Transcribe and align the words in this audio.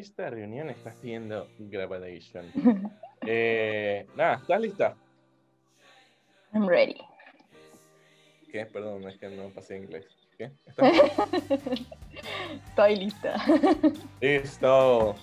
esta 0.00 0.30
reunión 0.30 0.70
está 0.70 0.90
haciendo 0.90 1.48
grabación. 1.58 2.50
Eh, 3.26 4.06
nada, 4.16 4.36
¿estás 4.36 4.60
lista? 4.62 4.96
I'm 6.54 6.66
ready. 6.66 6.96
¿Qué? 8.50 8.64
Perdón, 8.64 9.06
es 9.06 9.18
que 9.18 9.28
no 9.28 9.50
pasé 9.50 9.76
inglés. 9.76 10.06
¿Qué? 10.38 10.50
Estoy 12.66 12.96
lista. 12.96 13.36
Listo. 14.22 15.16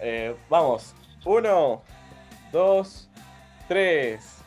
Eh, 0.00 0.34
vamos. 0.48 0.94
Uno, 1.26 1.82
dos, 2.50 3.10
tres. 3.68 4.38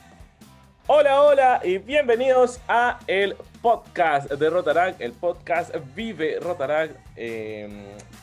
Hola, 0.87 1.21
hola 1.21 1.61
y 1.63 1.77
bienvenidos 1.77 2.59
a 2.67 2.99
el 3.05 3.35
podcast 3.61 4.31
de 4.31 4.49
Rotarac, 4.49 4.99
el 4.99 5.11
podcast 5.11 5.75
Vive 5.93 6.39
Rotarac. 6.39 6.99
Eh, 7.15 7.69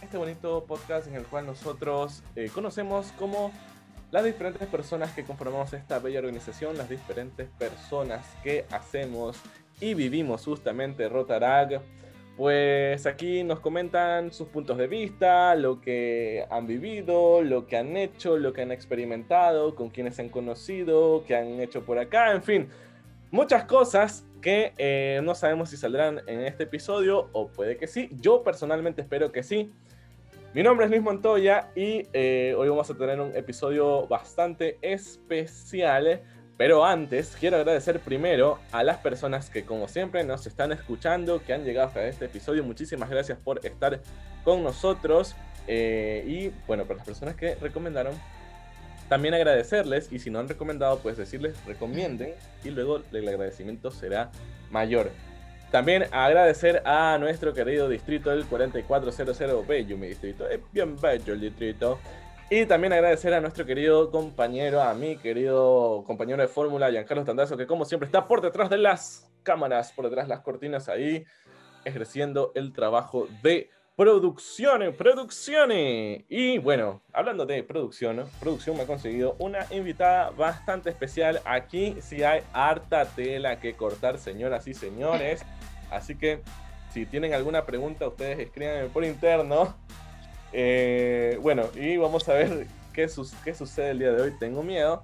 este 0.08 0.16
bonito 0.16 0.64
podcast 0.64 1.06
en 1.06 1.16
el 1.16 1.24
cual 1.24 1.44
nosotros 1.44 2.22
eh, 2.34 2.48
conocemos 2.54 3.12
como 3.18 3.52
las 4.10 4.24
diferentes 4.24 4.66
personas 4.66 5.12
que 5.12 5.22
conformamos 5.22 5.74
esta 5.74 5.98
bella 5.98 6.20
organización, 6.20 6.78
las 6.78 6.88
diferentes 6.88 7.46
personas 7.58 8.26
que 8.42 8.64
hacemos 8.70 9.36
y 9.82 9.92
vivimos 9.92 10.46
justamente 10.46 11.10
Rotarac. 11.10 11.82
Pues 12.38 13.04
aquí 13.04 13.44
nos 13.44 13.60
comentan 13.60 14.32
sus 14.32 14.48
puntos 14.48 14.78
de 14.78 14.86
vista, 14.86 15.54
lo 15.56 15.82
que 15.82 16.46
han 16.48 16.66
vivido, 16.66 17.42
lo 17.42 17.66
que 17.66 17.76
han 17.76 17.94
hecho, 17.98 18.38
lo 18.38 18.54
que 18.54 18.62
han 18.62 18.72
experimentado, 18.72 19.74
con 19.74 19.90
quienes 19.90 20.18
han 20.20 20.30
conocido, 20.30 21.22
qué 21.26 21.36
han 21.36 21.60
hecho 21.60 21.84
por 21.84 21.98
acá, 21.98 22.32
en 22.32 22.42
fin, 22.42 22.68
muchas 23.30 23.64
cosas 23.64 24.24
que 24.40 24.72
eh, 24.78 25.20
no 25.22 25.34
sabemos 25.34 25.68
si 25.68 25.76
saldrán 25.76 26.22
en 26.26 26.40
este 26.40 26.62
episodio 26.62 27.28
o 27.32 27.48
puede 27.48 27.76
que 27.76 27.86
sí. 27.86 28.08
Yo 28.12 28.42
personalmente 28.42 29.02
espero 29.02 29.32
que 29.32 29.42
sí. 29.42 29.70
Mi 30.54 30.62
nombre 30.62 30.86
es 30.86 30.90
Luis 30.90 31.02
Montoya 31.02 31.68
y 31.76 32.08
eh, 32.14 32.54
hoy 32.56 32.70
vamos 32.70 32.88
a 32.88 32.94
tener 32.94 33.20
un 33.20 33.36
episodio 33.36 34.06
bastante 34.06 34.78
especial. 34.80 36.22
Pero 36.56 36.86
antes, 36.86 37.36
quiero 37.38 37.58
agradecer 37.58 38.00
primero 38.00 38.58
a 38.72 38.82
las 38.82 38.96
personas 38.96 39.50
que 39.50 39.66
como 39.66 39.88
siempre 39.88 40.24
nos 40.24 40.46
están 40.46 40.72
escuchando, 40.72 41.44
que 41.44 41.52
han 41.52 41.64
llegado 41.64 41.88
hasta 41.88 42.06
este 42.06 42.24
episodio. 42.24 42.64
Muchísimas 42.64 43.10
gracias 43.10 43.38
por 43.38 43.64
estar 43.64 44.00
con 44.42 44.64
nosotros. 44.64 45.36
Eh, 45.66 46.24
y 46.26 46.66
bueno, 46.66 46.84
para 46.84 46.96
las 46.96 47.06
personas 47.06 47.36
que 47.36 47.54
recomendaron, 47.56 48.14
también 49.10 49.34
agradecerles. 49.34 50.10
Y 50.10 50.18
si 50.18 50.30
no 50.30 50.38
han 50.38 50.48
recomendado, 50.48 50.98
pues 51.00 51.18
decirles 51.18 51.62
recomienden. 51.66 52.32
Y 52.64 52.70
luego 52.70 53.02
el 53.12 53.28
agradecimiento 53.28 53.90
será 53.90 54.30
mayor. 54.70 55.10
También 55.70 56.06
agradecer 56.12 56.82
a 56.86 57.18
nuestro 57.18 57.52
querido 57.52 57.88
distrito 57.88 58.30
del 58.30 58.46
4400, 58.46 59.66
bello 59.66 59.98
mi 59.98 60.08
distrito, 60.08 60.48
es 60.48 60.60
bien 60.72 60.96
bello 60.98 61.34
el 61.34 61.40
distrito. 61.40 61.98
Y 62.50 62.64
también 62.64 62.94
agradecer 62.94 63.34
a 63.34 63.42
nuestro 63.42 63.66
querido 63.66 64.10
compañero, 64.10 64.80
a 64.80 64.94
mi 64.94 65.18
querido 65.18 66.02
compañero 66.06 66.40
de 66.40 66.48
fórmula, 66.48 66.90
Giancarlo 66.90 67.22
Tandazo, 67.22 67.58
que 67.58 67.66
como 67.66 67.84
siempre 67.84 68.06
está 68.06 68.26
por 68.26 68.40
detrás 68.40 68.70
de 68.70 68.78
las 68.78 69.30
cámaras, 69.42 69.92
por 69.92 70.06
detrás 70.06 70.26
de 70.26 70.34
las 70.34 70.40
cortinas 70.40 70.88
ahí, 70.88 71.26
ejerciendo 71.84 72.52
el 72.54 72.72
trabajo 72.72 73.28
de 73.42 73.68
producciones, 73.98 74.94
producciones. 74.96 76.24
Y 76.30 76.56
bueno, 76.58 77.02
hablando 77.12 77.44
de 77.44 77.62
producción, 77.62 78.24
producción 78.40 78.76
me 78.76 78.84
ha 78.84 78.86
conseguido 78.86 79.36
una 79.40 79.66
invitada 79.70 80.30
bastante 80.30 80.88
especial. 80.88 81.42
Aquí 81.44 81.96
sí 82.00 82.22
hay 82.22 82.42
harta 82.54 83.04
tela 83.04 83.60
que 83.60 83.74
cortar, 83.74 84.16
señoras 84.18 84.66
y 84.68 84.72
señores. 84.72 85.44
Así 85.90 86.16
que 86.16 86.42
si 86.92 87.06
tienen 87.06 87.34
alguna 87.34 87.64
pregunta, 87.64 88.08
ustedes 88.08 88.38
escríbanme 88.38 88.88
por 88.88 89.04
interno. 89.04 89.76
Eh, 90.52 91.38
bueno, 91.42 91.64
y 91.74 91.96
vamos 91.96 92.28
a 92.28 92.34
ver 92.34 92.66
qué, 92.92 93.08
sucede 93.08 93.90
el 93.90 93.98
día 93.98 94.12
de 94.12 94.22
hoy. 94.22 94.32
Tengo 94.38 94.62
miedo. 94.62 95.02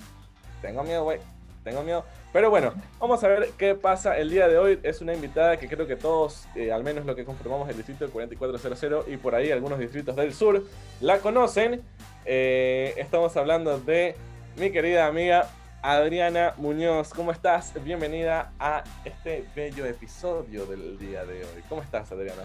Tengo 0.63 0.83
miedo, 0.83 1.05
güey. 1.05 1.19
Tengo 1.63 1.83
miedo. 1.83 2.05
Pero 2.33 2.51
bueno, 2.51 2.75
vamos 2.99 3.23
a 3.23 3.29
ver 3.29 3.51
qué 3.57 3.75
pasa 3.75 4.17
el 4.19 4.31
día 4.31 4.49
de 4.49 4.59
hoy. 4.59 4.81
Es 4.83 5.01
una 5.01 5.15
invitada 5.15 5.57
que 5.57 5.69
creo 5.69 5.87
que 5.87 5.97
todos, 5.97 6.47
eh, 6.55 6.73
al 6.73 6.83
menos 6.83 7.07
lo 7.07 7.15
que 7.15 7.25
conformamos 7.25 7.69
el 7.69 7.77
distrito 7.77 8.11
4400 8.11 9.09
y 9.09 9.17
por 9.17 9.35
ahí 9.35 9.51
algunos 9.51 9.79
distritos 9.79 10.17
del 10.17 10.35
sur, 10.35 10.63
la 11.01 11.19
conocen. 11.19 11.83
Eh, 12.25 12.95
estamos 12.97 13.37
hablando 13.37 13.79
de 13.79 14.17
mi 14.57 14.71
querida 14.71 15.07
amiga 15.07 15.49
Adriana 15.87 16.55
Muñoz, 16.57 17.11
¿cómo 17.11 17.31
estás? 17.31 17.75
Bienvenida 17.85 18.53
a 18.59 18.85
este 19.05 19.47
bello 19.55 19.85
episodio 19.85 20.65
del 20.65 20.99
día 20.99 21.27
de 21.27 21.45
hoy. 21.45 21.63
¿Cómo 21.69 21.83
estás, 21.83 22.11
Adriana? 22.11 22.45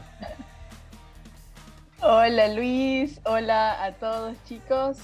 Hola, 2.01 2.49
Luis. 2.49 3.21
Hola 3.23 3.81
a 3.81 3.93
todos, 3.93 4.35
chicos. 4.43 4.97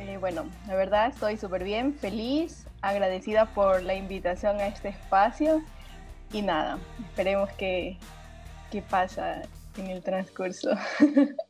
Eh, 0.00 0.16
bueno, 0.18 0.50
la 0.66 0.74
verdad 0.74 1.06
estoy 1.06 1.36
súper 1.36 1.62
bien, 1.62 1.94
feliz, 1.94 2.66
agradecida 2.82 3.46
por 3.54 3.84
la 3.84 3.94
invitación 3.94 4.58
a 4.58 4.66
este 4.66 4.88
espacio. 4.88 5.62
Y 6.32 6.42
nada, 6.42 6.78
esperemos 7.08 7.50
que, 7.52 7.98
que 8.72 8.82
pasa 8.82 9.42
en 9.76 9.86
el 9.86 10.02
transcurso. 10.02 10.70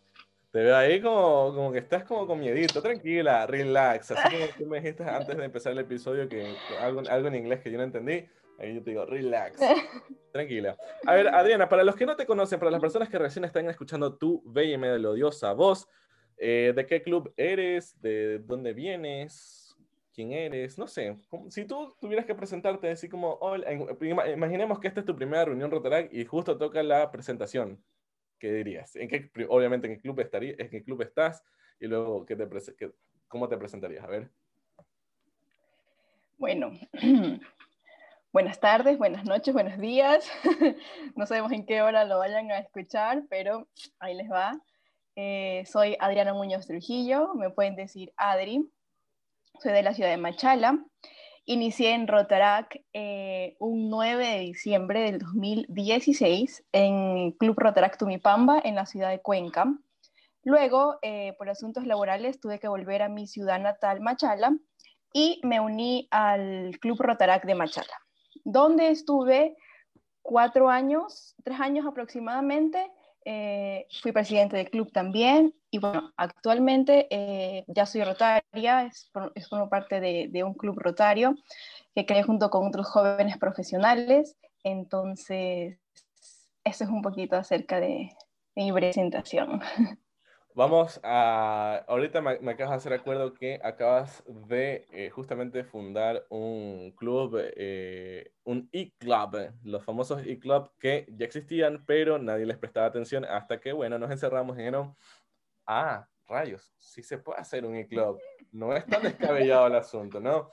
Te 0.56 0.62
veo 0.62 0.74
ahí 0.74 1.02
como, 1.02 1.52
como 1.54 1.70
que 1.70 1.80
estás 1.80 2.04
como 2.04 2.26
con 2.26 2.40
miedito, 2.40 2.80
tranquila, 2.80 3.46
relax. 3.46 4.12
Así 4.12 4.34
como 4.34 4.46
tú 4.56 4.64
me 4.64 4.80
dijiste 4.80 5.04
antes 5.04 5.36
de 5.36 5.44
empezar 5.44 5.72
el 5.72 5.80
episodio 5.80 6.26
que 6.30 6.56
algo, 6.80 7.02
algo 7.10 7.28
en 7.28 7.34
inglés 7.34 7.60
que 7.60 7.70
yo 7.70 7.76
no 7.76 7.84
entendí, 7.84 8.24
ahí 8.58 8.74
yo 8.74 8.82
te 8.82 8.92
digo, 8.92 9.04
relax, 9.04 9.60
tranquila. 10.32 10.74
A 11.04 11.12
ver, 11.12 11.28
Adriana, 11.28 11.68
para 11.68 11.84
los 11.84 11.94
que 11.94 12.06
no 12.06 12.16
te 12.16 12.24
conocen, 12.24 12.58
para 12.58 12.70
las 12.70 12.80
personas 12.80 13.10
que 13.10 13.18
recién 13.18 13.44
están 13.44 13.68
escuchando 13.68 14.16
tu 14.16 14.42
bella 14.46 14.76
y 14.76 14.78
melodiosa 14.78 15.52
voz, 15.52 15.86
eh, 16.38 16.72
¿de 16.74 16.86
qué 16.86 17.02
club 17.02 17.34
eres? 17.36 18.00
¿De 18.00 18.38
dónde 18.38 18.72
vienes? 18.72 19.76
¿Quién 20.14 20.32
eres? 20.32 20.78
No 20.78 20.86
sé. 20.86 21.18
Si 21.50 21.66
tú 21.66 21.94
tuvieras 22.00 22.24
que 22.24 22.34
presentarte 22.34 22.88
así 22.88 23.10
como, 23.10 23.38
imaginemos 24.34 24.80
que 24.80 24.88
esta 24.88 25.00
es 25.00 25.06
tu 25.06 25.14
primera 25.14 25.44
reunión 25.44 25.70
Rotaract 25.70 26.14
y 26.14 26.24
justo 26.24 26.56
toca 26.56 26.82
la 26.82 27.10
presentación. 27.10 27.78
¿Qué 28.38 28.52
dirías? 28.52 28.96
¿En 28.96 29.08
qué, 29.08 29.30
obviamente, 29.48 29.86
¿en 29.86 29.94
qué 29.94 30.00
club, 30.00 30.20
estaría, 30.20 30.54
en 30.58 30.70
qué 30.70 30.82
club 30.82 31.02
estás? 31.02 31.42
Y 31.80 31.86
luego, 31.86 32.24
¿qué 32.24 32.36
te, 32.36 32.48
qué, 32.76 32.92
¿cómo 33.28 33.48
te 33.48 33.56
presentarías? 33.56 34.04
A 34.04 34.08
ver. 34.08 34.30
Bueno, 36.38 36.72
buenas 38.32 38.60
tardes, 38.60 38.98
buenas 38.98 39.24
noches, 39.24 39.54
buenos 39.54 39.78
días. 39.78 40.30
no 41.16 41.26
sabemos 41.26 41.52
en 41.52 41.64
qué 41.64 41.82
hora 41.82 42.04
lo 42.04 42.18
vayan 42.18 42.50
a 42.50 42.58
escuchar, 42.58 43.24
pero 43.28 43.68
ahí 43.98 44.14
les 44.14 44.30
va. 44.30 44.60
Eh, 45.16 45.64
soy 45.66 45.96
Adriana 45.98 46.34
Muñoz 46.34 46.66
Trujillo, 46.66 47.34
me 47.34 47.50
pueden 47.50 47.74
decir 47.74 48.12
Adri. 48.16 48.70
Soy 49.60 49.72
de 49.72 49.82
la 49.82 49.94
ciudad 49.94 50.10
de 50.10 50.18
Machala. 50.18 50.84
Inicié 51.48 51.94
en 51.94 52.08
Rotarac 52.08 52.82
eh, 52.92 53.54
un 53.60 53.88
9 53.88 54.26
de 54.26 54.38
diciembre 54.40 55.00
del 55.02 55.20
2016 55.20 56.64
en 56.72 57.30
Club 57.38 57.56
Rotarac 57.56 57.96
Tumipamba 57.96 58.60
en 58.64 58.74
la 58.74 58.84
ciudad 58.84 59.10
de 59.10 59.22
Cuenca. 59.22 59.72
Luego, 60.42 60.98
eh, 61.02 61.34
por 61.38 61.48
asuntos 61.48 61.86
laborales, 61.86 62.40
tuve 62.40 62.58
que 62.58 62.66
volver 62.66 63.02
a 63.02 63.08
mi 63.08 63.28
ciudad 63.28 63.60
natal, 63.60 64.00
Machala, 64.00 64.56
y 65.12 65.40
me 65.44 65.60
uní 65.60 66.08
al 66.10 66.78
Club 66.80 67.00
Rotarac 67.00 67.46
de 67.46 67.54
Machala, 67.54 67.96
donde 68.42 68.88
estuve 68.90 69.56
cuatro 70.22 70.68
años, 70.68 71.36
tres 71.44 71.60
años 71.60 71.86
aproximadamente, 71.86 72.90
eh, 73.24 73.86
fui 74.02 74.10
presidente 74.10 74.56
del 74.56 74.70
club 74.70 74.90
también 74.90 75.54
y 75.76 75.78
bueno, 75.78 76.10
actualmente 76.16 77.06
eh, 77.10 77.64
ya 77.68 77.84
soy 77.84 78.02
rotaria, 78.02 78.84
es, 78.84 79.10
es 79.34 79.46
como 79.48 79.68
parte 79.68 80.00
de, 80.00 80.28
de, 80.30 80.42
un 80.42 80.54
club 80.54 80.78
rotario 80.78 81.34
que 81.94 82.06
creé 82.06 82.22
junto 82.22 82.48
con 82.48 82.66
otros 82.66 82.86
jóvenes 82.86 83.36
profesionales. 83.36 84.36
Entonces, 84.64 85.78
eso 86.64 86.84
es 86.84 86.90
un 86.90 87.02
poquito 87.02 87.36
acerca 87.36 87.78
de, 87.78 88.10
mi 88.54 88.72
presentación. 88.72 89.60
Vamos 90.54 90.98
a. 91.02 91.84
Ahorita 91.86 92.22
me, 92.22 92.30
acabas 92.50 92.70
de 92.70 92.76
hacer 92.76 92.92
acuerdo 92.94 93.34
que 93.34 93.60
acabas 93.62 94.24
de 94.26 94.86
eh, 94.90 95.10
justamente 95.10 95.64
fundar 95.64 96.24
un 96.30 96.92
club, 96.96 97.38
eh, 97.38 98.32
un 98.44 98.66
e-club, 98.72 99.52
los 99.62 99.84
famosos 99.84 100.22
e-club 100.24 100.70
que 100.78 101.04
ya 101.10 101.26
existían, 101.26 101.84
pero 101.84 102.18
nadie 102.18 102.46
les 102.46 102.56
prestaba 102.56 102.86
atención 102.86 103.26
hasta 103.26 103.60
que, 103.60 103.74
bueno, 103.74 103.98
nos 103.98 104.10
encerramos 104.10 104.56
y 104.56 104.60
dijeron: 104.60 104.96
Ah, 105.66 106.08
rayos, 106.26 106.72
sí 106.78 107.02
se 107.02 107.18
puede 107.18 107.40
hacer 107.40 107.64
un 107.64 107.76
e-club. 107.76 108.18
No 108.52 108.74
es 108.74 108.86
tan 108.86 109.02
descabellado 109.02 109.66
el 109.66 109.74
asunto, 109.74 110.20
¿no? 110.20 110.52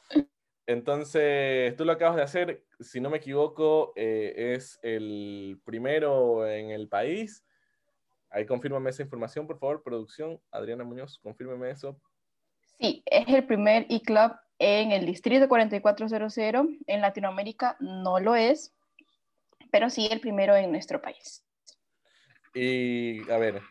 Entonces, 0.65 1.75
tú 1.75 1.85
lo 1.85 1.91
acabas 1.91 2.15
de 2.15 2.23
hacer, 2.23 2.65
si 2.79 3.01
no 3.01 3.09
me 3.09 3.17
equivoco, 3.17 3.93
eh, 3.95 4.53
es 4.55 4.79
el 4.81 5.61
primero 5.65 6.47
en 6.47 6.71
el 6.71 6.87
país 6.87 7.43
Ahí 8.33 8.47
confírmame 8.47 8.89
esa 8.89 9.03
información, 9.03 9.45
por 9.45 9.59
favor, 9.59 9.83
producción. 9.83 10.41
Adriana 10.49 10.83
Muñoz, 10.83 11.19
confírmeme 11.19 11.69
eso. 11.69 12.01
Sí, 12.79 13.03
es 13.05 13.27
el 13.27 13.45
primer 13.45 13.85
e-club 13.89 14.31
en 14.57 14.91
el 14.91 15.05
distrito 15.05 15.47
4400. 15.47 16.65
En 16.87 17.01
Latinoamérica 17.01 17.77
no 17.79 18.19
lo 18.19 18.33
es, 18.33 18.73
pero 19.71 19.91
sí 19.91 20.07
el 20.09 20.19
primero 20.19 20.55
en 20.55 20.71
nuestro 20.71 20.99
país. 20.99 21.45
Y 22.55 23.29
a 23.29 23.37
ver, 23.37 23.61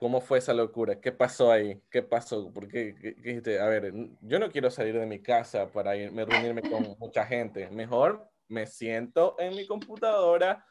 ¿Cómo 0.00 0.22
fue 0.22 0.38
esa 0.38 0.54
locura? 0.54 0.98
¿Qué 0.98 1.12
pasó 1.12 1.52
ahí? 1.52 1.78
¿Qué 1.90 2.02
pasó? 2.02 2.50
Porque 2.54 2.94
dijiste, 3.18 3.60
a 3.60 3.66
ver, 3.66 3.92
yo 4.22 4.38
no 4.38 4.50
quiero 4.50 4.70
salir 4.70 4.98
de 4.98 5.04
mi 5.04 5.20
casa 5.20 5.70
para 5.70 5.94
irme, 5.94 6.24
reunirme 6.24 6.62
con 6.62 6.96
mucha 6.98 7.26
gente. 7.26 7.68
Mejor 7.68 8.26
me 8.48 8.66
siento 8.66 9.36
en 9.38 9.54
mi 9.54 9.66
computadora, 9.66 10.64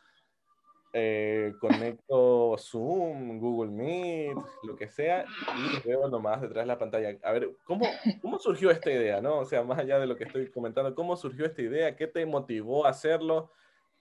eh, 0.93 1.53
conecto 1.61 2.55
Zoom, 2.57 3.37
Google 3.39 3.69
Meet, 3.69 4.35
lo 4.63 4.75
que 4.75 4.89
sea, 4.89 5.25
y 5.55 5.87
veo 5.87 6.09
nomás 6.09 6.41
detrás 6.41 6.63
de 6.63 6.67
la 6.67 6.79
pantalla. 6.79 7.15
A 7.21 7.31
ver, 7.31 7.55
¿cómo, 7.65 7.85
¿cómo 8.23 8.39
surgió 8.39 8.71
esta 8.71 8.89
idea? 8.89 9.21
¿no? 9.21 9.37
O 9.37 9.45
sea, 9.45 9.61
más 9.61 9.77
allá 9.77 9.99
de 9.99 10.07
lo 10.07 10.15
que 10.15 10.23
estoy 10.23 10.49
comentando, 10.49 10.95
¿cómo 10.95 11.15
surgió 11.15 11.45
esta 11.45 11.61
idea? 11.61 11.95
¿Qué 11.95 12.07
te 12.07 12.25
motivó 12.25 12.87
a 12.87 12.89
hacerlo? 12.89 13.51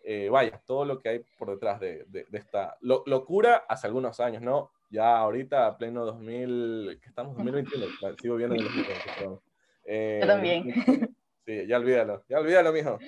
Eh, 0.02 0.30
vaya, 0.30 0.62
todo 0.64 0.86
lo 0.86 0.98
que 0.98 1.10
hay 1.10 1.19
por 1.38 1.50
detrás 1.50 1.80
de, 1.80 2.04
de, 2.06 2.25
esta 2.32 2.78
locura 2.80 3.66
hace 3.69 3.86
algunos 3.86 4.20
años, 4.20 4.40
¿no? 4.40 4.70
Ya 4.90 5.19
ahorita, 5.19 5.76
pleno 5.76 6.05
2000, 6.05 6.99
que 7.00 7.08
estamos 7.08 7.37
2021, 7.37 7.87
sigo 8.20 8.37
viendo 8.37 8.55
en 8.55 8.64
los 8.64 9.40
eh, 9.85 10.19
Yo 10.23 10.26
también. 10.26 10.64
Sí, 11.44 11.67
ya 11.67 11.79
olvídalo, 11.79 12.25
ya 12.29 12.40
olvídalo, 12.40 12.73
mijo. 12.73 12.99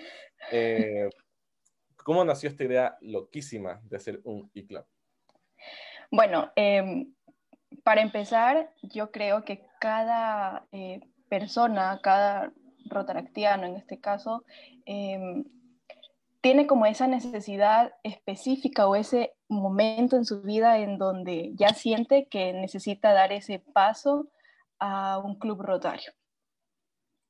Eh, 0.50 1.10
¿Cómo 1.96 2.24
nació 2.24 2.48
esta 2.48 2.64
idea 2.64 2.96
loquísima 3.02 3.80
de 3.84 3.96
hacer 3.96 4.20
un 4.24 4.50
e-club? 4.54 4.86
Bueno, 6.10 6.50
em, 6.56 7.14
para 7.84 8.00
empezar, 8.00 8.72
yo 8.82 9.10
creo 9.10 9.44
que 9.44 9.66
cada 9.78 10.66
persona, 11.28 12.00
cada 12.02 12.52
rotaractiano 12.86 13.66
en 13.66 13.76
este 13.76 14.00
caso, 14.00 14.44
eh, 14.86 15.44
tiene 16.40 16.66
como 16.66 16.86
esa 16.86 17.06
necesidad 17.06 17.92
específica 18.02 18.86
o 18.86 18.96
ese 18.96 19.34
momento 19.48 20.16
en 20.16 20.24
su 20.24 20.42
vida 20.42 20.78
en 20.78 20.96
donde 20.96 21.52
ya 21.54 21.74
siente 21.74 22.26
que 22.28 22.52
necesita 22.52 23.12
dar 23.12 23.32
ese 23.32 23.58
paso 23.58 24.28
a 24.78 25.18
un 25.18 25.38
club 25.38 25.60
rotario. 25.60 26.12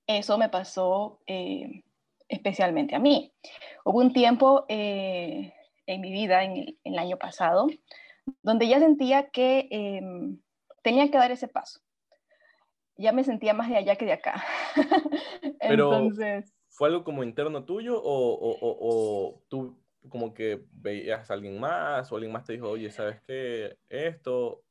Eso 0.07 0.39
me 0.39 0.49
pasó 0.49 1.21
eh, 1.27 1.83
especialmente 2.29 2.95
a 2.95 3.01
mí. 3.01 3.33
Hubo 3.85 3.99
un 3.99 4.13
tiempo 4.13 4.65
eh, 4.69 5.53
en 5.87 6.01
mi 6.01 6.13
vida, 6.13 6.45
en 6.45 6.79
el, 6.85 6.99
año 6.99 7.17
pasado, 7.17 7.67
donde 8.43 8.69
ya 8.69 8.79
sentía 8.79 9.31
que 9.31 9.69
em, 9.71 10.41
tenía 10.83 11.11
que 11.11 11.19
dar 11.19 11.33
ese 11.33 11.49
paso. 11.49 11.81
Ya 12.97 13.13
me 13.13 13.25
sentía 13.25 13.55
más 13.55 13.69
de 13.71 13.79
allá 13.79 13.97
que 13.97 14.05
de 14.05 14.13
acá. 14.13 14.45
Entonces 15.61 16.53
¿Fue 16.81 16.89
algo 16.89 17.05
como 17.05 17.23
interno 17.23 17.65
tuyo 17.65 18.01
o, 18.03 19.39
tú 19.49 19.77
como 20.09 20.33
que 20.33 20.65
veías 20.73 21.31
a 21.31 21.35
alguien 21.35 21.61
más 21.61 22.11
o 22.11 22.15
alguien 22.15 22.33
más 22.33 22.47
te 22.47 22.55
dijo, 22.55 22.71
oye, 22.71 22.91
¿sabes 22.91 23.21
qué? 23.27 23.77
Esto... 23.91 24.63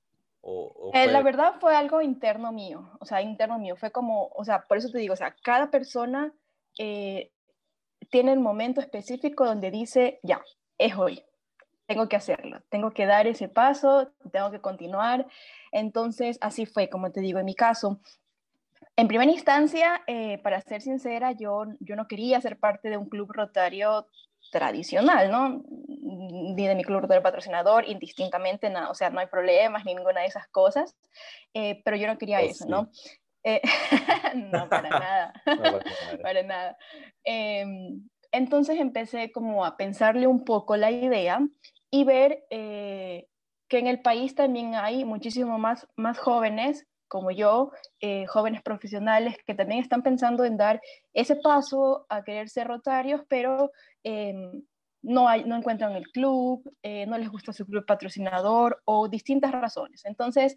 O, 0.42 0.90
eh, 0.96 1.06
la 1.06 1.22
verdad 1.22 1.58
fue 1.60 1.76
algo 1.76 2.02
interno 2.02 2.52
mío, 2.52 2.90
o 3.00 3.06
sea, 3.06 3.22
interno 3.22 3.60
mío. 3.60 3.76
Fue 3.76 3.92
como, 3.92 4.30
o 4.30 4.44
sea, 4.44 4.66
por 4.66 4.80
eso 4.80 4.90
te 4.90 4.98
digo, 4.98 5.14
o 5.14 5.18
sea, 5.18 5.36
cada 5.44 5.70
persona 5.70 6.34
eh, 6.80 7.32
tiene 8.10 8.34
el 8.34 8.40
momento 8.40 8.82
específico 8.82 9.46
donde 9.46 9.70
dice, 9.70 10.20
ya, 10.24 10.42
es 10.80 10.98
hoy, 10.98 11.24
tengo 11.86 12.10
que 12.10 12.16
hacerlo, 12.16 12.60
tengo 12.70 12.90
que 12.90 13.06
dar 13.06 13.28
ese 13.28 13.50
paso, 13.50 14.12
tengo 14.32 14.50
que 14.50 14.62
continuar. 14.62 15.28
Entonces, 15.72 16.40
así 16.42 16.66
fue, 16.66 16.90
como 16.90 17.12
te 17.12 17.22
digo, 17.22 17.38
en 17.38 17.46
mi 17.46 17.54
caso, 17.54 18.00
en 19.00 19.08
primera 19.08 19.32
instancia, 19.32 20.02
eh, 20.08 20.40
para 20.40 20.60
ser 20.60 20.82
sincera, 20.82 21.32
yo, 21.32 21.64
yo 21.80 21.96
no 21.96 22.06
quería 22.06 22.42
ser 22.42 22.60
parte 22.60 22.90
de 22.90 22.98
un 22.98 23.08
club 23.08 23.32
rotario 23.32 24.08
tradicional, 24.52 25.32
¿no? 25.32 25.64
Ni 25.88 26.68
de 26.68 26.76
mi 26.76 26.84
club 26.84 27.00
rotario 27.00 27.24
patrocinador, 27.24 27.88
indistintamente, 27.88 28.70
nada, 28.70 28.90
o 28.90 28.94
sea, 28.94 29.10
no 29.10 29.22
hay 29.22 29.28
problemas 29.28 29.86
ni 29.86 29.96
ninguna 29.96 30.20
de 30.20 30.28
esas 30.28 30.50
cosas, 30.50 30.98
eh, 31.54 31.82
pero 31.86 31.96
yo 31.96 32.08
no 32.08 32.18
quería 32.18 32.40
oh, 32.40 32.42
eso, 32.42 32.66
¿no? 32.68 32.90
Eh, 33.46 33.62
no, 34.36 34.68
para 34.68 34.90
nada, 34.90 35.34
para 36.22 36.44
nada. 36.44 36.78
Em, 37.24 38.06
entonces 38.34 38.82
empecé 38.82 39.32
como 39.32 39.64
a 39.66 39.78
pensarle 39.78 40.28
un 40.28 40.44
poco 40.44 40.76
la 40.76 40.92
idea 40.92 41.40
y 41.90 42.04
ver 42.04 42.44
que 42.50 43.78
en 43.80 43.88
el 43.88 44.02
país 44.02 44.36
también 44.36 44.76
hay 44.76 45.06
muchísimo 45.06 45.58
más, 45.58 45.88
más 45.96 46.20
jóvenes 46.20 46.86
como 47.10 47.32
yo, 47.32 47.72
eh, 48.00 48.26
jóvenes 48.28 48.62
profesionales 48.62 49.36
que 49.46 49.56
también 49.56 49.82
están 49.82 50.04
pensando 50.04 50.46
en 50.46 50.56
dar 50.56 50.80
ese 51.14 51.36
paso 51.36 52.06
a 52.08 52.24
querer 52.24 52.50
ser 52.50 52.68
rotarios, 52.68 53.22
pero 53.28 53.72
em, 54.04 54.64
no, 55.02 55.28
hay, 55.28 55.44
no 55.44 55.58
encuentran 55.58 55.96
el 55.96 56.08
club, 56.12 56.64
eh, 56.84 57.06
no 57.08 57.18
les 57.18 57.30
gusta 57.30 57.52
su 57.52 57.66
club 57.66 57.86
patrocinador 57.86 58.82
o 58.86 59.10
distintas 59.10 59.52
razones. 59.52 60.06
Entonces, 60.06 60.56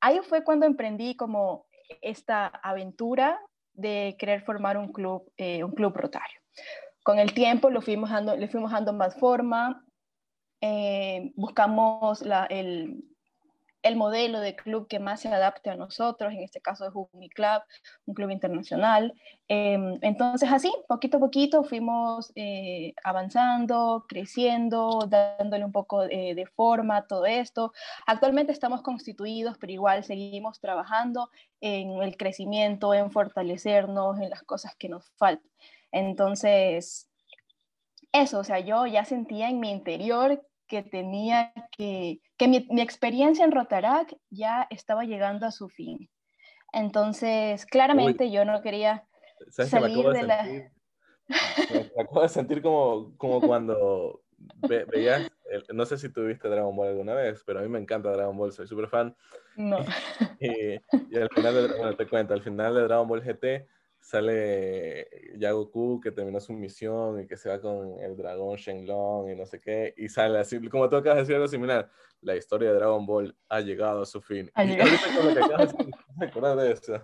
ahí 0.00 0.18
fue 0.28 0.44
cuando 0.44 0.66
emprendí 0.66 1.16
como 1.16 1.66
esta 2.02 2.46
aventura 2.46 3.40
de 3.72 4.16
querer 4.18 4.42
formar 4.42 4.76
un 4.76 4.92
club, 4.92 5.32
eh, 5.36 5.62
un 5.62 5.72
club 5.72 5.94
rotario. 5.96 6.40
Con 7.04 7.18
el 7.18 7.32
tiempo 7.32 7.70
lo 7.70 7.80
fuimos 7.80 8.10
dando, 8.10 8.36
le 8.36 8.48
fuimos 8.48 8.72
dando 8.72 8.92
más 8.92 9.14
forma, 9.16 9.84
buscamos 11.36 12.22
la, 12.22 12.46
el, 12.46 13.04
el 13.84 13.96
modelo 13.96 14.40
de 14.40 14.56
club 14.56 14.88
que 14.88 14.98
más 14.98 15.20
se 15.20 15.28
adapte 15.28 15.68
a 15.68 15.76
nosotros, 15.76 16.32
en 16.32 16.40
este 16.40 16.60
caso 16.60 16.86
es 16.86 16.94
un 16.94 17.06
Club, 17.34 17.62
un 18.06 18.14
club 18.14 18.30
internacional. 18.30 19.12
Em, 19.48 19.98
entonces 20.00 20.50
así, 20.50 20.72
poquito 20.88 21.18
a 21.18 21.20
poquito 21.20 21.64
fuimos 21.64 22.32
eh, 22.34 22.94
avanzando, 23.04 24.06
creciendo, 24.08 25.00
dándole 25.08 25.64
un 25.64 25.72
poco 25.72 26.06
de, 26.06 26.46
forma 26.56 26.98
a 26.98 27.06
todo 27.06 27.26
esto. 27.26 27.72
Actualmente 28.06 28.52
estamos 28.52 28.82
constituidos, 28.82 29.58
pero 29.58 29.72
igual 29.72 30.04
seguimos 30.04 30.60
trabajando 30.60 31.28
en 31.60 32.02
el 32.02 32.16
crecimiento, 32.16 32.94
en 32.94 33.10
fortalecernos, 33.10 34.18
en 34.18 34.30
las 34.30 34.42
cosas 34.42 34.74
que 34.76 34.88
nos 34.88 35.10
faltan. 35.16 35.50
Entonces, 35.92 37.08
eso, 38.12 38.38
o 38.38 38.44
sea, 38.44 38.60
yo 38.60 38.86
ya 38.86 39.04
sentía 39.04 39.48
en 39.50 39.60
mi 39.60 39.70
interior 39.70 40.42
que 40.66 40.82
tenía 40.82 41.52
que, 41.76 42.20
que 42.36 42.48
mi, 42.48 42.66
experiencia 42.80 43.44
en 43.44 43.52
Rotarac 43.52 44.16
ya 44.30 44.66
estaba 44.70 45.04
llegando 45.04 45.46
a 45.46 45.50
su 45.50 45.68
fin. 45.68 46.10
Entonces, 46.72 47.66
claramente 47.66 48.30
yo 48.30 48.44
no 48.44 48.60
quería 48.62 49.06
salir 49.50 50.06
de, 50.08 50.22
la... 50.22 50.42
Me 50.44 52.02
acabo 52.02 52.22
de 52.22 52.28
sentir 52.28 52.62
como, 52.62 53.16
como 53.16 53.40
cuando 53.40 54.22
veías, 54.90 55.30
no 55.72 55.86
sé 55.86 55.98
si 55.98 56.12
tuviste 56.12 56.48
Dragon 56.48 56.74
Ball 56.74 56.88
alguna 56.88 57.14
vez, 57.14 57.42
pero 57.46 57.60
a 57.60 57.62
mí 57.62 57.68
me 57.68 57.78
encanta 57.78 58.10
Dragon 58.10 58.36
Ball, 58.36 58.52
soy 58.52 58.66
súper 58.66 58.88
fan. 58.88 59.16
No. 59.56 59.78
Y, 60.40 61.16
al 61.16 61.28
final, 61.30 61.54
de, 61.54 61.78
bueno, 61.78 61.96
te 61.96 62.06
cuento, 62.06 62.34
al 62.34 62.42
final 62.42 62.74
de 62.74 62.82
Dragon 62.82 63.08
Ball 63.08 63.22
GT 63.22 63.66
sale 64.04 65.08
Yagoku 65.38 65.98
que 65.98 66.12
terminó 66.12 66.38
su 66.38 66.52
misión 66.52 67.22
y 67.22 67.26
que 67.26 67.38
se 67.38 67.48
va 67.48 67.58
con 67.58 67.98
el 68.00 68.14
dragón 68.18 68.56
Shenlong 68.56 69.30
y 69.30 69.34
no 69.34 69.46
sé 69.46 69.62
qué, 69.62 69.94
y 69.96 70.10
sale 70.10 70.38
así, 70.38 70.60
como 70.68 70.90
tú 70.90 70.96
acabas 70.96 71.16
de 71.16 71.22
decir 71.22 71.36
algo 71.36 71.48
similar, 71.48 71.90
la 72.20 72.36
historia 72.36 72.68
de 72.68 72.74
Dragon 72.76 73.06
Ball 73.06 73.34
ha 73.48 73.60
llegado 73.60 74.02
a 74.02 74.06
su 74.06 74.20
fin. 74.20 74.52
de 74.56 74.74
eso. 76.70 77.02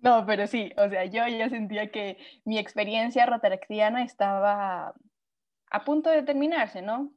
No, 0.00 0.26
pero 0.26 0.46
sí, 0.46 0.70
o 0.76 0.86
sea, 0.90 1.06
yo 1.06 1.26
ya 1.28 1.48
sentía 1.48 1.90
que 1.90 2.18
mi 2.44 2.58
experiencia 2.58 3.24
rotaractiana 3.24 4.04
estaba 4.04 4.94
a 5.70 5.84
punto 5.84 6.10
de 6.10 6.22
terminarse, 6.22 6.82
¿no? 6.82 7.10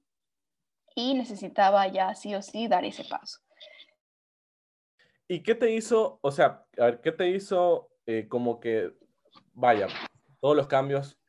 Y 0.95 1.15
necesitaba 1.15 1.86
ya 1.88 2.15
sí 2.15 2.33
o 2.33 2.41
sí 2.41 2.69
dar 2.69 2.86
ese 2.86 3.03
paso. 3.03 3.39
¿Y 5.27 5.43
qué 5.43 5.53
te 5.53 5.69
hizo, 5.69 6.17
o 6.21 6.31
sea, 6.31 6.65
a 6.77 6.86
ver, 6.86 7.01
qué 7.01 7.12
te 7.12 7.29
hizo 7.29 7.89
eh, 8.12 8.28
como 8.28 8.60
que, 8.60 8.92
vaya, 9.54 9.86
todos 10.39 10.56
los 10.56 10.66
cambios, 10.66 11.22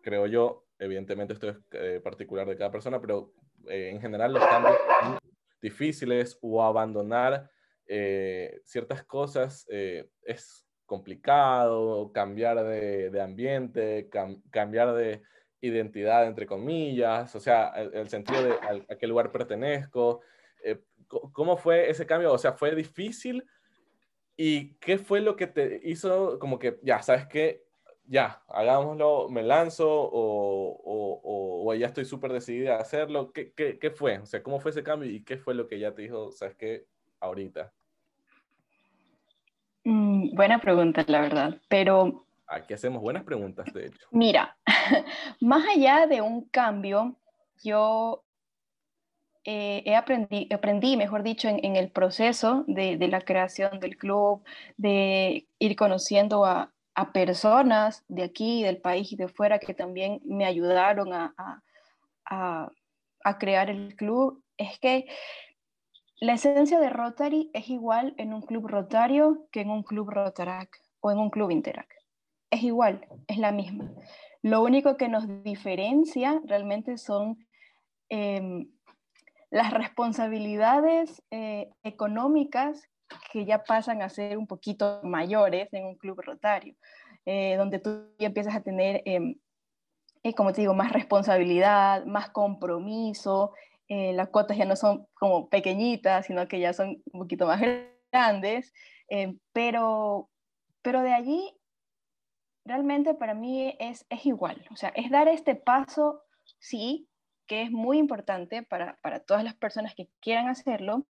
creo 0.00 0.28
yo, 0.28 0.64
evidentemente 0.78 1.32
esto 1.32 1.48
es 1.48 1.56
eh, 1.72 2.00
particular 2.04 2.46
de 2.46 2.56
cada 2.56 2.70
persona, 2.70 3.00
pero 3.00 3.32
eh, 3.66 3.90
en 3.92 4.00
general 4.00 4.32
los 4.32 4.46
cambios 4.46 4.76
difíciles 5.60 6.38
o 6.40 6.62
abandonar 6.62 7.50
ciertas 8.64 9.02
cosas 9.02 9.66
es 9.68 10.68
complicado, 10.86 12.12
cambiar 12.12 12.62
de, 12.64 13.20
ambiente, 13.20 14.08
cambiar 14.52 14.94
de 14.94 15.20
identidad, 15.60 16.28
entre 16.28 16.46
comillas, 16.46 17.34
o 17.34 17.40
sea, 17.40 17.70
el, 17.70 18.08
sentido 18.08 18.40
de 18.40 18.52
a, 18.88 18.96
qué 18.96 19.06
lugar 19.08 19.32
pertenezco. 19.32 20.20
¿Cómo 21.08 21.56
fue 21.56 21.90
ese 21.90 22.06
cambio? 22.06 22.32
O 22.32 22.38
sea, 22.38 22.52
¿fue 22.52 22.72
difícil 22.74 23.44
¿Y 24.36 24.74
qué 24.74 24.98
fue 24.98 25.20
lo 25.20 25.36
que 25.36 25.46
te 25.46 25.80
hizo 25.84 26.38
como 26.38 26.58
que, 26.58 26.78
ya, 26.82 27.02
sabes 27.02 27.26
qué, 27.26 27.64
ya, 28.06 28.42
hagámoslo, 28.48 29.28
me 29.28 29.42
lanzo 29.42 29.88
o, 29.88 30.80
o, 30.84 31.64
o, 31.64 31.74
ya 31.74 31.86
estoy 31.86 32.04
súper 32.04 32.32
decidida 32.32 32.76
a 32.76 32.80
hacerlo? 32.80 33.32
¿Qué, 33.32 33.52
¿Qué, 33.52 33.78
qué, 33.78 33.90
fue? 33.90 34.18
O 34.18 34.26
sea, 34.26 34.42
¿cómo 34.42 34.58
fue 34.58 34.72
ese 34.72 34.82
cambio 34.82 35.10
y 35.10 35.22
qué 35.22 35.36
fue 35.36 35.54
lo 35.54 35.68
que 35.68 35.78
ya 35.78 35.94
te 35.94 36.02
dijo, 36.02 36.32
sabes 36.32 36.56
qué, 36.56 36.86
ahorita? 37.20 37.72
Mm, 39.84 40.34
buena 40.34 40.60
pregunta, 40.60 41.04
la 41.06 41.20
verdad, 41.20 41.60
pero... 41.68 42.26
Aquí 42.46 42.74
hacemos 42.74 43.00
buenas 43.00 43.24
preguntas, 43.24 43.72
de 43.72 43.86
hecho. 43.86 44.06
Mira, 44.10 44.56
más 45.40 45.64
allá 45.68 46.06
de 46.06 46.20
un 46.20 46.44
cambio, 46.48 47.16
yo 47.62 48.23
eh, 49.44 49.82
he 49.84 49.94
aprendí, 49.96 50.48
aprendí, 50.52 50.96
mejor 50.96 51.22
dicho, 51.22 51.48
en, 51.48 51.76
el 51.76 51.90
proceso 51.90 52.64
de, 52.66 52.96
la 53.08 53.20
creación 53.20 53.78
del 53.80 53.96
club, 53.96 54.42
de 54.76 55.46
ir 55.58 55.76
conociendo 55.76 56.44
a, 56.44 56.70
personas 57.12 58.04
de 58.08 58.22
aquí, 58.22 58.62
del 58.62 58.80
país 58.80 59.12
y 59.12 59.16
de 59.16 59.28
fuera 59.28 59.58
que 59.58 59.74
también 59.74 60.20
me 60.24 60.44
ayudaron 60.46 61.12
a, 61.12 61.34
a 62.24 63.38
crear 63.38 63.68
el 63.68 63.96
club, 63.96 64.44
es 64.56 64.78
que 64.78 65.06
la 66.20 66.34
esencia 66.34 66.78
de 66.78 66.90
Rotary 66.90 67.50
es 67.52 67.68
igual 67.68 68.14
en 68.18 68.32
un 68.32 68.42
club 68.42 68.68
rotario 68.68 69.46
que 69.50 69.62
en 69.62 69.70
un 69.70 69.82
club 69.82 70.10
Rotarac 70.10 70.80
o 71.00 71.10
en 71.10 71.18
un 71.18 71.30
club 71.30 71.50
Interac. 71.50 71.88
Es 72.50 72.62
igual, 72.62 73.06
es 73.26 73.38
la 73.38 73.50
misma. 73.50 73.90
Lo 74.40 74.62
único 74.62 74.96
que 74.96 75.08
nos 75.08 75.26
diferencia 75.42 76.40
realmente 76.46 76.98
son 76.98 77.44
em, 78.08 78.70
las 79.54 79.72
responsabilidades 79.72 81.22
eh, 81.30 81.70
económicas 81.84 82.88
que 83.30 83.44
ya 83.44 83.62
pasan 83.62 84.02
a 84.02 84.08
ser 84.08 84.36
un 84.36 84.48
poquito 84.48 85.00
mayores 85.04 85.72
en 85.72 85.86
un 85.86 85.94
club 85.94 86.20
rotario, 86.20 86.74
eh, 87.24 87.54
donde 87.56 87.78
tú 87.78 88.12
ya 88.18 88.26
empiezas 88.26 88.56
a 88.56 88.62
tener, 88.62 89.02
em, 89.04 89.36
eh, 90.24 90.34
como 90.34 90.52
te 90.52 90.62
digo, 90.62 90.74
más 90.74 90.92
responsabilidad, 90.92 92.04
más 92.04 92.30
compromiso, 92.30 93.52
las 93.88 94.28
cuotas 94.30 94.56
ya 94.56 94.64
no 94.64 94.74
son 94.74 95.06
como 95.14 95.48
pequeñitas, 95.48 96.26
sino 96.26 96.48
que 96.48 96.58
ya 96.58 96.72
son 96.72 97.00
un 97.12 97.20
poquito 97.20 97.46
más 97.46 97.60
grandes, 98.10 98.72
em, 99.08 99.38
pero, 99.52 100.30
pero 100.82 101.02
de 101.02 101.12
allí 101.12 101.54
realmente 102.64 103.14
para 103.14 103.34
mí 103.34 103.76
es, 103.78 104.04
es 104.10 104.26
igual, 104.26 104.66
o 104.72 104.76
sea, 104.76 104.88
es 104.96 105.10
dar 105.10 105.28
este 105.28 105.54
paso, 105.54 106.22
sí, 106.58 107.08
que 107.46 107.62
es 107.62 107.70
muy 107.70 107.98
importante 107.98 108.62
para, 108.62 108.98
para, 109.02 109.20
todas 109.20 109.44
las 109.44 109.54
personas 109.54 109.94
que 109.94 110.08
quieran 110.20 110.48
hacerlo, 110.48 111.06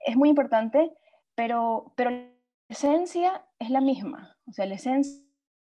es 0.00 0.16
muy 0.16 0.28
importante, 0.28 0.92
pero, 1.34 1.92
pero 1.96 2.10
la 2.10 2.28
esencia 2.68 3.44
es 3.58 3.70
la 3.70 3.80
misma, 3.80 4.36
o 4.46 4.52
sea, 4.52 4.66
la 4.66 4.74
esencia 4.74 5.22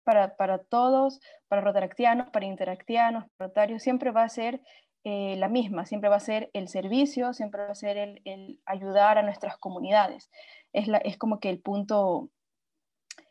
para, 0.04 0.36
para 0.36 0.60
todos, 0.60 1.20
para 1.48 1.62
rotaractianos, 1.62 2.30
para 2.30 2.46
interactianos, 2.46 3.26
rotarios, 3.38 3.84
siempre 3.84 4.12
va 4.12 4.24
a 4.24 4.30
ser 4.30 4.62
eh, 5.04 5.36
la 5.38 5.48
misma, 5.48 5.86
siempre 5.86 6.10
va 6.10 6.18
a 6.18 6.22
ser 6.22 6.50
el 6.54 6.68
servicio, 6.68 7.34
siempre 7.34 7.62
va 7.62 7.72
a 7.72 7.76
ser 7.76 7.98
el, 7.98 8.22
el 8.26 8.60
ayudar 8.66 9.18
a 9.18 9.24
nuestras 9.24 9.58
comunidades. 9.58 10.30
Es, 10.74 10.88
la, 10.88 10.98
es 10.98 11.18
como 11.18 11.40
que 11.40 11.50
el 11.50 11.62
punto, 11.62 12.30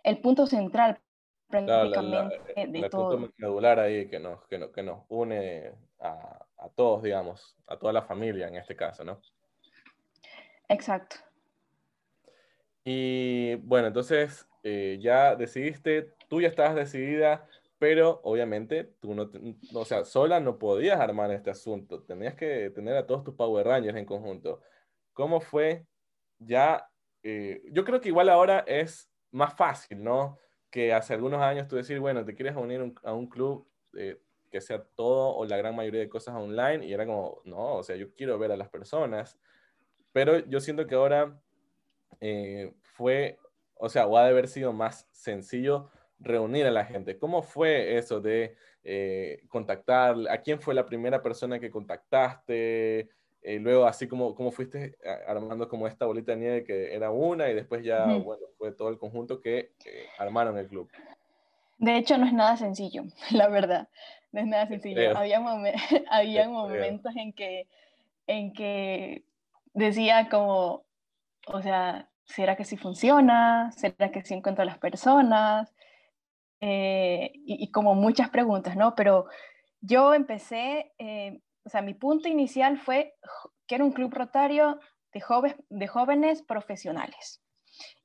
el 0.03 0.19
punto 0.21 0.47
central 0.47 1.01
prácticamente 1.49 2.67
de 2.69 2.89
todo. 2.89 3.13
El 3.13 3.19
punto 3.19 3.35
medular 3.37 3.81
ahí 3.81 4.09
que 4.09 4.19
nos, 4.19 4.47
que, 4.47 4.71
que 4.73 4.83
nos 4.83 5.05
une 5.09 5.73
a, 6.01 6.47
a, 6.59 6.69
todos, 6.69 7.03
digamos, 7.03 7.57
a 7.67 7.79
toda 7.79 7.93
la 7.93 8.03
familia 8.03 8.49
en 8.49 8.57
este 8.57 8.77
caso, 8.77 9.05
¿no? 9.05 9.21
Exacto. 10.69 11.17
Y 12.85 13.57
bueno, 13.57 13.89
entonces 13.89 14.47
eh, 14.63 14.99
ya 15.01 15.37
decidiste, 15.37 16.15
tú 16.29 16.41
ya 16.41 16.49
estabas 16.49 16.75
decidida, 16.75 17.47
pero 17.79 18.21
obviamente 18.25 18.85
tú 19.01 19.15
no, 19.15 19.31
o 19.75 19.85
sea, 19.85 20.05
sola 20.05 20.41
no 20.41 20.59
podías 20.59 20.99
armar 20.99 21.31
este 21.31 21.51
asunto, 21.51 22.03
tenías 22.03 22.35
que 22.35 22.71
tener 22.71 22.97
a 22.97 23.07
todos 23.07 23.25
tus 23.25 23.35
Power 23.35 23.67
Rangers 23.67 23.97
en 23.97 24.05
conjunto. 24.05 24.61
¿Cómo 25.13 25.41
fue 25.41 25.87
ya? 26.39 26.89
Eh, 27.23 27.63
yo 27.71 27.85
creo 27.85 28.01
que 28.01 28.09
igual 28.09 28.29
ahora 28.29 28.65
es 28.67 29.11
más 29.31 29.55
fácil, 29.55 30.03
¿no? 30.03 30.39
Que 30.71 30.93
hace 30.93 31.15
algunos 31.15 31.41
años 31.41 31.69
tú 31.69 31.77
decir, 31.77 32.01
bueno, 32.01 32.25
te 32.25 32.35
quieres 32.35 32.57
unir 32.57 32.93
a 33.03 33.13
un 33.13 33.29
club, 33.29 33.69
eh, 33.97 34.21
que 34.51 34.61
sea 34.61 34.83
todo 34.95 35.37
o 35.37 35.45
la 35.45 35.57
gran 35.57 35.75
mayoría 35.77 36.01
de 36.01 36.09
cosas 36.09 36.35
online 36.35 36.87
y 36.87 36.93
era 36.93 37.07
como, 37.07 37.41
no, 37.45 37.77
o 37.77 37.83
sea, 37.83 37.97
yo 37.97 38.15
quiero 38.15 38.39
ver 38.39 38.53
a 38.53 38.57
las 38.57 38.69
personas, 38.69 39.39
pero 40.13 40.39
yo 40.47 40.61
siento 40.61 40.87
que 40.87 40.95
ahora 40.95 41.39
eh, 42.21 42.73
fue, 42.83 43.39
o 43.75 43.89
sea, 43.89 44.07
o 44.07 44.17
ha 44.17 44.25
de 44.25 44.31
haber 44.31 44.49
sido 44.49 44.73
más 44.73 45.07
sencillo 45.13 45.91
reunir 46.19 46.67
a 46.67 46.71
la 46.71 46.85
gente. 46.85 47.19
¿Cómo 47.19 47.43
fue 47.43 47.97
eso 47.97 48.21
de 48.21 48.57
eh, 48.85 49.45
contactar? 49.49 50.17
¿A 50.31 50.39
quién 50.39 50.61
fue 50.61 50.75
la 50.75 50.87
primera 50.87 51.23
persona 51.23 51.61
que 51.61 51.71
contactaste? 51.71 53.11
Eh, 53.43 53.59
luego, 53.61 53.87
así 53.87 54.09
como, 54.09 54.35
como 54.35 54.51
fuiste 54.51 54.97
armando 55.27 55.69
como 55.69 55.87
esta 55.87 56.07
bolita 56.07 56.33
de 56.33 56.39
nieve 56.39 56.65
que 56.65 56.95
era 56.95 57.11
una 57.11 57.49
y 57.49 57.55
después 57.55 57.85
ya, 57.85 58.05
bueno, 58.05 58.47
fue 58.57 58.73
todo 58.73 58.89
el 58.89 58.99
conjunto 58.99 59.41
que 59.41 59.71
armaron 60.19 60.59
el 60.59 60.67
club. 60.67 60.91
De 61.79 61.97
hecho, 61.97 62.19
no 62.19 62.27
es 62.27 62.33
nada 62.33 62.57
sencillo, 62.57 63.05
la 63.31 63.49
verdad. 63.49 63.89
No 64.33 64.41
es 64.41 64.47
nada 64.47 64.67
sencillo. 64.67 65.17
Había, 65.17 65.41
había 66.11 66.49
momentos 66.49 67.15
en 67.17 67.33
que, 67.33 67.67
en 68.27 68.53
que 68.53 69.25
decía 69.73 70.29
como, 70.29 70.85
o 71.47 71.63
sea, 71.63 72.09
¿será 72.25 72.57
que 72.57 72.65
sí 72.65 72.77
funciona? 72.77 73.73
¿Será 73.73 74.11
que 74.11 74.23
sí 74.23 74.35
encuentro 74.35 74.63
a 74.63 74.67
las 74.67 74.79
personas? 74.79 75.75
Eh, 76.61 77.33
y, 77.35 77.71
como 77.71 77.95
muchas 77.95 78.31
preguntas, 78.31 78.77
¿no? 78.77 78.95
Pero 78.95 79.27
yo 79.81 80.13
empecé, 80.13 80.93
eh, 80.99 81.41
o 81.65 81.71
sea, 81.71 81.83
mi 81.83 81.95
punto 81.95 82.29
inicial 82.29 82.79
fue 82.79 83.15
que 83.67 83.77
era 83.77 83.85
un 83.85 83.93
club 83.93 84.13
rotario 84.13 84.81
de, 85.13 85.21
jóvenes, 85.21 85.57
de 85.69 85.87
jóvenes 85.87 86.43
profesionales. 86.43 87.41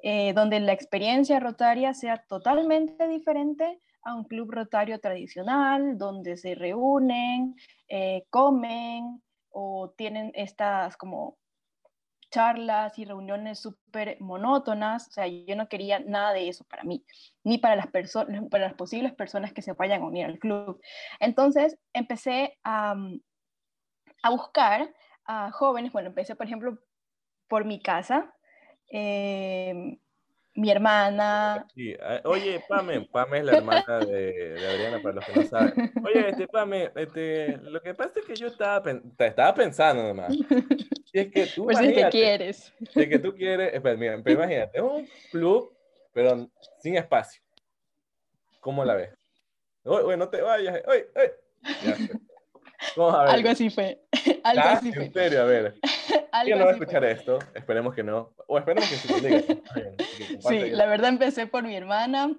Eh, 0.04 0.34
donde 0.34 0.60
la 0.60 0.74
experiencia 0.74 1.40
rotaria 1.40 1.96
sea 1.96 2.18
totalmente 2.18 3.08
diferente 3.08 3.80
a 4.04 4.16
un 4.16 4.26
club 4.26 4.52
rotario 4.52 5.00
tradicional, 5.00 5.98
donde 5.98 6.38
se 6.38 6.56
reúnen, 6.56 7.56
eh, 7.88 8.26
comen 8.30 9.22
o 9.50 9.94
tienen 9.98 10.32
estas 10.36 10.98
como 10.98 11.38
charlas 12.32 12.98
y 12.98 13.06
reuniones 13.06 13.60
súper 13.60 14.18
monótonas. 14.20 15.08
O 15.08 15.12
sea, 15.12 15.28
yo 15.28 15.56
no 15.56 15.70
quería 15.70 16.00
nada 16.00 16.34
de 16.34 16.50
eso 16.50 16.66
para 16.66 16.84
mí, 16.84 17.06
ni 17.44 17.60
para 17.60 17.76
las, 17.76 17.88
para 17.88 18.64
las 18.66 18.74
posibles 18.74 19.14
personas 19.14 19.54
que 19.54 19.62
se 19.62 19.74
vayan 19.74 20.02
a 20.02 20.08
unir 20.08 20.26
al 20.26 20.40
club. 20.40 20.82
Entonces, 21.20 21.78
empecé 21.94 22.58
a, 22.64 22.96
a 24.24 24.30
buscar 24.32 24.94
a 25.26 25.52
jóvenes, 25.52 25.94
bueno, 25.94 26.10
empecé, 26.10 26.36
por 26.36 26.48
ejemplo, 26.48 26.80
por 27.48 27.66
mi 27.66 27.80
casa, 27.80 28.34
eh, 28.92 30.00
mi 30.56 30.70
hermana. 30.70 31.66
Ah, 32.02 32.22
oye, 32.26 32.64
Pame, 32.68 33.02
Pame 33.02 33.40
es 33.40 33.46
la 33.46 33.58
hermana 33.58 34.00
de, 34.00 34.56
Adriana, 34.70 35.02
para 35.02 35.16
los 35.16 35.26
que 35.26 35.40
no 35.40 35.46
saben. 35.46 35.92
Oye, 36.06 36.30
este, 36.30 36.48
Pame, 36.48 36.92
este, 36.96 37.58
lo 37.58 37.82
que 37.82 37.94
pasa 37.94 38.20
es 38.20 38.26
que 38.26 38.36
yo 38.36 38.48
estaba, 38.48 38.84
estaba 39.20 39.54
pensando 39.54 40.04
nomás. 40.04 40.34
Si 41.14 41.20
es 41.20 41.32
que 41.32 41.46
tú 41.46 41.66
pues 41.66 41.78
si 41.78 41.94
que 41.94 42.10
quieres. 42.10 42.74
Si 42.92 43.02
es 43.02 43.08
que 43.08 43.20
tú 43.20 43.36
quieres, 43.36 43.72
espera, 43.72 43.96
mira, 43.96 44.16
imagínate, 44.16 44.80
es 44.80 44.84
un 44.84 45.08
club, 45.30 45.72
pero 46.12 46.50
sin 46.80 46.98
espacio. 46.98 47.40
¿Cómo 48.60 48.84
la 48.84 48.96
ves? 48.96 49.14
Oye, 49.84 50.18
no 50.18 50.28
te 50.28 50.42
vayas. 50.42 50.82
Oye, 50.88 51.08
oye. 51.16 51.34
Algo 52.98 53.50
así 53.50 53.70
fue. 53.70 54.02
Algo 54.44 54.62
ah, 54.64 54.72
así 54.74 54.92
fue. 54.92 55.06
En 55.06 55.14
serio, 55.14 55.42
a 55.42 55.46
ver. 55.46 55.76
¿Quién 56.44 56.60
no 56.60 56.66
va 56.66 56.72
a 56.72 56.74
escuchar 56.74 57.04
esto? 57.06 57.40
Esperemos 57.54 57.94
que 57.94 58.04
no. 58.04 58.34
O 58.48 58.58
esperemos 58.58 58.90
que 58.90 58.96
sí. 58.96 60.40
sí, 60.48 60.70
la 60.72 60.86
verdad 60.86 61.10
empecé 61.10 61.48
por 61.48 61.64
mi 61.64 61.76
hermana. 61.76 62.36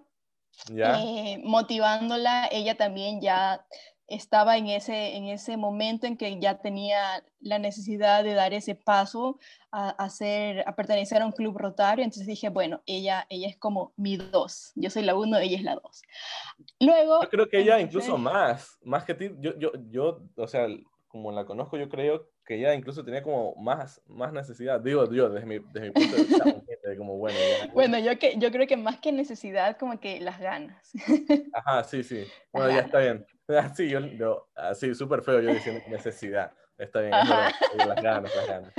¿Ya? 0.68 1.00
Eh, 1.00 1.40
motivándola. 1.42 2.48
Ella 2.50 2.76
también 2.76 3.20
ya 3.20 3.66
estaba 4.06 4.58
en 4.58 4.66
ese, 4.68 5.16
en 5.16 5.28
ese 5.28 5.56
momento 5.56 6.06
en 6.06 6.16
que 6.16 6.38
ya 6.38 6.58
tenía 6.58 7.24
la 7.40 7.58
necesidad 7.58 8.22
de 8.22 8.34
dar 8.34 8.52
ese 8.52 8.74
paso 8.74 9.38
a, 9.70 9.90
hacer, 9.90 10.62
a 10.66 10.76
pertenecer 10.76 11.22
a 11.22 11.26
un 11.26 11.32
club 11.32 11.56
rotario. 11.56 12.04
Entonces 12.04 12.26
dije, 12.26 12.50
bueno, 12.50 12.82
ella, 12.86 13.26
ella 13.30 13.48
es 13.48 13.56
como 13.56 13.92
mi 13.96 14.16
dos. 14.16 14.72
Yo 14.74 14.90
soy 14.90 15.02
la 15.02 15.14
uno, 15.14 15.38
ella 15.38 15.56
es 15.56 15.62
la 15.62 15.76
dos. 15.76 16.02
Luego... 16.80 17.22
Yo 17.22 17.30
creo 17.30 17.48
que 17.48 17.60
ella 17.60 17.80
incluso 17.80 18.18
más, 18.18 18.78
más 18.82 19.04
que 19.04 19.14
ti. 19.14 19.30
Yo, 19.38 19.58
yo, 19.58 19.72
yo, 19.90 20.22
o 20.36 20.46
sea, 20.46 20.66
como 21.14 21.30
la 21.30 21.44
conozco, 21.44 21.76
yo 21.76 21.88
creo 21.88 22.28
que 22.44 22.56
ella 22.56 22.74
incluso 22.74 23.04
tenía 23.04 23.22
como 23.22 23.54
más, 23.54 24.02
más 24.08 24.32
necesidad, 24.32 24.80
digo 24.80 25.08
yo, 25.12 25.28
desde 25.28 25.46
mi, 25.46 25.60
desde 25.72 25.86
mi 25.86 25.90
punto 25.92 26.16
de 26.16 26.22
vista, 26.24 26.44
como 26.98 27.18
bueno. 27.18 27.38
bueno, 27.72 28.00
yo, 28.00 28.18
que, 28.18 28.36
yo 28.36 28.50
creo 28.50 28.66
que 28.66 28.76
más 28.76 28.98
que 28.98 29.12
necesidad, 29.12 29.76
como 29.78 30.00
que 30.00 30.18
las 30.18 30.40
ganas. 30.40 30.90
Ajá, 31.54 31.84
sí, 31.84 32.02
sí. 32.02 32.26
Bueno, 32.52 32.70
ya 32.70 32.80
está 32.80 32.98
bien. 32.98 33.24
Sí, 33.76 33.88
yo, 33.90 34.00
yo 34.00 34.48
así, 34.56 34.92
súper 34.94 35.22
feo 35.22 35.38
yo 35.40 35.54
diciendo 35.54 35.84
necesidad. 35.88 36.50
Está 36.78 37.00
bien, 37.00 37.12
las 37.12 38.02
ganas, 38.02 38.34
las 38.34 38.46
ganas. 38.48 38.72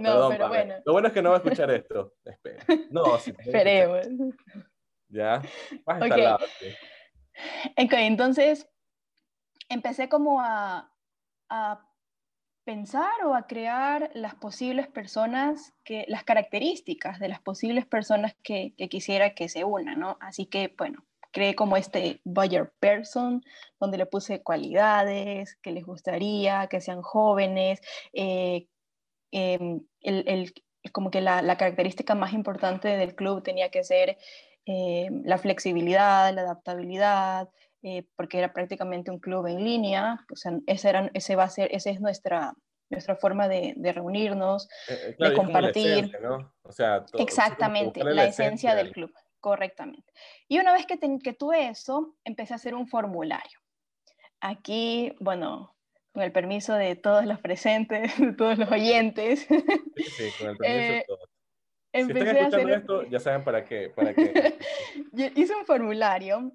no, 0.00 0.28
pero 0.30 0.48
bueno. 0.48 0.74
Lo 0.86 0.92
bueno 0.92 1.08
es 1.08 1.14
que 1.14 1.20
no 1.20 1.30
va 1.30 1.36
a 1.36 1.38
escuchar 1.40 1.70
esto. 1.72 2.14
Espera. 2.24 2.64
No, 2.90 3.18
sí. 3.18 3.34
Esperemos. 3.38 4.06
Ya. 5.08 5.42
Vas 5.84 6.00
a 6.00 6.06
okay. 6.06 6.22
lado, 6.22 6.38
ok, 7.76 7.92
entonces 7.92 8.70
empecé 9.68 10.08
como 10.08 10.40
a, 10.40 10.90
a 11.48 11.88
pensar 12.68 13.24
o 13.24 13.34
a 13.34 13.46
crear 13.46 14.10
las 14.12 14.34
posibles 14.34 14.88
personas, 14.88 15.72
que, 15.84 16.04
las 16.06 16.22
características 16.24 17.18
de 17.18 17.28
las 17.28 17.40
posibles 17.40 17.86
personas 17.86 18.34
que, 18.42 18.74
quisiera 18.90 19.34
que 19.34 19.48
se 19.48 19.64
unan, 19.64 19.98
¿no? 19.98 20.18
Así 20.20 20.44
que, 20.44 20.74
bueno, 20.76 21.02
creé 21.32 21.54
como 21.54 21.78
este 21.78 22.20
buyer 22.24 22.70
person, 22.78 23.42
donde 23.80 23.96
le 23.96 24.04
puse 24.04 24.42
cualidades 24.42 25.56
que 25.62 25.72
les 25.72 25.86
gustaría, 25.86 26.66
que 26.66 26.82
sean 26.82 27.00
jóvenes, 27.00 27.80
eh, 28.12 28.68
em, 29.30 29.80
el, 30.00 30.52
como 30.92 31.10
que 31.10 31.22
la, 31.22 31.56
característica 31.56 32.14
más 32.14 32.34
importante 32.34 32.88
del 32.88 33.14
club 33.14 33.42
tenía 33.42 33.70
que 33.70 33.82
ser 33.82 34.18
em, 34.66 35.22
la 35.24 35.38
flexibilidad, 35.38 36.34
la 36.34 36.42
adaptabilidad, 36.42 37.48
eh, 37.82 38.06
porque 38.16 38.38
era 38.38 38.52
prácticamente 38.52 39.10
un 39.10 39.18
club 39.18 39.46
en 39.46 39.64
línea, 39.64 40.24
o 40.32 40.36
sea, 40.36 40.52
ese, 40.66 40.88
era, 40.88 41.10
ese 41.14 41.36
va 41.36 41.44
a 41.44 41.50
ser, 41.50 41.68
esa 41.72 41.90
es 41.90 42.00
nuestra, 42.00 42.54
nuestra 42.90 43.16
forma 43.16 43.48
de, 43.48 43.74
reunirnos, 43.94 44.68
eh, 44.88 45.16
de 45.18 45.34
compartir. 45.34 46.10
o 46.62 46.72
sea, 46.72 47.04
Exactamente, 47.18 48.02
la, 48.02 48.24
esencia 48.24 48.74
del 48.74 48.92
club. 48.92 49.12
Correctamente. 49.40 50.12
Y 50.48 50.58
una 50.58 50.72
vez 50.72 50.84
que, 50.86 50.98
que 51.22 51.32
tuve 51.32 51.68
eso, 51.68 52.16
empecé 52.24 52.54
a 52.54 52.56
hacer 52.56 52.74
un 52.74 52.88
formulario. 52.88 53.60
Aquí, 54.40 55.14
bueno, 55.20 55.76
con 56.12 56.22
el 56.22 56.32
permiso 56.32 56.74
de 56.74 56.96
todos 56.96 57.24
los 57.24 57.38
presentes, 57.38 58.12
de 58.18 58.32
todos 58.32 58.58
los 58.58 58.70
oyentes. 58.70 59.46
Sí, 59.46 60.30
con 60.38 60.48
el 60.48 60.56
permiso 60.58 60.62
de 60.62 60.98
eh, 60.98 61.04
todos. 61.06 61.30
Si 61.94 62.00
están 62.00 62.36
escuchando 62.36 62.74
esto, 62.74 63.02
ya 63.04 63.20
saben 63.20 63.44
para 63.44 63.64
qué. 63.64 63.90
Para 63.94 64.14
qué. 64.14 64.58
Hice 65.36 65.54
un 65.54 65.64
formulario 65.64 66.52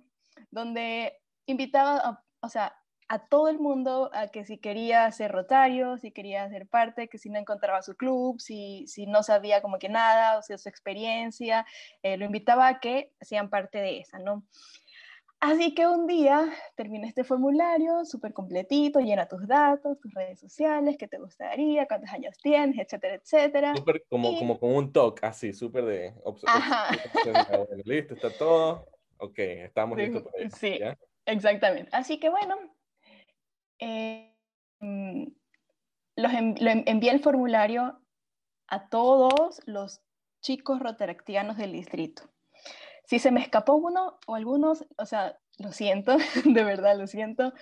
donde 0.53 1.19
invitaba, 1.45 1.98
a, 1.98 2.24
o 2.41 2.50
sea, 2.50 2.75
a 3.10 3.27
todo 3.27 3.48
el 3.50 3.60
mundo 3.60 4.10
a 4.13 4.27
que 4.27 4.45
si 4.45 4.57
quería 4.57 5.12
ser 5.12 5.31
rotario, 5.31 5.98
si 5.98 6.12
quería 6.12 6.50
ser 6.50 6.67
parte, 6.67 7.10
que 7.10 7.17
si 7.17 7.29
no 7.29 7.39
encontraba 7.39 7.81
su 7.81 7.95
club, 7.95 8.39
si, 8.39 8.88
si 8.88 9.05
no 9.05 9.24
sabía 9.24 9.62
como 9.62 9.77
que 9.77 9.89
nada, 9.89 10.38
o 10.38 10.41
sea, 10.41 10.57
su 10.57 10.69
experiencia, 10.69 11.65
eh, 12.01 12.17
lo 12.17 12.25
invitaba 12.25 12.67
a 12.67 12.79
que 12.79 13.12
sean 13.22 13.50
parte 13.50 13.79
de 13.79 14.00
esa, 14.00 14.19
¿no? 14.19 14.43
Así 15.39 15.75
que 15.75 15.86
un 15.86 16.07
día 16.07 16.50
terminé 16.75 17.10
este 17.10 17.25
formulario 17.25 18.05
súper 18.05 18.31
completito, 18.31 19.01
llena 19.01 19.27
tus 19.27 19.45
datos, 19.45 20.00
tus 20.00 20.13
redes 20.13 20.39
sociales, 20.39 20.95
qué 20.98 21.10
te 21.10 21.17
gustaría, 21.17 21.86
cuántos 21.86 22.12
años 22.12 22.38
tienes, 22.41 22.79
etcétera, 22.79 23.15
etcétera. 23.15 23.75
Súper 23.75 24.05
como, 24.10 24.39
como 24.39 24.57
con 24.57 24.74
un 24.74 24.93
talk, 24.93 25.22
así, 25.22 25.51
súper 25.51 25.83
de... 25.83 26.13
Ajá. 26.48 26.98
Listo, 27.83 28.13
está 28.13 28.29
todo. 28.29 28.93
Ok, 29.24 29.39
estamos 29.39 29.98
listos 29.98 30.24
para 30.24 30.44
eso. 30.44 30.58
Sí, 30.58 30.80
exactamente. 31.25 31.89
Así 31.94 32.20
que 32.20 32.27
bueno, 32.27 32.58
eh, 33.80 34.36
los 36.18 36.32
envié 36.34 37.12
el 37.12 37.22
formulario 37.22 38.01
a 38.68 38.89
todos 38.89 39.62
los 39.65 40.01
chicos 40.42 40.82
rotaractianos 40.82 41.56
del 41.56 41.72
distrito. 41.72 42.24
Si 43.06 43.18
se 43.18 43.32
me 43.32 43.39
escapó 43.39 43.75
uno 43.75 44.20
o 44.27 44.36
algunos, 44.36 44.86
o 44.98 45.06
sea, 45.06 45.39
lo 45.58 45.72
siento, 45.72 46.18
de 46.46 46.63
verdad 46.65 46.98
lo 46.98 47.08
siento, 47.08 47.53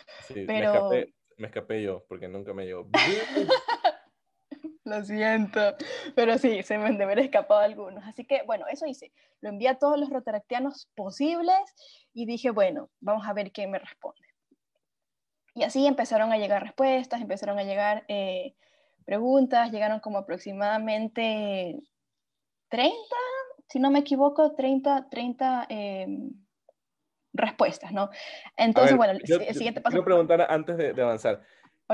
pero... 0.48 0.90
Me 1.38 1.48
escapé, 1.48 1.82
yo, 1.82 2.04
porque 2.08 2.28
nunca 2.28 2.54
me 2.54 2.66
llevó. 2.66 2.88
lo 4.84 5.04
siento, 5.04 5.60
pero 6.16 6.38
sí, 6.38 6.64
se 6.64 6.78
me 6.78 6.86
han 6.86 6.98
de 6.98 7.04
haber 7.04 7.20
escapado 7.20 7.62
algunos. 7.62 8.04
Así 8.06 8.26
que, 8.26 8.44
bueno, 8.44 8.66
eso 8.68 8.86
hice. 8.86 9.12
Lo 9.42 9.50
envié 9.50 9.70
a 9.70 9.78
todos 9.78 10.00
los 10.00 10.10
rotaractianos 10.10 10.90
posibles 10.96 11.56
y 12.14 12.26
dije, 12.26 12.50
bueno, 12.50 12.90
vamos 13.00 13.28
a 13.28 13.34
ver 13.34 13.52
quién 13.52 13.72
me 13.72 13.80
responde. 13.80 14.22
Y 15.54 15.64
así 15.64 15.86
empezaron 15.86 16.32
a 16.32 16.38
llegar 16.38 16.64
respuestas, 16.64 17.22
empezaron 17.22 17.60
a 17.60 17.64
llegar 17.64 18.06
eh, 18.08 18.56
preguntas, 19.06 19.72
llegaron 19.72 20.00
como 20.00 20.18
aproximadamente 20.20 21.78
30, 22.70 22.96
si 23.68 23.80
no 23.80 23.92
me 23.92 24.00
equivoco, 24.00 24.54
30, 24.56 25.10
30 25.10 25.66
em, 25.70 26.32
respuestas, 27.34 27.92
¿no? 27.92 28.10
Entonces, 28.56 28.96
bueno, 28.96 29.14
el 29.14 29.56
siguiente 29.56 29.82
paso... 29.82 29.94
Quiero 29.94 30.06
preguntar 30.06 30.42
antes 30.50 30.78
de, 30.78 31.02
avanzar, 31.02 31.42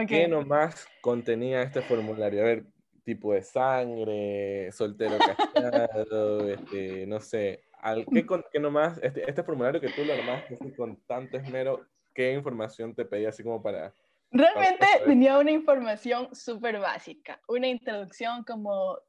¿qué 0.08 0.27
nomás 0.27 0.88
contenía 1.01 1.63
este 1.63 1.82
formulario? 1.82 2.41
A 2.41 2.46
ver, 2.46 2.65
tipo 3.07 3.31
de 3.31 3.41
sangre, 3.41 4.69
soltero 4.73 5.17
casado, 5.17 6.45
este, 6.49 7.07
no 7.07 7.21
sé, 7.21 7.63
¿qué, 8.11 8.25
qué 8.51 8.60
nomás, 8.60 8.99
este, 9.01 9.29
este 9.29 9.43
formulario 9.43 9.79
que 9.79 9.88
tú 9.91 10.03
lo 10.03 10.12
armaste 10.12 10.60
con 10.75 10.97
tanto 11.08 11.38
esmero, 11.38 11.88
¿qué 12.13 12.34
información 12.34 12.93
te 12.93 13.05
pedía 13.05 13.29
así 13.29 13.43
como 13.43 13.63
para... 13.63 13.93
Realmente 14.29 14.86
tenía 15.05 15.38
una 15.39 15.51
información 15.51 16.36
súper 16.36 16.79
básica, 16.79 17.39
una 17.47 17.67
introducción 17.67 18.43
como 18.43 18.99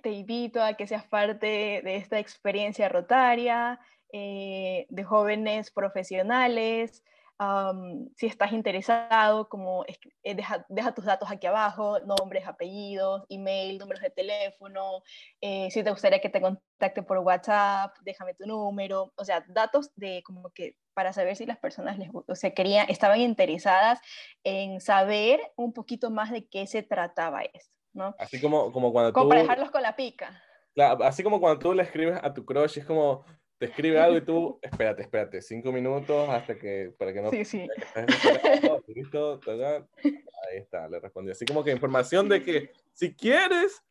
te 0.00 0.10
invito 0.10 0.62
a 0.62 0.74
que 0.74 0.86
seas 0.86 1.04
parte 1.04 1.82
de 1.82 1.96
esta 1.96 2.20
experiencia 2.20 2.88
rotaria, 2.88 3.80
eh, 4.12 4.86
de 4.88 5.02
jóvenes 5.02 5.72
profesionales, 5.72 7.02
si 8.16 8.26
estás 8.26 8.52
interesado, 8.52 9.48
como 9.48 9.84
eh, 9.86 10.34
deja, 10.34 10.64
deja, 10.68 10.94
tus 10.94 11.04
datos 11.04 11.30
aquí 11.30 11.46
abajo, 11.46 11.98
nombres, 12.00 12.46
apellidos, 12.46 13.24
email, 13.28 13.78
números 13.78 14.02
de 14.02 14.10
teléfono, 14.10 15.02
eh, 15.40 15.70
si 15.70 15.82
te 15.82 15.90
gustaría 15.90 16.20
que 16.20 16.28
te 16.28 16.40
contacte 16.40 17.02
por 17.02 17.18
WhatsApp, 17.18 17.96
déjame 18.02 18.34
tu 18.34 18.46
número, 18.46 19.12
o 19.16 19.24
sea, 19.24 19.44
datos 19.48 19.90
de 19.96 20.22
como 20.24 20.50
que 20.50 20.76
para 20.94 21.12
saber 21.12 21.34
si 21.36 21.44
las 21.44 21.58
personas 21.58 21.98
les, 21.98 22.08
o 22.12 22.34
sea, 22.34 22.54
querían, 22.54 22.88
estaban 22.88 23.20
interesadas 23.20 24.00
en 24.44 24.80
saber 24.80 25.40
un 25.56 25.72
poquito 25.72 26.10
más 26.10 26.30
de 26.30 26.46
qué 26.46 26.66
se 26.68 26.82
trataba 26.82 27.42
esto, 27.42 27.76
¿no? 27.92 28.14
Así 28.18 28.40
como, 28.40 28.72
como 28.72 28.92
cuando 28.92 29.12
como 29.12 29.28
para 29.28 29.42
dejarlos 29.42 29.72
con 29.72 29.82
la 29.82 29.96
pica. 29.96 30.40
Claro, 30.74 31.04
así 31.04 31.22
como 31.22 31.40
cuando 31.40 31.58
tú 31.58 31.72
le 31.74 31.82
escribes 31.82 32.18
a 32.22 32.32
tu 32.32 32.44
crush, 32.44 32.78
es 32.78 32.84
como, 32.84 33.24
te 33.58 33.66
escribe 33.66 34.00
algo 34.00 34.16
y 34.16 34.20
tú, 34.22 34.58
espérate, 34.62 35.02
espérate, 35.02 35.40
cinco 35.40 35.72
minutos 35.72 36.28
hasta 36.28 36.58
que, 36.58 36.92
para 36.98 37.12
que 37.12 37.22
no... 37.22 37.30
Sí, 37.30 37.44
sí. 37.44 37.66
Listo, 38.88 39.40
ahí 39.46 40.58
está, 40.58 40.88
le 40.88 41.00
respondí. 41.00 41.30
Así 41.30 41.44
como 41.44 41.62
que 41.62 41.70
información 41.70 42.28
de 42.28 42.42
que 42.42 42.70
si 42.92 43.14
quieres, 43.14 43.82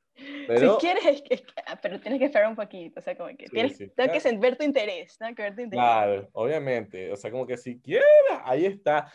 pero... 0.47 0.79
Si 0.79 0.87
quieres, 0.87 1.23
ah, 1.65 1.79
pero 1.81 1.99
tienes 1.99 2.19
que 2.19 2.25
esperar 2.25 2.49
un 2.49 2.55
poquito, 2.55 2.99
o 2.99 3.03
sea, 3.03 3.15
como 3.17 3.35
que 3.35 3.47
tienes, 3.47 3.77
tengo 3.77 4.13
que 4.13 4.37
ver 4.37 4.57
tu 4.57 4.63
interés, 4.63 5.17
tengo 5.17 5.35
que 5.35 5.41
ver 5.43 5.55
tu 5.55 5.61
interés. 5.61 5.83
Claro, 5.83 6.29
obviamente, 6.33 7.11
o 7.11 7.15
sea, 7.15 7.31
como 7.31 7.47
que 7.47 7.57
si 7.57 7.79
quieres, 7.79 8.05
ahí 8.43 8.65
está. 8.65 9.11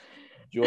Yo, 0.51 0.63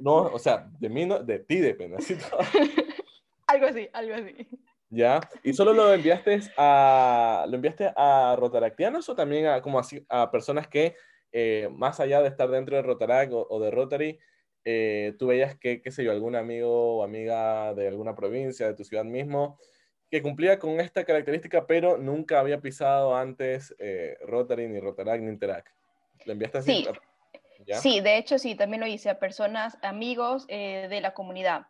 no, 0.00 0.22
o 0.22 0.38
sea, 0.38 0.68
de 0.78 0.88
mí, 0.88 1.04
no, 1.04 1.22
de 1.22 1.38
ti 1.38 1.58
depende, 1.58 1.98
así 1.98 2.16
algo 3.46 3.66
así, 3.66 3.88
algo 3.92 4.14
así. 4.14 4.48
¿Ya? 4.90 5.20
¿Y 5.42 5.52
solo 5.52 5.72
lo 5.74 5.92
enviaste 5.92 6.40
a, 6.56 7.44
lo 7.48 7.56
enviaste 7.56 7.92
a 7.94 8.34
rotaractianos 8.38 9.08
o 9.08 9.14
también 9.14 9.46
a, 9.46 9.60
como 9.60 9.78
así, 9.78 10.04
a 10.08 10.30
personas 10.30 10.66
que, 10.66 10.96
eh, 11.30 11.68
más 11.72 12.00
allá 12.00 12.22
de 12.22 12.28
estar 12.28 12.48
dentro 12.48 12.76
de 12.76 12.82
Rotarac 12.82 13.30
o, 13.32 13.60
de 13.60 13.70
Rotary, 13.70 14.18
eh, 14.64 15.14
tú 15.18 15.26
veías 15.26 15.56
que, 15.56 15.82
qué 15.82 15.90
sé 15.90 16.04
yo, 16.04 16.10
algún 16.10 16.36
amigo 16.36 16.98
o 16.98 17.04
amiga 17.04 17.74
de 17.74 17.88
alguna 17.88 18.14
provincia, 18.14 18.66
de 18.66 18.74
tu 18.74 18.84
ciudad 18.84 19.04
mismo, 19.04 19.58
que 20.10 20.22
cumplía 20.22 20.58
con 20.58 20.80
esta 20.80 21.04
característica, 21.04 21.66
pero 21.66 21.98
nunca 21.98 22.40
había 22.40 22.62
pisado 22.62 23.14
antes 23.14 23.74
eh, 23.78 24.16
Rotary, 24.22 24.68
ni 24.68 24.80
Rotarac, 24.80 25.20
ni 25.20 25.28
Interac? 25.28 25.70
¿Lo 26.24 26.32
enviaste 26.32 26.58
así? 26.58 26.84
Sí. 26.84 26.88
Sí, 27.82 28.00
de 28.00 28.16
hecho 28.16 28.38
sí, 28.38 28.54
también 28.54 28.80
lo 28.80 28.86
hice 28.86 29.10
a 29.10 29.18
personas, 29.18 29.76
amigos 29.82 30.46
de 30.46 31.00
la 31.02 31.12
comunidad 31.12 31.66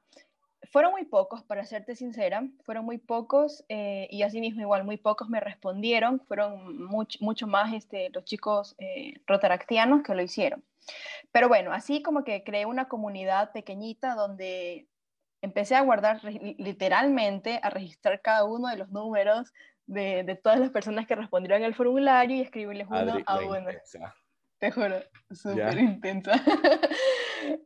fueron 0.71 0.93
muy 0.93 1.05
pocos, 1.05 1.43
para 1.43 1.65
serte 1.65 1.95
sincera, 1.95 2.47
fueron 2.65 2.85
muy 2.85 2.99
pocos 2.99 3.65
eh, 3.69 4.09
y 4.11 4.23
así 4.23 4.41
mismo 4.41 4.61
igual 4.61 4.85
muy 4.85 4.97
pocos 4.97 5.29
me 5.29 5.41
respondieron, 5.41 6.21
fueron 6.21 6.77
mucho 6.87 7.47
más 7.47 7.73
este, 7.75 8.11
los 8.11 8.25
chicos 8.25 8.75
eh, 8.79 9.15
rotaractianos 9.27 10.03
que 10.03 10.15
lo 10.15 10.23
hicieron. 10.23 10.65
Pero 11.33 11.49
bueno, 11.49 11.73
así 11.73 12.03
como 12.03 12.25
que 12.25 12.43
creé 12.45 12.67
una 12.67 12.89
comunidad 12.89 13.53
pequeñita 13.53 14.15
donde 14.15 14.89
empecé 15.43 15.77
a 15.77 15.83
guardar 15.83 16.21
literalmente, 16.25 17.61
a 17.63 17.71
registrar 17.71 18.21
cada 18.21 18.45
uno 18.45 18.69
de 18.69 18.77
los 18.77 18.91
números 18.91 19.53
de, 19.87 20.25
de 20.25 20.35
todas 20.35 20.59
las 20.59 20.71
personas 20.71 21.07
que 21.07 21.15
respondieron 21.15 21.63
al 21.63 21.75
formulario 21.75 22.37
y 22.37 22.41
escribirles 22.41 22.89
uno 22.89 23.19
a 23.25 23.39
uno. 23.41 23.69
Te 24.59 24.73
juro, 24.73 24.97
súper 25.31 25.79
intensa. 25.79 26.33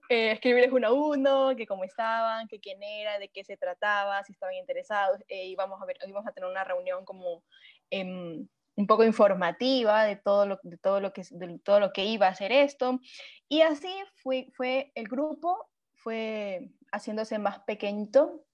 eh, 0.08 0.32
escribirles 0.32 0.72
uno 0.72 0.88
a 0.88 0.92
uno, 0.92 1.56
que 1.56 1.66
cómo 1.66 1.84
estaban, 1.84 2.48
que 2.48 2.60
quién 2.60 2.82
era, 2.82 3.18
de 3.18 3.28
qué 3.28 3.44
se 3.44 3.56
trataba, 3.56 4.22
si 4.24 4.32
estaban 4.32 4.54
interesados. 4.54 5.20
Eh, 5.28 5.46
íbamos, 5.46 5.80
a 5.80 5.86
ver, 5.86 5.98
íbamos 6.06 6.26
a 6.26 6.32
tener 6.32 6.50
una 6.50 6.64
reunión 6.64 7.04
como 7.04 7.42
em, 7.90 8.46
un 8.76 8.86
poco 8.86 9.04
informativa 9.04 10.04
de 10.04 10.16
todo, 10.16 10.46
lo, 10.46 10.58
de, 10.62 10.78
todo 10.78 11.00
lo 11.00 11.12
que, 11.12 11.22
de 11.30 11.58
todo 11.58 11.80
lo 11.80 11.92
que 11.92 12.04
iba 12.04 12.28
a 12.28 12.34
ser 12.34 12.52
esto. 12.52 13.00
Y 13.48 13.62
así 13.62 13.92
fue, 14.16 14.48
fue 14.54 14.92
el 14.94 15.08
grupo, 15.08 15.70
fue 15.94 16.70
haciéndose 16.90 17.38
más 17.38 17.60
pequeñito 17.60 18.44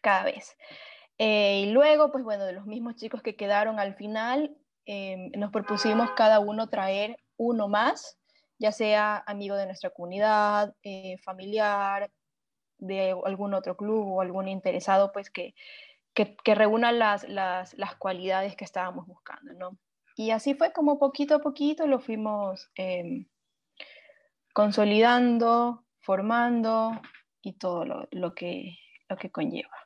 cada 0.00 0.24
vez. 0.24 0.56
Eh, 1.18 1.62
y 1.66 1.72
luego, 1.72 2.12
pues 2.12 2.24
bueno, 2.24 2.44
de 2.44 2.52
los 2.52 2.66
mismos 2.66 2.96
chicos 2.96 3.22
que 3.22 3.36
quedaron 3.36 3.78
al 3.78 3.94
final, 3.94 4.56
em, 4.84 5.30
nos 5.36 5.50
propusimos 5.50 6.10
cada 6.12 6.40
uno 6.40 6.68
traer 6.68 7.16
uno 7.36 7.68
más, 7.68 8.18
ya 8.58 8.72
sea 8.72 9.22
amigo 9.26 9.56
de 9.56 9.66
nuestra 9.66 9.90
comunidad, 9.90 10.74
eh, 10.82 11.18
familiar, 11.18 12.10
de 12.78 13.14
algún 13.24 13.54
otro 13.54 13.76
club 13.76 14.06
o 14.06 14.20
algún 14.20 14.48
interesado, 14.48 15.12
pues 15.12 15.30
que, 15.30 15.54
que, 16.14 16.54
reúna 16.54 16.92
las, 16.92 17.28
las, 17.28 17.74
las, 17.74 17.96
cualidades 17.96 18.56
que 18.56 18.64
estábamos 18.64 19.06
buscando, 19.06 19.52
¿no? 19.54 19.78
y 20.16 20.30
así 20.30 20.54
fue 20.54 20.72
como 20.72 20.98
poquito 20.98 21.34
a 21.36 21.40
poquito 21.40 21.86
lo 21.86 22.00
fuimos 22.00 22.70
em, 22.74 23.26
consolidando, 24.54 25.84
formando 26.00 26.92
y 27.42 27.58
todo 27.58 27.84
lo, 28.10 28.34
que, 28.34 28.78
lo 29.10 29.16
que 29.18 29.30
conlleva. 29.30 29.76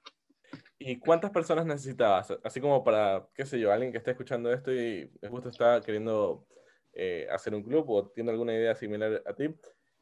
¿Y 0.78 0.98
cuántas 1.00 1.33
personas 1.33 1.66
necesitabas? 1.66 2.33
Así 2.44 2.61
como 2.61 2.85
para, 2.85 3.28
qué 3.35 3.44
sé 3.44 3.59
yo, 3.59 3.72
alguien 3.72 3.90
que 3.90 3.98
esté 3.98 4.12
escuchando 4.12 4.52
esto 4.52 4.72
y 4.72 5.11
justo 5.28 5.48
está 5.48 5.80
queriendo 5.80 6.46
eh, 6.92 7.26
hacer 7.31 7.55
un 7.55 7.62
club 7.62 7.88
o 7.88 8.09
tiene 8.09 8.31
alguna 8.31 8.55
idea 8.55 8.74
similar 8.74 9.22
a 9.26 9.35
ti, 9.35 9.55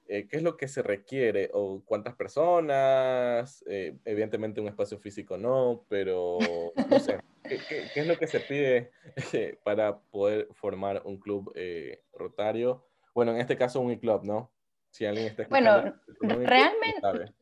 eh, 0.07 0.27
¿qué 0.27 0.39
es 0.39 0.43
lo 0.43 0.57
que 0.57 0.69
se 0.69 0.83
requiere? 0.83 1.51
¿O 1.53 1.83
cuántas 1.85 2.15
personas? 2.15 3.63
Eh, 3.69 3.97
evidentemente 4.05 4.61
un 4.61 4.69
espacio 4.69 4.99
físico 4.99 5.37
no, 5.37 5.85
pero 5.89 6.39
no 6.89 6.99
sé, 6.99 7.21
¿qué, 7.45 7.89
es 7.95 8.07
lo 8.07 8.17
que 8.19 8.27
se 8.27 8.41
pide 8.41 8.91
para 9.65 9.99
poder 9.99 10.49
formar 10.53 11.03
un 11.05 11.19
club 11.19 11.53
rotario? 12.15 12.87
Bueno, 13.15 13.33
en 13.33 13.41
este 13.41 13.57
caso 13.57 13.81
un 13.81 13.91
e-club, 13.91 14.25
¿no? 14.25 14.51
Si 14.91 15.05
alguien 15.05 15.27
está 15.27 15.47
Bueno, 15.49 15.95
realmente, 16.21 17.33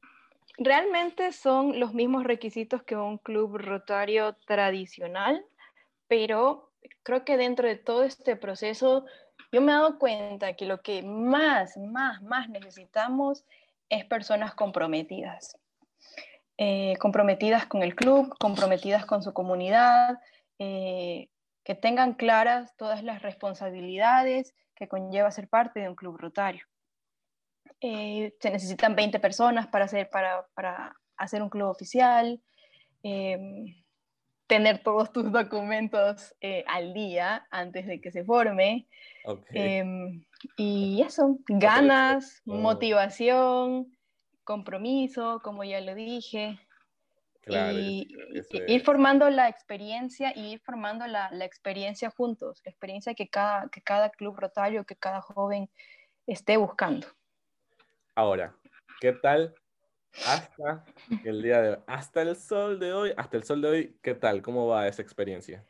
realmente 0.59 1.33
son 1.33 1.79
los 1.79 1.95
mismos 1.95 2.25
requisitos 2.25 2.83
que 2.83 2.97
un 2.97 3.19
club 3.19 3.59
rotario 3.59 4.35
tradicional, 4.47 5.45
pero 6.09 6.73
creo 7.03 7.25
que 7.25 7.37
dentro 7.37 7.69
de 7.69 7.77
todo 7.77 8.05
este 8.05 8.37
proceso 8.37 9.05
yo 9.53 9.61
me 9.61 9.73
he 9.73 9.75
dado 9.75 9.99
cuenta 9.99 10.55
que 10.55 10.67
lo 10.67 10.83
que 10.83 11.03
más, 11.03 11.77
más, 11.77 12.23
más 12.23 12.49
necesitamos 12.49 13.45
es 13.89 14.05
personas 14.05 14.55
comprometidas. 14.55 15.59
Eh, 16.59 16.97
comprometidas 16.99 17.67
con 17.67 17.83
el 17.83 17.95
club, 17.95 18.35
comprometidas 18.39 19.05
con 19.05 19.23
su 19.23 19.33
comunidad, 19.33 20.19
eh, 20.59 21.29
que 21.65 21.75
tengan 21.75 22.15
claras 22.15 22.75
todas 22.77 23.03
las 23.03 23.23
responsabilidades 23.23 24.55
que 24.75 24.89
conlleva 24.89 25.31
ser 25.31 25.49
parte 25.49 25.81
de 25.81 25.89
un 25.89 25.95
club 25.95 26.17
rotario. 26.17 26.65
Eh, 27.81 28.35
se 28.41 28.51
necesitan 28.51 28.97
20 28.97 29.21
personas 29.21 29.67
para 29.67 29.85
hacer, 29.85 30.09
para, 30.09 30.47
para 30.55 30.97
hacer 31.17 31.43
un 31.43 31.51
club 31.51 31.69
oficial 31.69 32.41
tener 34.47 34.83
todos 34.83 35.13
tus 35.13 35.31
documentos 35.33 36.35
eh, 36.41 36.65
al 36.67 36.95
día 36.95 37.47
antes 37.51 37.87
de 37.87 38.01
que 38.01 38.11
se 38.11 38.25
forme. 38.25 38.87
Em, 39.53 40.25
y 40.57 41.03
eso, 41.03 41.39
ganas, 41.49 42.43
motivación, 42.45 43.93
compromiso, 44.45 45.41
como 45.43 45.65
ya 45.65 45.81
lo 45.81 45.95
dije. 45.95 46.59
y, 47.49 48.09
ir 48.67 48.85
formando 48.85 49.31
la 49.31 49.49
experiencia 49.49 50.33
y 50.35 50.55
ir 50.55 50.61
formando 50.61 51.07
la, 51.07 51.31
la, 51.31 51.45
experiencia 51.45 52.11
juntos, 52.11 52.61
la 52.65 52.71
experiencia 52.71 53.15
que 53.15 53.29
cada, 53.29 53.69
que 53.69 53.81
cada 53.83 54.11
club 54.11 54.37
rotario, 54.37 54.85
que 54.85 54.97
cada 54.97 55.21
joven 55.21 55.69
esté 56.27 56.57
buscando. 56.57 57.07
Ahora, 58.17 58.57
¿qué 59.01 59.13
tal 59.13 59.55
hasta 60.25 60.85
el 61.25 61.43
día 61.43 61.61
de 61.61 61.71
hoy, 61.71 61.79
hasta 61.87 62.23
el 62.23 62.37
sol 62.37 62.79
de 62.79 62.93
hoy, 62.93 63.13
hasta 63.17 63.37
el 63.37 63.45
sol 63.45 63.61
de 63.61 63.69
hoy, 63.69 63.97
¿qué 64.03 64.15
tal? 64.15 64.43
¿Cómo 64.43 64.67
va 64.67 64.89
esa 64.89 65.03
experiencia? 65.03 65.65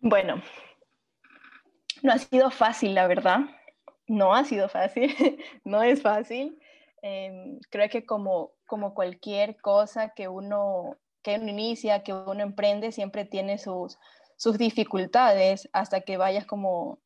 Bueno, 0.00 0.42
no 2.02 2.12
ha 2.12 2.18
sido 2.18 2.50
fácil, 2.50 2.94
la 2.94 3.06
verdad. 3.06 3.40
No 4.06 4.34
ha 4.34 4.44
sido 4.44 4.68
fácil, 4.68 5.14
no 5.64 5.82
es 5.82 6.02
fácil. 6.02 6.58
Em, 7.00 7.58
creo 7.70 7.88
que 7.88 8.04
como, 8.04 8.52
como 8.66 8.94
cualquier 8.94 9.56
cosa 9.60 10.10
que 10.10 10.28
uno, 10.28 10.96
que 11.22 11.36
uno 11.36 11.48
inicia, 11.48 12.02
que 12.02 12.12
uno 12.12 12.42
emprende, 12.42 12.92
siempre 12.92 13.24
tiene 13.24 13.58
sus, 13.58 13.98
sus 14.36 14.58
dificultades 14.58 15.68
hasta 15.72 16.02
que 16.02 16.16
vayas 16.16 16.46
como 16.46 16.98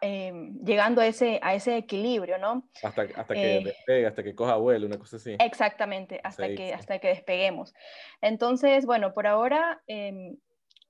Em, 0.00 0.58
llegando 0.64 1.02
a 1.02 1.06
ese, 1.06 1.40
a 1.42 1.54
ese 1.54 1.76
equilibrio, 1.76 2.38
¿no? 2.38 2.66
Hasta, 2.82 3.02
hasta 3.02 3.34
que 3.34 3.58
eh, 3.58 3.64
despegue, 3.64 4.06
hasta 4.06 4.22
que 4.22 4.34
coja 4.34 4.56
vuelo, 4.56 4.86
una 4.86 4.98
cosa 4.98 5.16
así. 5.16 5.36
Exactamente, 5.38 6.20
hasta, 6.24 6.48
que, 6.48 6.72
hasta 6.72 6.98
que 6.98 7.08
despeguemos. 7.08 7.74
Entonces, 8.22 8.86
bueno, 8.86 9.12
por 9.12 9.26
ahora, 9.26 9.82
em, 9.86 10.38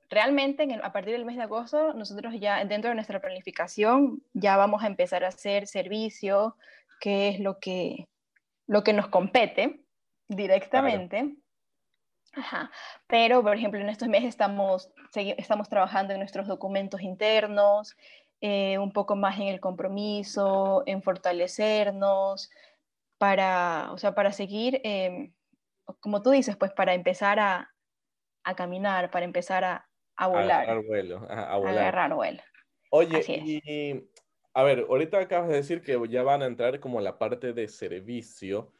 realmente 0.09 0.69
a 0.81 0.93
partir 0.93 1.13
del 1.13 1.25
mes 1.25 1.37
de 1.37 1.43
agosto, 1.43 1.93
nosotros 1.95 2.35
ya 2.39 2.65
dentro 2.65 2.91
de 2.91 2.95
nuestra 2.95 3.21
planificación 3.21 4.23
ya 4.33 4.57
vamos 4.57 4.85
a 4.85 4.87
empezar 4.87 5.25
a 5.25 5.29
hacer 5.29 5.67
servicio, 5.67 6.57
que 7.01 7.31
es 7.31 7.41
lo 7.41 7.59
que, 7.59 8.07
lo 8.69 8.85
que 8.85 8.93
nos 8.93 9.09
compete 9.09 9.81
directamente. 10.29 11.35
Ajá. 12.33 12.71
Pero, 13.09 13.43
por 13.43 13.57
ejemplo, 13.57 13.81
en 13.81 13.89
estos 13.89 14.07
meses 14.07 14.29
estamos, 14.29 14.93
estamos 15.15 15.69
trabajando 15.69 16.13
en 16.13 16.21
nuestros 16.21 16.47
documentos 16.47 17.01
internos, 17.01 17.97
eh, 18.41 18.79
un 18.79 18.93
poco 18.93 19.17
más 19.17 19.39
en 19.39 19.49
el 19.49 19.61
compromiso, 19.61 20.83
en 20.87 21.03
fortalecernos, 21.03 22.51
para, 23.19 23.91
o 23.93 23.99
sea, 23.99 24.15
para 24.15 24.33
seguir, 24.33 24.81
em, 24.85 25.33
como 26.01 26.23
tú 26.23 26.31
dices, 26.31 26.57
pues 26.57 26.73
para 26.73 26.95
empezar 26.95 27.41
a, 27.41 27.75
a 28.45 28.55
caminar, 28.55 29.11
para 29.11 29.25
empezar 29.25 29.65
a, 29.65 29.89
a 30.17 30.27
volar. 30.29 30.63
Agarrar 30.63 30.85
vuelo, 30.85 31.27
a, 31.29 31.57
volar. 31.57 31.79
agarrar 31.79 32.15
vuelo. 32.15 32.43
Oye, 32.91 33.23
y 33.27 34.09
a 34.55 34.63
ver, 34.63 34.87
ahorita 34.89 35.19
acabas 35.19 35.49
de 35.49 35.57
decir 35.57 35.83
que 35.83 35.99
ya 36.09 36.23
van 36.23 36.43
a 36.43 36.47
entrar 36.47 36.81
como 36.81 37.01
la 37.01 37.19
parte 37.19 37.53
de 37.53 37.69
servicio. 37.69 38.73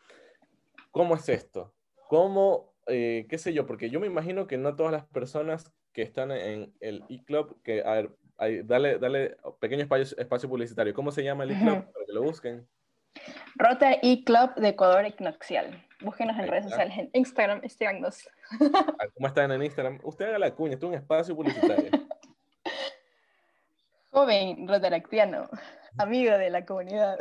¿Cómo 0.91 1.15
es 1.15 1.29
esto? 1.29 1.75
¿Cómo, 2.09 2.75
eh, 2.87 3.27
qué 3.29 3.39
sé 3.39 3.53
yo? 3.53 3.67
Porque 3.67 3.91
yo 3.91 4.01
me 4.01 4.07
imagino 4.07 4.47
que 4.47 4.57
no 4.57 4.75
todas 4.75 4.93
las 4.93 5.05
personas 5.07 5.73
que 5.93 6.03
están 6.03 6.33
en 6.33 6.75
el 6.81 7.05
e-club, 7.09 7.63
que, 7.63 7.83
a 7.83 7.93
ver, 7.93 8.17
dale, 8.65 8.99
dale 8.99 9.37
pequeño 9.61 9.83
espacio, 9.83 10.17
espacio 10.19 10.49
publicitario. 10.49 10.95
¿Cómo 10.95 11.11
se 11.11 11.23
llama 11.23 11.45
el 11.45 11.53
e-club? 11.53 11.85
Para 11.93 12.07
que 12.07 12.13
lo 12.13 12.23
busquen. 12.23 12.67
Rota 13.57 13.93
e-club 14.03 14.55
de 14.55 14.69
Ecuador 14.69 15.05
Equinoxial. 15.05 15.85
Búsquenos 16.01 16.39
en 16.39 16.47
redes 16.47 16.65
sociales, 16.65 16.97
en 16.97 17.11
Instagram, 17.13 17.61
síganos. 17.69 18.29
Ah, 18.73 19.07
¿Cómo 19.15 19.27
están 19.27 19.51
en 19.51 19.65
Instagram? 19.65 19.99
Usted 20.05 20.27
haga 20.27 20.39
la 20.39 20.55
cuña, 20.55 20.75
esto 20.75 20.87
es 20.87 20.91
un 20.91 20.95
espacio 20.97 21.35
publicitario. 21.35 21.91
Joven 24.11 24.69
rotaractiano, 24.69 25.49
amigo 25.99 26.39
de 26.39 26.51
la 26.51 26.65
comunidad. 26.65 27.19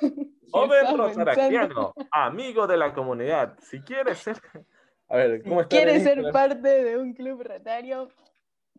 Joven 0.52 0.96
rotaractiano, 0.96 1.92
amigo 2.12 2.66
de 2.68 2.76
la 2.76 2.94
comunidad. 2.94 3.58
Si 3.60 3.80
quieres 3.80 4.18
ser... 4.18 4.36
A 5.08 5.16
ver, 5.16 5.42
¿cómo 5.42 5.62
está? 5.62 5.76
¿Quieres 5.76 6.04
ser 6.04 6.22
parte 6.30 6.84
de 6.84 6.96
un 6.96 7.14
club 7.14 7.42
rotario? 7.42 8.10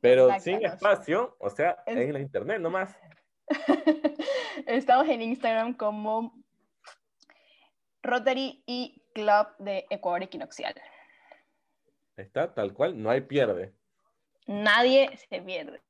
Pero 0.02 0.40
sin 0.40 0.66
espacio, 0.66 1.36
o 1.40 1.50
sea, 1.50 1.78
en 1.86 2.12
la 2.12 2.20
internet 2.20 2.60
nomás. 2.60 2.98
Estamos 4.66 5.08
en 5.08 5.22
Instagram 5.22 5.76
como 5.76 6.34
Rotary 8.02 8.64
y 8.66 9.04
Club 9.14 9.48
de 9.60 9.86
Ecuador 9.90 10.24
Equinoxial. 10.24 10.74
Está 12.18 12.54
tal 12.54 12.74
cual, 12.74 13.02
no 13.02 13.10
hay 13.10 13.22
pierde. 13.22 13.74
Nadie 14.48 15.16
se 15.30 15.42
pierde. 15.42 15.82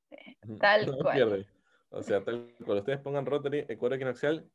Tal 0.60 0.88
no 0.88 0.98
cual. 0.98 1.16
Pierde. 1.16 1.48
O 1.90 2.04
sea, 2.04 2.24
tal 2.24 2.54
cual. 2.66 2.80
Ustedes 2.80 3.00
pongan 3.00 3.26
Rotary 3.26 3.66
Ecuador 3.70 3.96
Equinoxial 3.96 4.50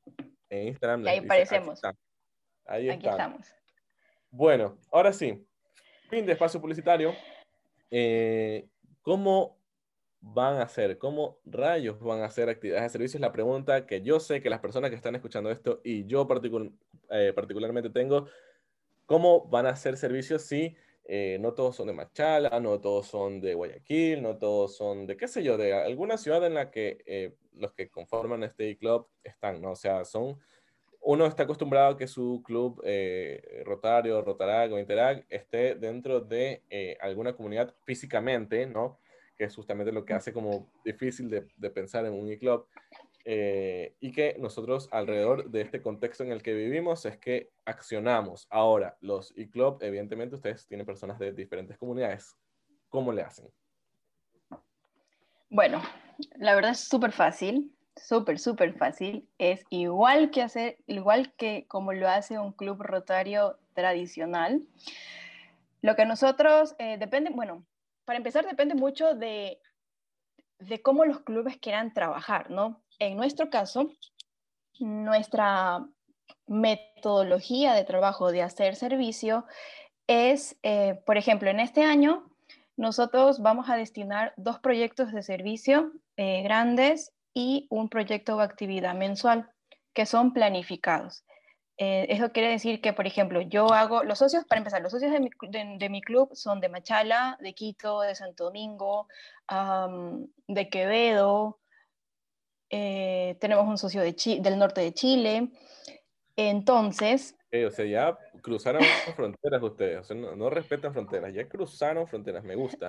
en 0.51 0.69
Instagram. 0.69 1.05
Y 1.05 1.09
ahí 1.09 1.19
aparecemos. 1.19 1.81
Ahí 2.66 2.90
Aquí 2.90 3.09
estamos. 3.09 3.55
Bueno, 4.31 4.79
ahora 4.92 5.12
sí. 5.12 5.47
Fin 6.11 6.27
de 6.27 6.33
espacio 6.33 6.61
publicitario. 6.61 7.14
Eh, 7.90 8.69
¿Cómo 9.07 9.62
van 10.21 10.57
a 10.57 10.62
hacer? 10.62 10.99
¿Cómo 10.99 11.38
rayos 11.45 12.01
van 12.01 12.23
a 12.23 12.25
hacer 12.25 12.49
actividades 12.49 12.83
de 12.87 12.88
servicio? 12.90 13.19
Es 13.19 13.21
la 13.21 13.31
pregunta 13.31 13.87
que 13.87 14.03
yo 14.03 14.19
sé 14.19 14.42
que 14.42 14.51
las 14.51 14.59
personas 14.59 14.90
que 14.90 14.97
están 14.97 15.14
escuchando 15.14 15.49
esto 15.49 15.81
y 15.85 16.07
yo 16.07 16.27
eh, 17.11 17.33
particularmente 17.33 17.90
tengo. 17.90 18.27
¿Cómo 19.05 19.47
van 19.47 19.66
a 19.66 19.69
hacer 19.71 19.97
servicios 19.97 20.42
si 20.42 20.75
eh, 21.05 21.38
no 21.40 21.55
todos 21.55 21.77
son 21.77 21.87
de 21.87 21.92
Machala, 21.92 22.59
no 22.59 22.81
todos 22.81 23.07
son 23.07 23.40
de 23.40 23.55
Guayaquil, 23.55 24.21
no 24.23 24.38
todos 24.38 24.77
son 24.77 25.07
de, 25.07 25.16
qué 25.16 25.29
sé 25.29 25.45
yo, 25.45 25.57
de 25.57 25.73
alguna 25.73 26.19
ciudad 26.19 26.45
en 26.45 26.55
la 26.55 26.73
que 26.73 27.05
eh, 27.07 27.37
los 27.53 27.75
que 27.75 27.88
conforman 27.88 28.42
este 28.42 28.77
club 28.77 29.07
están, 29.23 29.62
¿no? 29.62 29.71
O 29.71 29.77
sea, 29.77 30.05
son, 30.05 30.40
uno 31.07 31.27
está 31.27 31.45
acostumbrado 31.45 31.95
a 31.95 31.97
que 31.97 32.07
su 32.07 32.42
club 32.45 32.83
Rotario, 33.64 34.23
Rotarag 34.23 34.73
o 34.73 34.79
Interag 34.79 35.25
esté 35.29 35.75
dentro 35.75 36.21
de 36.21 36.62
alguna 37.01 37.35
comunidad 37.35 37.75
físicamente, 37.85 38.66
¿no? 38.66 38.99
que 39.37 39.45
es 39.45 39.55
justamente 39.55 39.92
lo 39.92 40.05
que 40.05 40.14
hace 40.14 40.33
como 40.33 40.73
difícil 40.85 41.29
de, 41.29 41.47
de 41.57 41.71
pensar 41.71 42.07
en 42.07 42.14
un 42.14 42.29
e-club. 42.29 42.66
Eh, 43.29 43.97
y 43.99 44.12
que 44.12 44.37
nosotros 44.38 44.88
alrededor 44.92 45.51
de 45.51 45.61
este 45.61 45.83
contexto 45.83 46.23
en 46.23 46.31
el 46.31 46.42
que 46.42 46.55
vivimos 46.55 47.05
es 47.07 47.19
que 47.19 47.51
accionamos. 47.64 48.47
Ahora, 48.51 48.97
los 49.01 49.35
e-club, 49.37 49.79
evidentemente 49.83 50.37
ustedes 50.37 50.66
tienen 50.69 50.87
personas 50.87 51.19
de 51.19 51.33
diferentes 51.33 51.77
comunidades. 51.77 52.37
¿Cómo 52.88 53.12
le 53.12 53.23
hacen? 53.23 53.51
Bueno, 55.51 55.83
la 56.37 56.55
verdad 56.55 56.71
es 56.71 56.81
súper 56.81 57.11
fácil, 57.11 57.75
súper, 57.96 58.38
súper 58.38 58.74
fácil. 58.74 59.28
Es 59.38 59.64
igual 59.70 60.30
que 60.30 60.42
hacer, 60.42 60.78
igual 60.87 61.35
que 61.37 61.66
como 61.68 61.92
lo 61.92 62.09
hace 62.09 62.38
un 62.38 62.52
club 62.52 62.82
rotario 62.82 63.59
tradicional. 63.74 64.62
Lo 65.82 65.96
que 65.96 66.06
nosotros, 66.06 66.74
eh, 66.78 66.96
depende, 66.98 67.30
bueno, 67.30 67.64
para 68.04 68.18
empezar, 68.18 68.46
depende 68.46 68.74
mucho 68.74 69.14
de 69.14 69.61
de 70.59 70.82
cómo 70.82 71.04
los 71.04 71.20
clubes 71.20 71.59
quieran 71.59 71.92
trabajar, 71.92 72.50
¿no? 72.50 72.82
En 72.98 73.16
nuestro 73.16 73.50
caso, 73.50 73.90
nuestra 74.78 75.87
metodología 76.46 77.74
de 77.74 77.85
trabajo 77.85 78.30
de 78.30 78.42
hacer 78.42 78.76
servicio 78.76 79.44
es, 80.06 80.59
eh, 80.62 81.00
por 81.04 81.16
ejemplo, 81.16 81.50
en 81.50 81.61
este 81.61 81.82
año 81.82 82.30
nosotros 82.76 83.40
vamos 83.40 83.68
a 83.68 83.76
destinar 83.76 84.35
dos 84.37 84.59
proyectos 84.61 85.12
de 85.12 85.22
servicio 85.22 85.92
eh, 86.16 86.42
grandes 86.42 87.12
y 87.37 87.66
un 87.68 87.90
proyecto 87.90 88.35
o 88.37 88.40
actividad 88.40 88.94
mensual 88.94 89.51
que 89.92 90.07
son 90.07 90.33
planificados. 90.33 91.27
Eh, 91.77 92.07
eso 92.09 92.33
quiere 92.33 92.49
decir 92.49 92.81
que, 92.81 92.94
por 92.94 93.07
ejemplo, 93.07 93.42
yo 93.42 93.75
hago, 93.75 94.03
los 94.05 94.20
socios, 94.20 94.46
para 94.46 94.61
empezar, 94.61 94.81
los 94.81 94.90
socios 94.90 95.12
de 95.12 95.20
mi, 95.20 95.29
de, 95.79 95.88
mi 95.90 96.01
club 96.01 96.31
son 96.33 96.61
de 96.61 96.70
Machala, 96.70 97.37
de 97.42 97.53
Quito, 97.53 98.01
de 98.01 98.14
Santo 98.14 98.44
Domingo, 98.44 99.07
de 100.49 100.68
Quevedo, 100.70 101.61
eh, 102.70 103.37
tenemos 103.38 103.68
un 103.68 103.77
socio 103.77 104.01
de 104.01 104.16
del 104.40 104.59
norte 104.59 104.81
de 104.81 104.94
Chile. 104.94 105.51
Entonces... 106.37 107.37
o 107.53 107.70
sea, 107.70 107.85
ya 107.85 108.18
cruzaron 108.40 108.81
fronteras 109.14 109.62
ustedes, 109.62 109.99
o 109.99 110.05
sea, 110.05 110.16
no, 110.16 110.49
respetan 110.49 110.94
fronteras, 110.94 111.35
ya 111.35 111.46
cruzaron 111.46 112.09
fronteras, 112.09 112.42
me 112.44 112.55
gusta, 112.55 112.88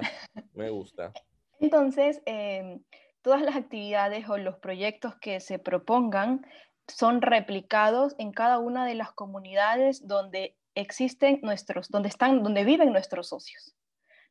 me 0.54 0.70
gusta. 0.70 1.12
Entonces, 1.60 2.22
em, 2.26 2.80
todas 3.22 3.42
las 3.42 3.56
actividades 3.56 4.28
o 4.30 4.38
los 4.38 4.58
proyectos 4.58 5.16
que 5.20 5.40
se 5.40 5.60
propongan 5.60 6.46
son 6.88 7.22
replicados 7.22 8.16
en 8.18 8.32
cada 8.32 8.60
una 8.60 8.86
de 8.86 8.96
las 8.96 9.12
comunidades 9.12 10.08
donde 10.08 10.56
existen 10.76 11.40
nuestros, 11.42 11.90
donde 11.90 12.10
están, 12.10 12.44
donde 12.44 12.64
viven 12.64 12.92
nuestros 12.92 13.30
socios. 13.30 13.76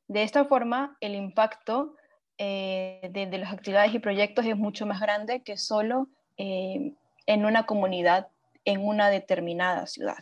De 0.09 0.22
esta 0.22 0.44
forma, 0.44 0.96
el 1.01 1.14
impacto 1.14 1.96
eh, 2.38 3.01
de, 3.11 3.38
las 3.38 3.53
actividades 3.53 3.94
y 3.94 3.99
proyectos 3.99 4.46
es 4.46 4.57
mucho 4.57 4.87
más 4.87 5.01
grande 5.01 5.42
que 5.42 5.57
solo 5.57 6.09
eh, 6.37 6.92
en 7.27 7.44
una 7.44 7.66
comunidad, 7.66 8.29
en 8.64 8.87
una 8.87 9.11
determinada 9.11 9.87
ciudad. 9.87 10.18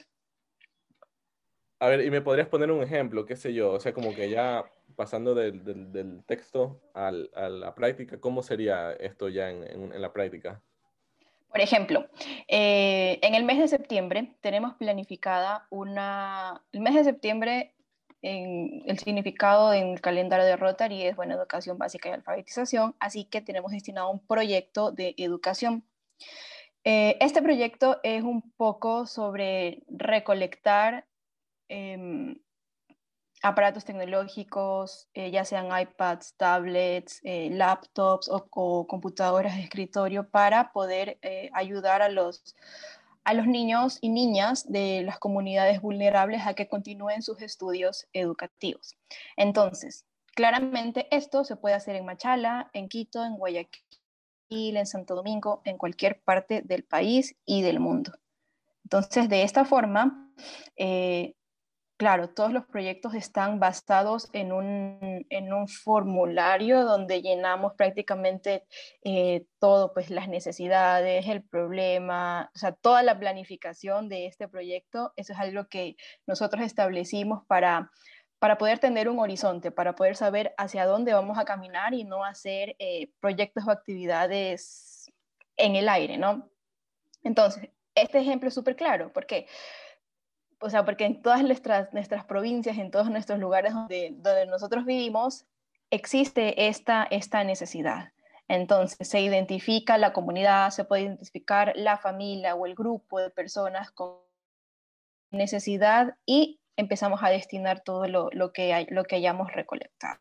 A 1.81 1.89
ver, 1.89 2.01
y 2.01 2.11
me 2.11 2.23
podrías 2.23 2.49
poner 2.49 2.71
un 2.71 2.83
ejemplo, 2.83 3.27
qué 3.27 3.37
sé 3.37 3.53
yo, 3.53 3.73
o 3.73 3.81
sea, 3.81 3.93
como 3.93 4.15
que 4.15 4.31
ya 4.31 4.65
pasando 4.97 5.35
del, 5.35 6.23
texto 6.27 6.81
a 6.95 7.11
la 7.13 7.75
práctica, 7.75 8.21
¿cómo 8.21 8.43
sería 8.43 8.93
esto 8.93 9.29
ya 9.29 9.51
en, 9.51 9.93
en 9.93 10.03
la 10.03 10.13
práctica? 10.13 10.63
Por 11.55 11.61
ejemplo, 11.61 12.09
eh, 12.49 13.21
en 13.23 13.37
el 13.37 13.45
mes 13.45 13.61
de 13.61 13.69
septiembre 13.69 14.35
tenemos 14.41 14.75
planificada 14.75 15.69
una... 15.71 16.61
El 16.73 16.81
mes 16.81 16.97
de 16.97 17.05
septiembre, 17.05 17.77
en 18.23 18.83
el 18.87 18.99
significado 18.99 19.73
en 19.73 19.91
el 19.91 20.01
calendario 20.01 20.45
de 20.45 20.57
Rotary 20.57 21.03
es, 21.03 21.15
bueno, 21.15 21.37
educación 21.37 21.79
básica 21.79 22.09
y 22.09 22.13
alfabetización, 22.13 22.97
así 22.99 23.27
que 23.27 23.41
tenemos 23.41 23.71
destinado 23.71 24.11
un 24.11 24.19
proyecto 24.27 24.91
de 24.91 25.15
educación. 25.17 25.85
Eh, 26.83 27.17
este 27.21 27.41
proyecto 27.41 28.01
es 28.03 28.25
un 28.25 28.43
poco 28.57 29.07
sobre 29.07 29.85
recolectar 29.87 31.07
em, 31.69 32.37
aparatos 33.45 33.85
tecnológicos, 33.85 35.07
eh, 35.13 35.31
ya 35.31 35.45
sean 35.45 35.67
iPads, 35.79 36.35
tablets, 36.39 37.21
eh, 37.25 37.51
laptops 37.53 38.31
o, 38.31 38.87
computadoras 38.87 39.55
de 39.55 39.63
escritorio 39.63 40.27
para 40.27 40.73
poder 40.73 41.19
eh, 41.21 41.51
ayudar 41.53 42.01
a 42.01 42.09
los, 42.09 42.57
a 43.23 43.35
los 43.35 43.47
niños 43.47 43.99
y 44.01 44.09
niñas 44.09 44.73
de 44.73 45.03
las 45.03 45.19
comunidades 45.19 45.83
vulnerables 45.83 46.47
a 46.47 46.55
que 46.55 46.69
continúen 46.69 47.21
sus 47.21 47.43
estudios 47.43 48.07
educativos. 48.15 48.97
Entonces, 49.37 50.07
claramente 50.35 51.07
esto 51.15 51.45
se 51.45 51.57
puede 51.57 51.75
hacer 51.75 51.97
en 51.97 52.07
Machala, 52.07 52.71
en 52.73 52.89
Quito, 52.89 53.27
en 53.27 53.37
Guayaquil, 53.37 53.83
en 54.49 54.87
Santo 54.87 55.15
Domingo, 55.15 55.61
en 55.67 55.77
cualquier 55.77 56.23
parte 56.23 56.63
del 56.63 56.83
país 56.83 57.37
y 57.45 57.61
del 57.61 57.79
mundo. 57.79 58.13
Entonces, 58.85 59.29
de 59.29 59.43
esta 59.43 59.67
forma, 59.67 60.31
Claro, 61.97 62.29
todos 62.29 62.53
los 62.53 62.67
proyectos 62.67 63.15
están 63.15 63.61
basados 63.61 64.29
en 64.33 64.53
un, 64.53 65.69
formulario 65.69 66.85
donde 66.85 67.23
llenamos 67.23 67.75
prácticamente 67.75 68.65
eh, 69.05 69.47
todo, 69.61 69.93
pues 69.95 70.11
las 70.11 70.29
necesidades, 70.29 71.29
el 71.29 71.43
problema, 71.45 72.51
o 72.53 72.59
sea, 72.59 72.73
toda 72.73 73.03
la 73.05 73.19
planificación 73.19 74.09
de 74.09 74.27
este 74.27 74.49
proyecto. 74.49 75.13
Eso 75.17 75.35
es 75.35 75.39
algo 75.39 75.69
que 75.69 75.97
nosotros 76.27 76.65
establecimos 76.65 77.47
para, 77.47 77.93
para 78.41 78.59
poder 78.59 78.81
tener 78.81 79.09
un 79.09 79.21
horizonte, 79.21 79.71
para 79.71 79.95
poder 79.95 80.17
saber 80.17 80.53
hacia 80.59 80.87
dónde 80.87 81.15
vamos 81.15 81.39
a 81.39 81.45
caminar 81.45 81.95
y 81.95 82.03
no 82.03 82.25
hacer 82.25 82.75
eh, 82.81 83.11
proyectos 83.21 83.69
o 83.69 83.71
actividades 83.71 85.13
en 85.57 85.77
el 85.77 85.89
aire, 85.89 86.19
¿no? 86.19 86.51
Entonces, 87.23 87.71
este 87.95 88.19
ejemplo 88.19 88.49
es 88.49 88.55
súper 88.55 88.75
claro, 88.75 89.13
porque 89.13 89.47
o 90.61 90.71
sea, 90.71 90.85
porque 90.85 91.05
en 91.05 91.23
todas 91.23 91.43
nuestras, 91.43 91.89
provincias, 92.27 92.79
en 92.79 92.91
todos 92.91 93.11
nuestros 93.11 93.39
lugares 93.39 93.75
donde, 93.75 94.15
donde 94.17 94.47
nosotros 94.47 94.85
vivimos, 94.85 95.47
existe 95.91 96.69
esta, 96.69 97.07
esta 97.11 97.45
necesidad. 97.45 98.13
Entonces 98.49 99.09
se 99.09 99.21
identifica 99.21 99.97
la 99.97 100.13
comunidad, 100.13 100.71
se 100.71 100.85
puede 100.85 101.03
identificar 101.03 101.73
la 101.77 101.97
familia 101.97 102.55
o 102.55 102.67
el 102.67 102.75
grupo 102.75 103.19
de 103.19 103.31
personas 103.31 103.91
con 103.91 104.19
necesidad 105.31 106.17
y 106.27 106.61
empezamos 106.77 107.23
a 107.23 107.31
destinar 107.31 107.81
todo 107.81 108.07
lo, 108.07 108.29
lo 108.33 108.53
que, 108.53 108.75
hay, 108.75 108.87
lo 108.91 109.05
que 109.05 109.17
hayamos 109.17 109.53
recolectado. 109.53 110.21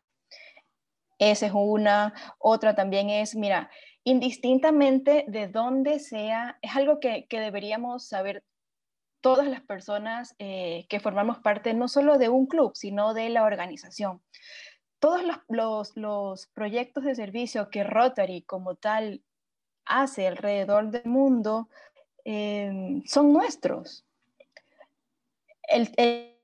Esa 1.18 1.46
es 1.46 1.52
una. 1.54 2.14
Otra 2.38 2.74
también 2.74 3.10
es, 3.10 3.34
mira, 3.36 3.70
indistintamente 4.04 5.24
de 5.28 5.48
dónde 5.48 5.98
sea, 5.98 6.58
es 6.62 6.74
algo 6.76 7.00
que, 7.00 7.26
que 7.26 7.40
deberíamos 7.40 8.06
saber 8.06 8.42
todas 9.24 9.48
las 9.48 9.62
personas 9.62 10.36
eh, 10.38 10.84
que 10.90 11.00
formamos 11.00 11.38
parte 11.38 11.72
no 11.72 11.88
solo 11.88 12.18
de 12.18 12.28
un 12.28 12.44
club, 12.46 12.72
sino 12.74 13.14
de 13.14 13.30
la 13.30 13.44
organización. 13.44 14.20
Todos 14.98 15.22
los, 15.96 16.46
proyectos 16.48 17.04
de 17.04 17.14
servicio 17.14 17.70
que 17.70 17.84
Rotary 17.84 18.42
como 18.42 18.74
tal 18.74 19.22
hace 19.86 20.26
alrededor 20.26 20.90
del 20.90 21.06
mundo 21.06 21.70
em, 22.26 23.02
son 23.06 23.32
nuestros. 23.32 24.04
El, 25.68 26.36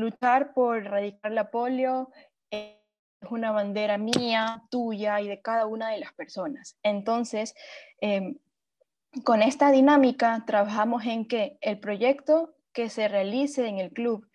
luchar 0.00 0.54
por 0.54 0.78
erradicar 0.78 1.32
la 1.32 1.50
polio 1.50 2.10
es 2.48 2.78
una 3.28 3.50
bandera 3.50 3.98
mía, 3.98 4.64
tuya 4.70 5.20
y 5.20 5.28
de 5.28 5.42
cada 5.42 5.66
una 5.66 5.90
de 5.90 5.98
las 5.98 6.14
personas. 6.14 6.78
Entonces, 6.82 7.54
em, 8.00 8.38
con 9.24 9.42
esta 9.42 9.70
dinámica 9.70 10.44
trabajamos 10.46 11.04
en 11.04 11.26
que 11.26 11.58
el 11.60 11.78
proyecto 11.78 12.54
que 12.72 12.90
se 12.90 13.08
realice 13.08 13.66
en 13.66 13.78
el 13.78 13.90
club 13.90 14.28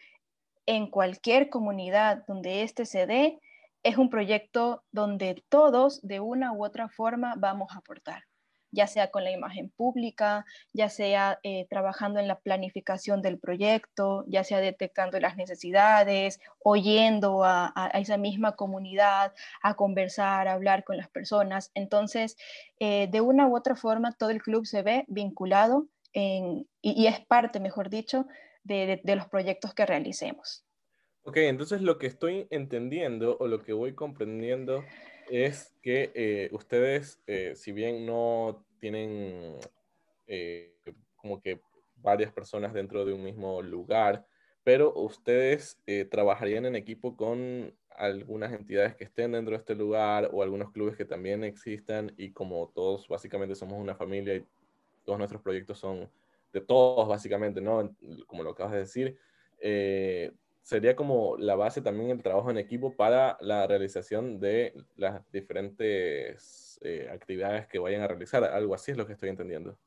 en 0.65 0.87
cualquier 0.87 1.49
comunidad 1.49 2.23
donde 2.27 2.63
éste 2.63 2.85
se 2.85 3.05
dé 3.05 3.39
es 3.83 3.97
un 3.97 4.09
proyecto 4.09 4.83
donde 4.91 5.43
todos 5.49 6.01
de 6.01 6.19
una 6.19 6.53
u 6.53 6.63
otra 6.65 6.89
forma 6.89 7.35
vamos 7.37 7.71
a 7.71 7.77
aportar 7.77 8.23
ya 8.71 8.87
sea 8.87 9.11
con 9.11 9.23
la 9.23 9.31
imagen 9.31 9.69
pública, 9.69 10.45
ya 10.73 10.89
sea 10.89 11.39
eh, 11.43 11.67
trabajando 11.69 12.19
en 12.19 12.27
la 12.27 12.39
planificación 12.39 13.21
del 13.21 13.37
proyecto, 13.37 14.23
ya 14.27 14.43
sea 14.43 14.59
detectando 14.59 15.19
las 15.19 15.37
necesidades, 15.37 16.39
oyendo 16.63 17.43
a, 17.43 17.91
esa 17.93 18.17
misma 18.17 18.55
comunidad, 18.55 19.33
a 19.61 19.75
conversar, 19.75 20.47
a 20.47 20.53
hablar 20.53 20.83
con 20.83 20.97
las 20.97 21.09
personas. 21.09 21.71
Entonces, 21.75 22.37
eh, 22.79 23.07
de 23.11 23.21
una 23.21 23.47
u 23.47 23.55
otra 23.55 23.75
forma, 23.75 24.13
todo 24.13 24.29
el 24.29 24.41
club 24.41 24.65
se 24.65 24.81
ve 24.81 25.05
vinculado 25.07 25.87
y, 26.13 27.07
es 27.07 27.19
parte, 27.25 27.59
mejor 27.59 27.89
dicho, 27.89 28.25
de, 28.63 29.01
los 29.03 29.27
proyectos 29.27 29.73
que 29.73 29.85
realicemos. 29.85 30.65
Ok, 31.23 31.37
entonces 31.37 31.81
lo 31.81 31.97
que 31.97 32.07
estoy 32.07 32.47
entendiendo 32.49 33.37
o 33.39 33.47
lo 33.47 33.61
que 33.61 33.73
voy 33.73 33.93
comprendiendo 33.93 34.83
es 35.31 35.73
que 35.81 36.11
eh, 36.13 36.49
ustedes, 36.51 37.21
eh, 37.25 37.53
si 37.55 37.71
bien 37.71 38.05
no 38.05 38.65
tienen 38.79 39.55
eh, 40.27 40.75
como 41.15 41.41
que 41.41 41.61
varias 41.95 42.33
personas 42.33 42.73
dentro 42.73 43.05
de 43.05 43.13
un 43.13 43.23
mismo 43.23 43.61
lugar, 43.61 44.25
pero 44.63 44.93
ustedes 44.93 45.81
trabajarían 46.09 46.65
en 46.65 46.75
equipo 46.75 47.15
con 47.15 47.73
algunas 47.95 48.51
entidades 48.51 48.95
que 48.95 49.05
estén 49.05 49.31
dentro 49.31 49.51
de 49.51 49.59
este 49.59 49.73
lugar 49.73 50.29
o 50.33 50.43
algunos 50.43 50.71
clubes 50.71 50.95
que 50.95 51.05
también 51.05 51.43
existan 51.43 52.13
y 52.17 52.31
como 52.31 52.71
todos 52.75 53.07
básicamente 53.07 53.55
somos 53.55 53.79
una 53.79 53.95
familia 53.95 54.35
y 54.35 54.45
todos 55.03 55.17
nuestros 55.17 55.41
proyectos 55.41 55.79
son 55.79 56.09
de 56.53 56.61
todos 56.61 57.07
básicamente, 57.07 57.61
¿no? 57.61 57.95
Como 58.27 58.43
lo 58.43 58.51
acabas 58.51 58.73
de 58.73 58.79
decir, 58.79 59.17
sería 60.61 60.95
como 60.95 61.37
la 61.37 61.55
base 61.55 61.81
también 61.81 62.11
el 62.11 62.21
trabajo 62.21 62.51
en 62.51 62.57
equipo 62.57 62.95
para 62.95 63.37
la 63.41 63.67
realización 63.67 64.39
de 64.39 64.73
las 64.95 65.21
diferentes 65.31 66.79
eh, 66.83 67.09
actividades 67.11 67.67
que 67.67 67.79
vayan 67.79 68.01
a 68.01 68.07
realizar. 68.07 68.43
Algo 68.43 68.75
así 68.75 68.91
es 68.91 68.97
lo 68.97 69.07
que 69.07 69.13
estoy 69.13 69.29
entendiendo. 69.29 69.77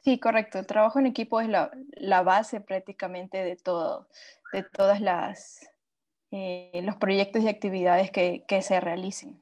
Sí, 0.00 0.20
correcto. 0.20 0.58
El 0.58 0.66
trabajo 0.66 0.98
en 0.98 1.06
equipo 1.06 1.40
es 1.40 1.48
la, 1.48 1.70
la 1.92 2.22
base 2.22 2.60
prácticamente 2.60 3.42
de 3.42 3.56
todo, 3.56 4.08
de 4.52 4.62
todas 4.62 5.00
las 5.00 5.68
eh, 6.32 6.80
los 6.82 6.96
proyectos 6.96 7.42
y 7.42 7.48
actividades 7.48 8.10
que, 8.10 8.44
que, 8.48 8.60
se 8.60 8.80
realicen. 8.80 9.40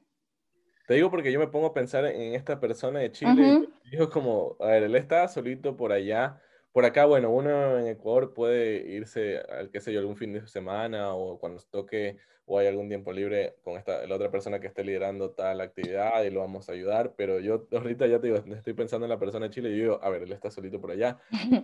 Te 0.87 0.93
digo 0.93 1.09
porque 1.09 1.31
yo 1.31 1.39
me 1.39 1.47
pongo 1.47 1.67
a 1.67 1.73
pensar 1.73 2.05
en 2.05 2.35
esta 2.35 2.59
persona 2.59 2.99
de 2.99 3.11
Chile. 3.11 3.67
y 3.83 3.89
digo 3.89 4.09
como, 4.09 4.55
a 4.59 4.67
ver, 4.67 4.83
él 4.83 4.95
está 4.95 5.27
solito 5.27 5.75
por 5.75 5.91
allá. 5.91 6.39
Por 6.75 6.83
acá, 6.83 7.05
bueno, 7.05 7.29
uno 7.29 7.79
en 7.79 7.87
Ecuador 7.87 8.33
puede 8.33 8.85
irse, 8.91 9.39
al 9.39 9.69
qué 9.69 9.79
sé 9.79 9.93
yo, 9.93 10.01
algún 10.01 10.17
fin 10.17 10.33
de 10.33 10.45
semana 10.45 11.13
o 11.13 11.39
cuando 11.39 11.63
toque 11.71 12.17
o 12.43 12.59
hay 12.59 12.67
algún 12.67 12.89
tiempo 12.89 13.13
libre 13.13 13.55
con 13.63 13.77
esta, 13.77 14.05
la 14.05 14.13
otra 14.13 14.29
persona 14.29 14.59
que 14.59 14.67
esté 14.67 14.83
liderando 14.83 15.31
tal 15.31 15.61
actividad 15.61 16.21
y 16.25 16.31
lo 16.31 16.41
vamos 16.41 16.67
a 16.67 16.73
ayudar. 16.73 17.13
Pero 17.15 17.39
yo 17.39 17.65
ahorita 17.71 18.07
ya 18.07 18.19
te 18.19 18.27
digo, 18.27 18.43
estoy 18.53 18.73
pensando 18.73 19.05
en 19.05 19.09
la 19.09 19.17
persona 19.17 19.45
de 19.45 19.53
Chile 19.53 19.69
y 19.69 19.75
digo, 19.75 20.01
a 20.03 20.09
ver, 20.09 20.23
él 20.23 20.33
está 20.33 20.51
solito 20.51 20.81
por 20.81 20.91
allá. 20.91 21.17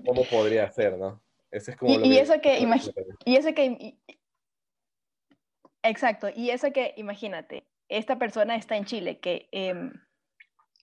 ¿Cómo 0.06 0.24
podría 0.24 0.71
ser, 0.71 0.97
no? 0.97 1.21
Ese 1.52 1.71
es 1.71 1.78
como 1.78 1.91
y, 1.91 2.17
eso 2.17 2.39
que, 2.39 2.60
y 3.26 3.36
eso 3.36 3.54
que, 3.54 3.97
exacto, 5.84 6.30
y 6.34 6.52
eso 6.52 6.71
que, 6.71 6.93
imagínate, 6.95 7.65
esta 7.89 8.17
persona 8.17 8.56
está 8.56 8.78
en 8.78 8.86
Chile, 8.86 9.19
que 9.19 9.50
em, 9.52 9.91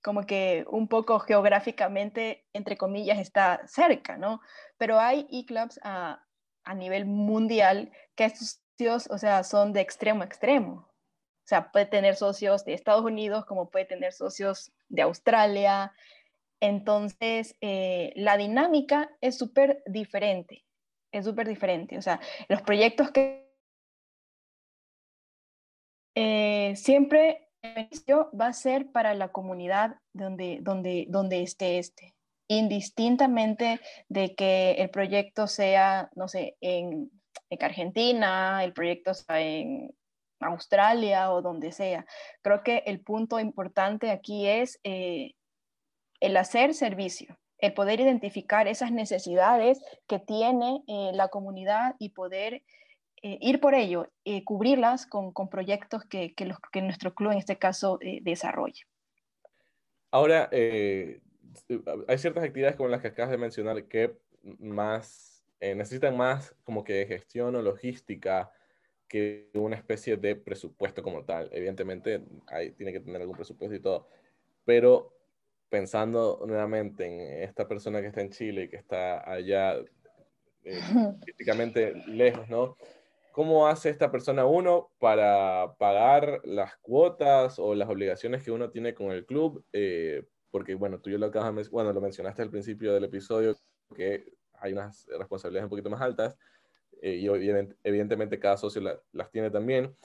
como 0.03 0.27
que 0.27 0.65
un 0.69 0.89
poco 0.89 1.19
geográficamente, 1.21 2.47
entre 2.53 2.77
comillas, 2.77 3.19
está 3.19 3.67
cerca, 3.67 4.17
¿no? 4.17 4.41
Pero 4.77 4.99
hay 5.01 5.27
e-clubs 5.31 5.79
a, 5.83 6.25
a, 6.65 6.75
nivel 6.75 7.07
mundial 7.07 7.93
que 8.15 8.25
estos 8.25 8.61
socios, 8.79 9.09
o 9.11 9.19
sea, 9.19 9.45
son 9.45 9.73
de 9.73 9.81
extremo 9.81 10.23
a 10.23 10.27
extremo. 10.27 10.89
O 11.45 11.49
sea, 11.49 11.73
puede 11.73 11.87
tener 11.87 12.17
socios 12.17 12.65
de 12.65 12.75
Estados 12.75 13.05
Unidos 13.05 13.47
como 13.47 13.71
puede 13.71 13.87
tener 13.87 14.13
socios 14.13 14.71
de 14.89 15.03
Australia. 15.03 15.93
Entonces, 16.61 17.57
eh, 17.61 18.13
la 18.17 18.37
dinámica 18.37 19.11
es 19.21 19.39
súper 19.39 19.83
diferente, 19.87 20.65
es 21.13 21.25
súper 21.25 21.49
diferente. 21.49 21.97
O 21.97 22.03
sea, 22.03 22.21
los 22.49 22.63
proyectos 22.63 23.11
que 23.11 23.49
eh, 26.15 26.75
siempre 26.77 27.48
va 28.39 28.47
a 28.49 28.53
ser 28.53 28.91
para 28.91 29.15
la 29.15 29.29
comunidad 29.29 29.97
donde, 30.13 30.59
donde, 30.63 31.07
donde 31.09 31.43
esté 31.43 31.79
este, 31.79 32.15
indistintamente 32.49 33.81
de 34.09 34.35
que 34.35 34.73
el 34.73 34.91
proyecto 34.91 35.47
sea, 35.47 36.11
no 36.15 36.29
sé, 36.29 36.57
en, 36.61 37.11
en 37.51 37.65
Argentina, 37.65 38.65
el 38.65 38.73
proyecto 38.73 39.15
sea 39.15 39.41
en 39.41 39.95
Australia 40.41 41.33
o 41.33 41.43
donde 41.43 41.73
sea. 41.73 42.07
Creo 42.43 42.63
que 42.63 42.83
el 42.87 43.01
punto 43.01 43.39
importante 43.39 44.11
aquí 44.11 44.47
es 44.47 44.81
eh, 44.85 45.33
el 46.21 46.37
hacer 46.37 46.75
servicio, 46.75 47.39
el 47.59 47.75
poder 47.75 48.01
identificar 48.01 48.69
esas 48.69 48.93
necesidades 48.93 49.81
que 50.07 50.19
tiene 50.19 50.83
eh, 50.87 51.11
la 51.13 51.29
comunidad 51.29 51.95
y 51.99 52.11
poder 52.11 52.63
eh, 53.23 53.39
ir 53.41 53.61
por 53.61 53.75
ello, 53.75 54.09
y 54.25 54.45
cubrirlas 54.45 55.07
con, 55.07 55.33
con 55.33 55.49
proyectos 55.49 56.05
que, 56.05 56.35
que, 56.35 56.47
los, 56.47 56.59
que, 56.73 56.83
nuestro 56.83 57.15
club 57.15 57.33
en 57.33 57.39
este 57.39 57.59
caso 57.59 57.99
eh, 58.01 58.21
desarrolle. 58.23 58.85
Ahora, 60.11 60.49
eh, 60.53 61.21
hay 62.07 62.19
ciertas 62.19 62.45
actividades 62.45 62.77
como 62.77 62.89
las 62.89 63.03
que 63.03 63.09
acabas 63.09 63.31
de 63.31 63.39
mencionar 63.39 63.85
que 63.85 64.17
más 64.59 65.45
necesitan 65.61 66.17
más 66.17 66.55
como 66.63 66.85
que 66.85 67.05
gestión 67.07 67.57
o 67.57 67.63
logística 67.63 68.53
que 69.09 69.49
una 69.55 69.75
especie 69.75 70.17
de 70.17 70.37
presupuesto 70.37 71.03
como 71.03 71.25
tal. 71.25 71.49
Evidentemente, 71.53 72.23
hay, 72.47 72.71
tiene 72.73 72.93
que 72.93 73.01
tener 73.01 73.21
algún 73.21 73.37
presupuesto 73.37 73.75
y 73.75 73.81
todo, 73.81 74.09
pero 74.65 75.19
pensando 75.69 76.45
nuevamente 76.47 77.07
en 77.07 77.43
esta 77.43 77.67
persona 77.67 78.01
que 78.01 78.09
está 78.09 78.21
en 78.21 78.31
Chile 78.31 78.65
y 78.65 78.69
que 78.69 78.77
está 78.77 79.29
allá 79.31 79.77
físicamente 81.25 81.95
lejos, 82.07 82.49
¿no? 82.49 82.77
¿Cómo 83.39 83.69
hace 83.69 83.89
esta 83.91 84.11
persona 84.11 84.47
uno 84.47 84.91
para 84.99 85.77
pagar 85.79 86.41
las 86.43 86.77
cuotas 86.79 87.61
o 87.61 87.73
las 87.73 87.89
obligaciones 87.89 88.43
que 88.43 88.51
uno 88.51 88.69
tiene 88.69 88.95
con 88.95 89.13
el 89.13 89.27
club? 89.27 89.65
Eh, 89.73 90.25
porque, 90.51 90.75
bueno, 90.75 91.01
tú 91.01 91.09
yo 91.09 91.19
lo 91.19 91.31
bueno, 91.71 91.93
lo 91.93 92.01
mencionaste 92.01 92.43
al 92.43 92.51
principio 92.51 92.93
del 92.93 93.05
episodio, 93.05 93.55
que 93.95 94.33
hay 94.55 94.73
unas 94.73 95.07
responsabilidades 95.07 95.67
un 95.67 95.71
poquito 95.71 95.89
más 95.89 96.01
altas 96.01 96.37
eh, 97.01 97.15
y 97.15 97.29
evidentemente 97.85 98.41
cada 98.41 98.57
socio 98.57 98.83
las 99.13 99.31
tiene 99.31 99.53
también. 99.53 99.97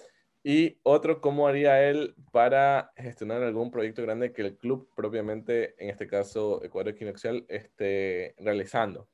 Y 0.44 0.80
otro, 0.84 1.20
¿cómo 1.20 1.48
haría 1.48 1.90
él 1.90 2.14
para 2.32 2.92
gestionar 2.96 3.42
algún 3.42 3.72
proyecto 3.72 4.04
grande 4.04 4.32
que 4.32 4.44
el 4.44 4.58
club 4.60 4.92
propiamente, 4.96 5.74
en 5.84 5.90
este 5.90 6.06
caso 6.06 6.64
Ecuador 6.64 6.94
Equinoxial, 6.94 7.48
esté 7.50 8.36
realizando? 8.38 9.10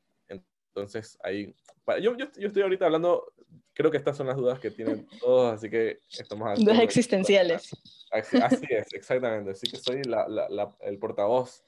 Entonces, 0.79 1.17
ahí, 1.23 1.53
yo, 2.01 2.15
yo, 2.17 2.25
yo 2.37 2.47
estoy 2.47 2.61
ahorita 2.61 2.85
hablando 2.85 3.33
creo 3.79 3.91
que 3.91 3.97
estas 3.97 4.17
son 4.17 4.27
las 4.27 4.35
dudas 4.35 4.59
que 4.59 4.71
tienen 4.71 5.07
todos, 5.21 5.53
así 5.53 5.69
que 5.69 5.99
estamos... 6.11 6.59
Dudas 6.59 6.79
existenciales. 6.79 7.71
Así, 8.11 8.37
es, 8.69 8.93
exactamente. 8.93 9.51
Así 9.51 9.71
que 9.71 9.77
soy 9.77 10.03
la, 10.03 10.27
la, 10.27 10.75
el 10.81 10.99
portavoz 10.99 11.63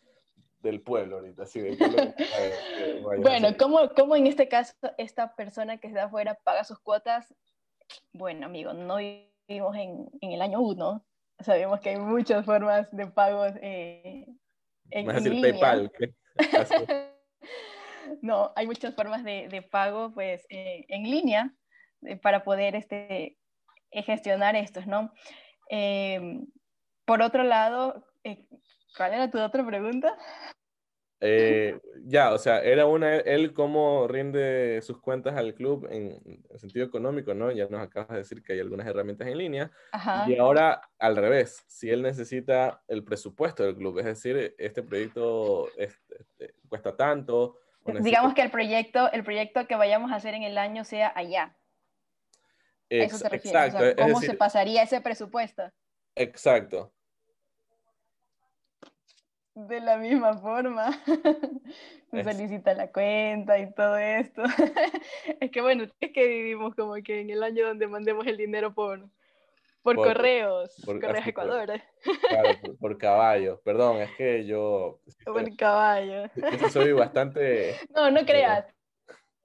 del 0.60 0.82
pueblo 0.82 1.20
ahorita. 1.20 1.44
Así 1.44 1.62
bueno, 3.22 3.56
¿cómo, 3.58 3.90
¿cómo, 3.96 4.18
en 4.18 4.28
este 4.28 4.50
caso 4.50 4.74
esta 4.98 5.36
persona 5.36 5.78
que 5.78 5.88
está 5.88 6.04
afuera 6.04 6.38
paga 6.44 6.66
sus 6.66 6.80
cuotas? 6.80 7.34
Bueno, 8.12 8.46
amigo, 8.46 8.74
no 8.74 8.98
vivimos 8.98 9.78
en, 9.78 10.10
en 10.20 10.32
el 10.34 10.42
año 10.42 10.60
uno. 10.60 11.06
Sabemos 11.40 11.80
que 11.80 11.92
hay 11.92 11.98
muchas 11.98 12.46
formas 12.46 12.92
de 12.92 13.08
pagos 13.08 13.54
eh, 13.62 14.26
en, 14.90 15.10
a 15.10 15.14
decir 15.14 15.42
PayPal. 15.42 15.92
No, 18.22 18.52
hay 18.56 18.68
muchas 18.68 18.96
formas 18.96 19.24
de, 19.24 19.48
de 19.50 19.62
pago 19.62 20.14
pues, 20.14 20.46
eh, 20.50 20.86
en 20.88 21.04
línea 21.04 21.54
eh, 22.04 22.18
para 22.18 22.44
poder 22.44 22.76
este, 22.76 23.38
eh, 23.92 24.04
gestionar 24.04 24.56
estos, 24.56 24.88
¿no? 24.88 25.14
Em, 25.70 26.48
por 27.06 27.22
otro 27.22 27.44
lado, 27.44 28.06
eh, 28.24 28.46
¿cuál 28.98 29.14
era 29.14 29.30
tu 29.30 29.40
otra 29.40 29.66
pregunta? 29.66 30.18
ya, 32.04 32.34
o 32.34 32.40
sea, 32.40 32.64
era 32.64 32.88
una, 32.88 33.18
él 33.18 33.54
cómo 33.54 34.08
rinde 34.08 34.82
sus 34.82 35.00
cuentas 35.00 35.38
al 35.38 35.54
club 35.54 35.88
en, 35.92 36.20
sentido 36.58 36.84
económico, 36.84 37.36
¿no? 37.36 37.52
Ya 37.52 37.68
nos 37.68 37.80
acabas 37.80 38.10
de 38.10 38.18
decir 38.18 38.42
que 38.42 38.54
hay 38.54 38.60
algunas 38.60 38.88
herramientas 38.88 39.28
en 39.28 39.38
línea. 39.38 39.72
Y 40.28 40.36
ahora, 40.38 40.82
al 40.98 41.16
revés, 41.16 41.64
si 41.68 41.92
él 41.92 42.02
necesita 42.02 42.82
el 42.88 43.04
presupuesto 43.04 43.62
del 43.62 43.76
club, 43.76 44.00
es 44.00 44.06
decir, 44.06 44.56
este 44.58 44.82
proyecto 44.82 45.68
este, 45.78 46.56
cuesta 46.68 46.98
tanto. 46.98 47.61
Digamos 47.86 48.34
que 48.34 48.42
el 48.42 48.52
proyecto, 48.52 49.12
el 49.12 49.24
proyecto 49.24 49.68
que 49.68 49.76
vayamos 49.76 50.12
a 50.12 50.16
hacer 50.16 50.34
en 50.34 50.44
el 50.44 50.58
año 50.58 50.84
sea 50.84 51.12
allá 51.16 51.56
eso 53.00 53.20
te 53.20 53.30
refieres? 53.30 53.96
¿Cómo 53.98 54.20
se 54.20 54.34
pasaría 54.34 54.84
ese 54.84 55.02
presupuesto? 55.02 55.64
Exacto. 56.16 56.92
De 59.54 59.80
la 59.80 59.98
misma 59.98 60.38
forma. 60.38 60.92
se 62.12 62.24
solicita 62.24 62.74
la 62.74 62.92
cuenta 62.92 63.60
y 63.60 63.72
todo 63.74 63.98
esto. 63.98 64.44
es 65.40 65.52
que 65.52 65.62
bueno, 65.62 65.86
es 66.00 66.12
que 66.12 66.28
vivimos 66.28 66.76
como 66.76 66.94
que 66.96 67.22
en 67.22 67.30
el 67.30 67.44
año 67.44 67.68
donde 67.68 67.88
mandemos 67.88 68.26
el 68.28 68.38
dinero 68.38 68.74
por, 68.74 69.08
por, 69.82 69.96
correos, 69.96 70.76
por, 70.86 71.00
correos 71.00 71.28
Ecuador. 71.28 71.82
claro, 72.30 72.50
por, 72.80 72.98
caballo. 73.00 73.62
Perdón, 73.64 73.98
es 73.98 74.12
que 74.16 74.46
yo... 74.46 75.00
Por 75.26 75.56
caballo. 75.56 76.30
Yo 76.36 76.70
soy 76.70 76.92
bastante... 76.94 77.76
No, 77.96 78.12
no 78.12 78.26
creas. 78.26 78.66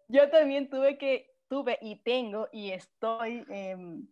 Yo 0.09 0.31
también 0.31 0.71
tuve 0.71 0.99
que 0.99 1.31
tuve 1.49 1.79
y 1.81 1.97
tengo 2.03 2.49
y 2.53 2.71
estoy 2.73 3.45
em, 3.49 4.07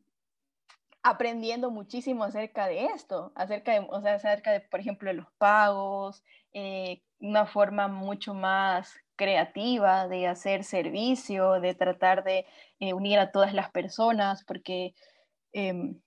aprendiendo 1.02 1.70
muchísimo 1.70 2.24
acerca 2.24 2.66
de 2.66 2.86
esto, 2.86 3.32
acerca 3.34 3.72
de, 3.72 3.86
o 3.88 4.00
sea, 4.00 4.14
acerca 4.14 4.52
de, 4.52 4.60
por 4.60 4.80
ejemplo, 4.80 5.12
los 5.12 5.26
pagos, 5.38 6.22
eh, 6.52 7.02
una 7.18 7.46
forma 7.46 7.88
mucho 7.88 8.34
más 8.34 8.94
creativa 9.16 10.08
de 10.08 10.26
hacer 10.26 10.64
servicio, 10.64 11.60
de 11.60 11.74
tratar 11.74 12.24
de 12.24 12.46
eh, 12.80 12.94
unir 12.94 13.18
a 13.18 13.30
todas 13.30 13.54
las 13.54 13.70
personas, 13.70 14.44
porque 14.44 14.94
em, 15.52 16.00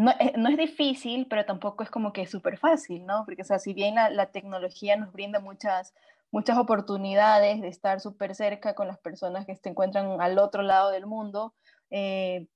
no, 0.00 0.12
eh, 0.18 0.32
no, 0.36 0.48
es 0.48 0.56
difícil, 0.56 1.26
pero 1.28 1.44
tampoco 1.44 1.82
es 1.82 1.90
como 1.90 2.12
que 2.12 2.26
súper 2.26 2.58
fácil, 2.58 3.06
¿no? 3.06 3.24
Porque, 3.24 3.42
o 3.42 3.44
sea, 3.44 3.58
si 3.58 3.74
bien 3.74 3.94
la, 3.96 4.10
la 4.10 4.26
tecnología 4.26 4.96
nos 4.96 5.12
brinda 5.12 5.40
muchas 5.40 5.94
muchas 6.30 6.58
oportunidades 6.58 7.60
de 7.60 7.68
estar 7.68 8.00
súper 8.00 8.34
cerca 8.34 8.74
con 8.74 8.86
las 8.86 8.98
personas 8.98 9.46
que 9.46 9.56
se 9.56 9.68
encuentran 9.68 10.20
al 10.20 10.38
otro 10.38 10.62
lado 10.62 10.90
del 10.90 11.06
mundo. 11.06 11.54
Eh, 11.90 12.46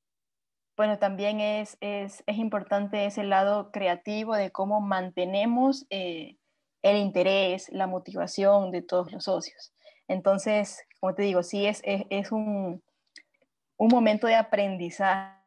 bueno, 0.76 0.98
también 0.98 1.40
es, 1.40 1.76
es, 1.80 2.22
es, 2.26 2.36
importante 2.36 3.06
ese 3.06 3.24
lado 3.24 3.70
creativo 3.70 4.34
de 4.34 4.50
cómo 4.50 4.80
mantenemos 4.80 5.86
eh, 5.90 6.36
el 6.82 6.96
interés, 6.96 7.68
la 7.70 7.86
motivación 7.86 8.70
de 8.70 8.82
todos 8.82 9.12
los 9.12 9.24
socios. 9.24 9.72
Entonces, 10.08 10.82
como 11.00 11.14
te 11.14 11.22
digo, 11.22 11.42
sí 11.42 11.66
es, 11.66 11.80
es, 11.84 12.04
es 12.10 12.32
un, 12.32 12.82
un, 13.76 13.88
momento 13.88 14.26
de 14.26 14.34
aprendizaje 14.34 15.43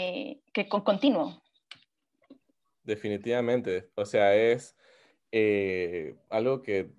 eh, 0.00 0.40
que 0.52 0.66
con, 0.66 0.80
continuo. 0.80 1.42
Definitivamente, 2.82 3.90
o 3.94 4.06
sea, 4.06 4.34
es 4.34 4.74
eh, 5.30 6.16
algo 6.30 6.62
que 6.62 6.90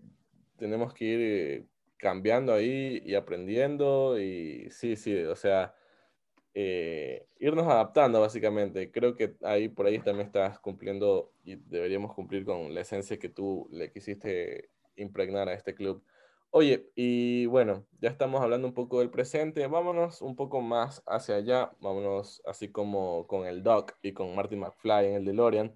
tenemos 0.58 0.94
que 0.94 1.06
ir 1.06 1.68
cambiando 1.98 2.54
ahí 2.54 3.02
y 3.04 3.16
aprendiendo 3.16 4.20
y 4.20 4.70
sí, 4.70 4.96
sí, 4.96 5.16
o 5.24 5.36
sea, 5.36 5.74
eh, 6.54 7.26
irnos 7.40 7.66
adaptando 7.68 8.22
básicamente. 8.22 8.92
Creo 8.92 9.16
que 9.16 9.36
ahí 9.42 9.68
por 9.68 9.88
ahí 9.88 9.98
también 10.00 10.28
estás 10.28 10.60
cumpliendo 10.60 11.34
y 11.44 11.56
deberíamos 11.56 12.14
cumplir 12.14 12.46
con 12.46 12.74
la 12.76 12.82
esencia 12.82 13.18
que 13.18 13.30
tú 13.30 13.68
le 13.72 13.92
quisiste 13.92 14.70
impregnar 14.96 15.50
a 15.50 15.54
este 15.54 15.74
club. 15.74 16.04
Oye, 16.54 16.92
y 16.96 17.46
bueno, 17.46 17.86
ya 18.02 18.10
estamos 18.10 18.42
hablando 18.42 18.68
un 18.68 18.74
poco 18.74 19.00
del 19.00 19.10
presente, 19.10 19.66
vámonos 19.68 20.22
un 20.22 20.36
poco 20.36 20.60
más 20.60 21.02
hacia 21.08 21.36
allá, 21.36 21.72
vámonos 21.80 22.42
así 22.46 22.70
como 22.70 23.26
con 23.26 23.48
el 23.48 23.64
Doc 23.64 23.94
y 24.02 24.12
con 24.12 24.36
Marty 24.36 24.58
McFly 24.58 25.06
en 25.06 25.14
el 25.14 25.24
DeLorean, 25.24 25.74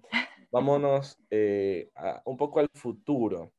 vámonos 0.52 1.18
eh, 1.30 1.90
un 2.26 2.36
poco 2.36 2.60
al 2.60 2.68
futuro. 2.74 3.54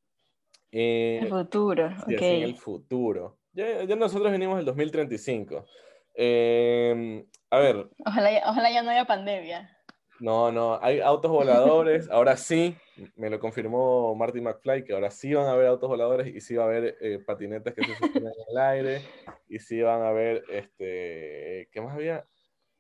el 0.72 1.26
eh, 1.26 1.28
futuro, 1.28 1.90
sí, 2.06 2.14
ok. 2.14 2.22
El 2.22 2.56
futuro. 2.56 3.40
Ya, 3.52 3.84
ya 3.84 3.96
nosotros 3.96 4.32
venimos 4.32 4.58
del 4.58 4.66
2035. 4.66 5.66
Em, 6.14 7.26
a 7.50 7.58
ver. 7.58 7.90
Ojalá, 8.06 8.30
ojalá 8.46 8.72
ya 8.72 8.84
no 8.84 8.92
haya 8.92 9.06
pandemia. 9.06 9.77
No, 10.20 10.52
no, 10.52 10.80
hay 10.82 11.00
autos 11.00 11.32
voladores, 11.32 12.10
ahora 12.12 12.38
sí, 12.38 12.76
me 13.16 13.30
lo 13.30 13.40
confirmó 13.40 14.16
Marty 14.16 14.42
McFly, 14.42 14.84
que 14.84 14.94
ahora 14.94 15.12
sí 15.12 15.34
van 15.34 15.46
a 15.46 15.52
haber 15.52 15.68
autos 15.68 15.90
voladores 15.90 16.34
y 16.34 16.42
sí 16.42 16.56
va 16.56 16.64
a 16.64 16.68
haber 16.68 16.98
eh, 17.02 17.20
patinetas 17.20 17.74
que 17.74 17.84
se 17.84 17.96
sostienen 17.96 18.32
en 18.32 18.46
el 18.50 18.58
aire 18.58 19.02
y 19.48 19.60
sí 19.60 19.82
van 19.82 20.02
a 20.02 20.10
haber, 20.10 20.44
este, 20.50 21.70
¿qué 21.72 21.82
más 21.82 21.96
había? 21.96 22.26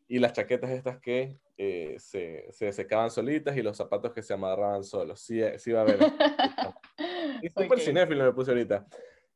Y 0.07 0.19
las 0.19 0.33
chaquetas 0.33 0.71
estas 0.71 0.99
que 0.99 1.37
eh, 1.57 1.95
se, 1.99 2.47
se, 2.51 2.71
secaban 2.71 3.11
solitas 3.11 3.55
y 3.55 3.61
los 3.61 3.77
zapatos 3.77 4.13
que 4.13 4.23
se 4.23 4.33
amarraban 4.33 4.83
solos, 4.83 5.19
sí, 5.19 5.41
sí 5.57 5.71
va 5.71 5.81
a 5.81 5.83
haber. 5.83 5.99
y 7.41 7.49
súper 7.49 7.79
cinéfilo 7.79 8.23
me 8.23 8.33
puse 8.33 8.51
ahorita. 8.51 8.87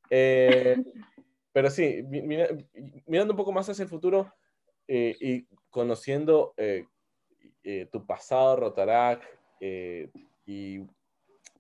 Eh, 0.10 0.78
pero 1.54 1.70
sí, 1.70 2.04
mirando 3.06 3.34
un 3.34 3.38
poco 3.38 3.52
más 3.52 3.70
hacia 3.70 3.84
el 3.84 3.90
futuro 3.90 4.34
y 4.88 5.46
conociendo 5.70 6.54
eh, 7.64 7.88
tu 7.92 8.06
pasado, 8.06 8.56
Rotarac, 8.56 9.22
eh, 9.60 10.10
y 10.48 10.80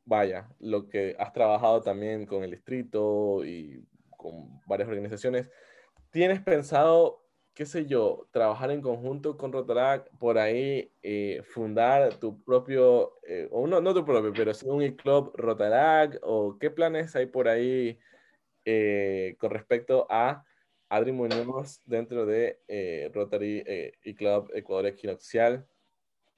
vaya, 0.03 0.49
lo 0.59 0.89
que 0.89 1.15
has 1.19 1.31
trabajado 1.31 1.81
también 1.81 2.25
con 2.25 2.43
el 2.43 2.51
distrito 2.51 3.45
y 3.45 3.85
con 4.17 4.59
varias 4.65 4.89
organizaciones, 4.89 5.49
¿tienes 6.09 6.41
pensado, 6.41 7.23
qué 7.53 7.67
sé 7.67 7.85
yo, 7.85 8.27
trabajar 8.31 8.71
en 8.71 8.81
conjunto 8.81 9.37
con 9.37 9.53
Rotarac, 9.53 10.09
por 10.17 10.39
ahí 10.39 10.91
eh, 11.03 11.43
fundar 11.43 12.15
tu 12.15 12.41
propio, 12.43 13.19
o 13.51 13.67
no, 13.67 13.79
no 13.79 13.93
tu 13.93 14.03
propio, 14.03 14.33
pero 14.33 14.53
sí 14.55 14.67
un 14.67 14.87
club 14.95 15.33
Rotarac, 15.35 16.19
o 16.23 16.57
qué 16.57 16.71
planes 16.71 17.15
hay 17.15 17.27
por 17.27 17.47
ahí 17.47 17.99
con 19.37 19.51
respecto 19.51 20.07
a 20.09 20.43
Adri 20.89 21.11
Muñoz 21.11 21.79
dentro 21.85 22.25
de 22.25 22.59
Rotary 23.13 23.63
y 24.03 24.15
Club 24.15 24.49
Ecuador 24.55 24.87
Equinoccial? 24.87 25.67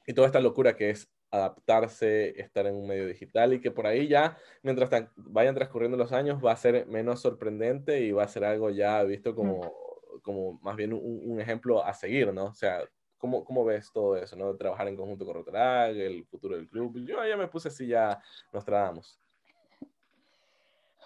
Y 0.06 0.14
toda 0.14 0.28
esta 0.28 0.40
locura 0.40 0.76
que 0.76 0.90
es 0.90 1.10
adaptarse, 1.34 2.40
estar 2.40 2.68
en 2.68 2.76
un 2.76 2.88
medio 2.88 3.08
digital 3.08 3.54
y 3.54 3.60
que 3.60 3.72
por 3.72 3.88
ahí 3.88 4.08
ya, 4.08 4.38
mientras 4.62 4.90
vayan 5.16 5.56
transcurriendo 5.56 5.98
los 5.98 6.12
años, 6.12 6.44
va 6.46 6.52
a 6.52 6.58
ser 6.58 6.86
menos 6.86 7.22
sorprendente 7.22 8.02
y 8.02 8.12
va 8.12 8.24
a 8.24 8.28
ser 8.28 8.44
algo 8.44 8.70
ya 8.70 9.02
visto 9.02 9.34
como, 9.34 9.74
como 10.22 10.60
más 10.62 10.76
bien 10.76 10.94
un, 10.94 11.42
ejemplo 11.42 11.84
a 11.84 11.92
seguir, 11.96 12.32
¿no? 12.32 12.46
O 12.46 12.54
sea, 12.54 12.88
¿cómo, 13.18 13.44
¿cómo, 13.44 13.66
ves 13.66 13.92
todo 13.92 14.16
eso, 14.16 14.36
¿no? 14.36 14.56
Trabajar 14.56 14.88
en 14.88 14.96
conjunto 14.96 15.26
con 15.26 15.34
Rotarag, 15.34 15.98
el 15.98 16.24
futuro 16.28 16.56
del 16.56 16.70
club. 16.70 17.04
Yo 17.04 17.26
ya 17.26 17.36
me 17.36 17.48
puse 17.48 17.70
así, 17.70 17.88
ya 17.88 18.22
nos 18.52 18.64
trabamos. 18.64 19.20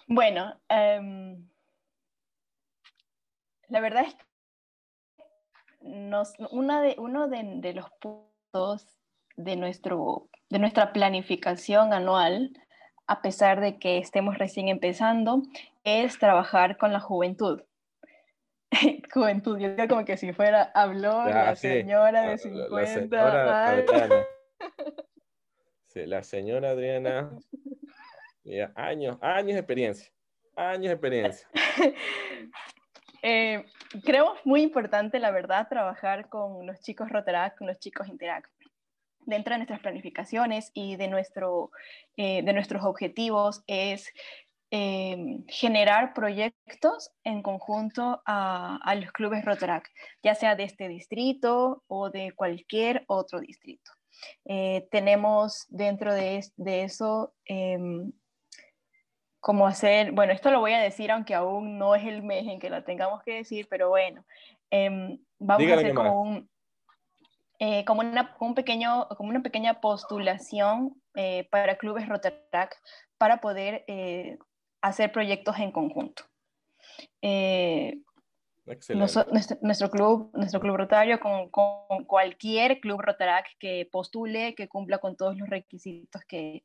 Bueno, 0.06 0.60
em, 0.68 1.48
la 3.68 3.80
verdad 3.80 4.04
es 4.06 4.14
que 4.14 4.24
nos, 5.80 6.34
una 6.50 6.82
de, 6.82 6.96
uno 6.98 7.28
de, 7.28 7.42
de 7.60 7.72
los 7.72 7.90
puntos 7.92 8.27
de, 9.36 9.56
nuestro, 9.56 10.28
de 10.48 10.58
nuestra 10.58 10.92
planificación 10.92 11.92
anual, 11.92 12.52
a 13.06 13.22
pesar 13.22 13.60
de 13.60 13.78
que 13.78 13.98
estemos 13.98 14.38
recién 14.38 14.68
empezando, 14.68 15.42
es 15.84 16.18
trabajar 16.18 16.76
con 16.76 16.92
la 16.92 17.00
juventud. 17.00 17.62
juventud, 19.12 19.58
yo 19.58 19.74
digo 19.74 19.88
como 19.88 20.04
que 20.04 20.16
si 20.16 20.32
fuera, 20.32 20.70
habló 20.74 21.24
la 21.24 21.56
señora 21.56 22.22
de 22.22 22.38
50. 22.38 23.16
La, 23.16 23.76
señora 23.76 24.26
sí, 25.86 26.06
la 26.06 26.22
señora 26.22 26.70
Adriana, 26.70 27.30
años, 28.74 29.18
años 29.20 29.54
de 29.54 29.60
experiencia, 29.60 30.12
años 30.56 30.88
de 30.88 30.92
experiencia. 30.92 31.48
Eh, 33.22 33.64
creo 34.04 34.34
muy 34.44 34.62
importante, 34.62 35.18
la 35.18 35.30
verdad, 35.30 35.68
trabajar 35.68 36.28
con 36.28 36.66
los 36.66 36.80
chicos 36.80 37.08
Rotaract, 37.10 37.58
con 37.58 37.66
los 37.66 37.78
chicos 37.78 38.08
Interact. 38.08 38.50
Dentro 39.20 39.52
de 39.52 39.58
nuestras 39.58 39.80
planificaciones 39.80 40.70
y 40.72 40.96
de, 40.96 41.08
nuestro, 41.08 41.70
eh, 42.16 42.42
de 42.42 42.52
nuestros 42.52 42.84
objetivos 42.84 43.62
es 43.66 44.10
em, 44.70 45.44
generar 45.48 46.14
proyectos 46.14 47.10
en 47.24 47.42
conjunto 47.42 48.22
a, 48.26 48.94
los 49.00 49.12
clubes 49.12 49.44
Rotaract, 49.44 49.88
ya 50.22 50.34
sea 50.34 50.56
de 50.56 50.64
este 50.64 50.88
distrito 50.88 51.82
o 51.88 52.10
de 52.10 52.32
cualquier 52.32 53.04
otro 53.06 53.40
distrito. 53.40 53.90
Eh, 54.44 54.88
tenemos 54.90 55.66
dentro 55.68 56.12
de, 56.12 56.44
de 56.56 56.82
eso 56.84 57.34
em, 57.44 58.12
como 59.40 59.66
hacer, 59.66 60.12
bueno, 60.12 60.32
esto 60.32 60.50
lo 60.50 60.60
voy 60.60 60.72
a 60.72 60.80
decir 60.80 61.10
aunque 61.10 61.34
aún 61.34 61.78
no 61.78 61.94
es 61.94 62.04
el 62.04 62.22
mes 62.22 62.46
en 62.46 62.58
que 62.58 62.70
lo 62.70 62.82
tengamos 62.82 63.22
que 63.22 63.34
decir, 63.34 63.68
pero 63.70 63.88
bueno, 63.88 64.24
em, 64.70 65.18
vamos 65.38 65.70
a 65.70 65.74
hacer 65.74 65.94
como, 65.94 66.22
un, 66.22 66.50
eh, 67.58 67.84
como, 67.84 68.00
una, 68.00 68.36
un 68.40 68.54
pequeño, 68.54 69.06
como 69.16 69.30
una 69.30 69.42
pequeña 69.42 69.80
postulación 69.80 71.00
eh, 71.14 71.46
para 71.50 71.76
clubes 71.76 72.08
Rotarac 72.08 72.76
para 73.16 73.40
poder 73.40 73.84
eh, 73.86 74.38
hacer 74.80 75.12
proyectos 75.12 75.58
en 75.58 75.72
conjunto. 75.72 76.24
Nuestro, 78.94 79.90
club, 79.90 80.30
nuestro 80.34 80.60
club 80.60 80.76
rotario 80.76 81.18
con, 81.20 81.48
con 81.48 82.04
cualquier 82.06 82.80
club 82.80 83.00
Rotarac 83.00 83.46
que 83.58 83.88
postule, 83.90 84.54
que 84.54 84.68
cumpla 84.68 84.98
con 84.98 85.16
todos 85.16 85.38
los 85.38 85.48
requisitos 85.48 86.22
que, 86.28 86.64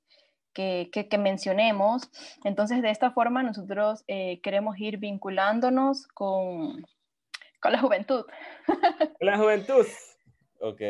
que, 0.53 0.89
que, 0.91 1.17
mencionemos. 1.17 2.09
Entonces, 2.43 2.81
de 2.81 2.89
esta 2.89 3.11
forma, 3.11 3.43
nosotros 3.43 4.03
eh, 4.07 4.39
queremos 4.41 4.77
ir 4.79 4.97
vinculándonos 4.97 6.07
con, 6.07 6.85
con 7.61 7.71
la 7.71 7.79
juventud. 7.79 8.25
La 9.19 9.37
juventud. 9.37 9.85
Ok. 10.59 10.81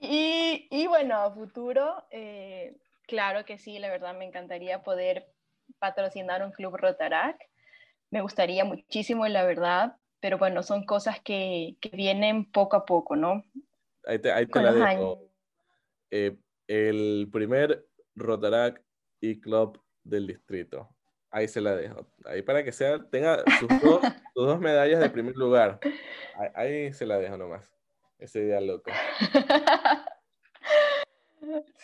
Y, 0.00 0.68
y 0.70 0.86
bueno, 0.86 1.16
a 1.16 1.32
futuro, 1.32 2.04
eh, 2.10 2.76
claro 3.06 3.44
que 3.44 3.58
sí, 3.58 3.78
la 3.78 3.88
verdad 3.88 4.16
me 4.16 4.24
encantaría 4.24 4.82
poder 4.82 5.32
patrocinar 5.78 6.44
un 6.44 6.52
club 6.52 6.76
Rotarac. 6.76 7.36
Me 8.10 8.20
gustaría 8.20 8.64
muchísimo, 8.64 9.26
la 9.26 9.44
verdad, 9.44 9.96
pero 10.20 10.38
bueno, 10.38 10.62
son 10.62 10.84
cosas 10.84 11.20
que, 11.20 11.76
que 11.80 11.88
vienen 11.90 12.50
poco 12.50 12.76
a 12.76 12.86
poco, 12.86 13.16
¿no? 13.16 13.44
Ahí 14.06 14.20
te, 14.20 14.30
ahí 14.30 14.46
te 14.46 14.62
la 14.62 14.72
dejo. 14.72 15.28
Eh, 16.10 16.36
el 16.68 17.28
primer 17.32 17.86
Rotarac 18.14 18.82
y 19.20 19.40
Club 19.40 19.80
del 20.04 20.26
distrito. 20.26 20.88
Ahí 21.30 21.48
se 21.48 21.60
la 21.60 21.74
dejo. 21.76 22.06
Ahí 22.24 22.42
para 22.42 22.64
que 22.64 22.72
sea, 22.72 22.98
tenga 23.10 23.42
sus 23.58 23.68
dos, 23.82 24.00
dos 24.34 24.60
medallas 24.60 25.00
de 25.00 25.10
primer 25.10 25.36
lugar. 25.36 25.80
Ahí, 26.54 26.92
se 26.92 27.06
la 27.06 27.18
dejo 27.18 27.36
nomás. 27.36 27.74
Ese 28.18 28.44
día 28.44 28.60
loco. 28.60 28.90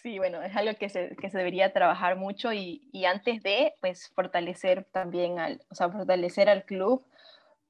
Sí, 0.02 0.18
bueno, 0.18 0.42
es 0.42 0.56
algo 0.56 0.74
que 0.76 0.88
se, 0.88 1.14
que 1.14 1.30
se 1.30 1.38
debería 1.38 1.72
trabajar 1.72 2.16
mucho 2.16 2.52
y, 2.52 2.88
y, 2.90 3.04
antes 3.04 3.44
de, 3.44 3.74
pues, 3.80 4.08
fortalecer 4.08 4.84
también 4.90 5.38
al, 5.38 5.60
o 5.70 5.76
sea, 5.76 5.88
fortalecer 5.88 6.48
al 6.48 6.64
club 6.64 7.04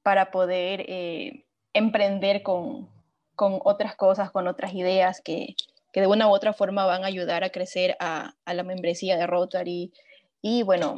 para 0.01 0.31
poder 0.31 0.85
eh, 0.87 1.45
emprender 1.73 2.41
con, 2.41 2.89
con, 3.35 3.59
otras 3.63 3.95
cosas, 3.95 4.31
con 4.31 4.47
otras 4.47 4.73
ideas 4.73 5.21
que, 5.21 5.55
que 5.93 6.01
de 6.01 6.07
una 6.07 6.27
u 6.27 6.31
otra 6.31 6.53
forma 6.53 6.85
van 6.85 7.03
a 7.03 7.07
ayudar 7.07 7.43
a 7.43 7.51
crecer 7.51 7.95
a, 7.99 8.35
a 8.43 8.53
la 8.55 8.63
membresía 8.63 9.15
de 9.15 9.27
Rotary 9.27 9.93
y, 10.41 10.63
bueno, 10.63 10.97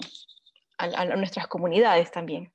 a, 0.78 1.06
nuestras 1.18 1.48
comunidades 1.48 2.10
también. 2.12 2.52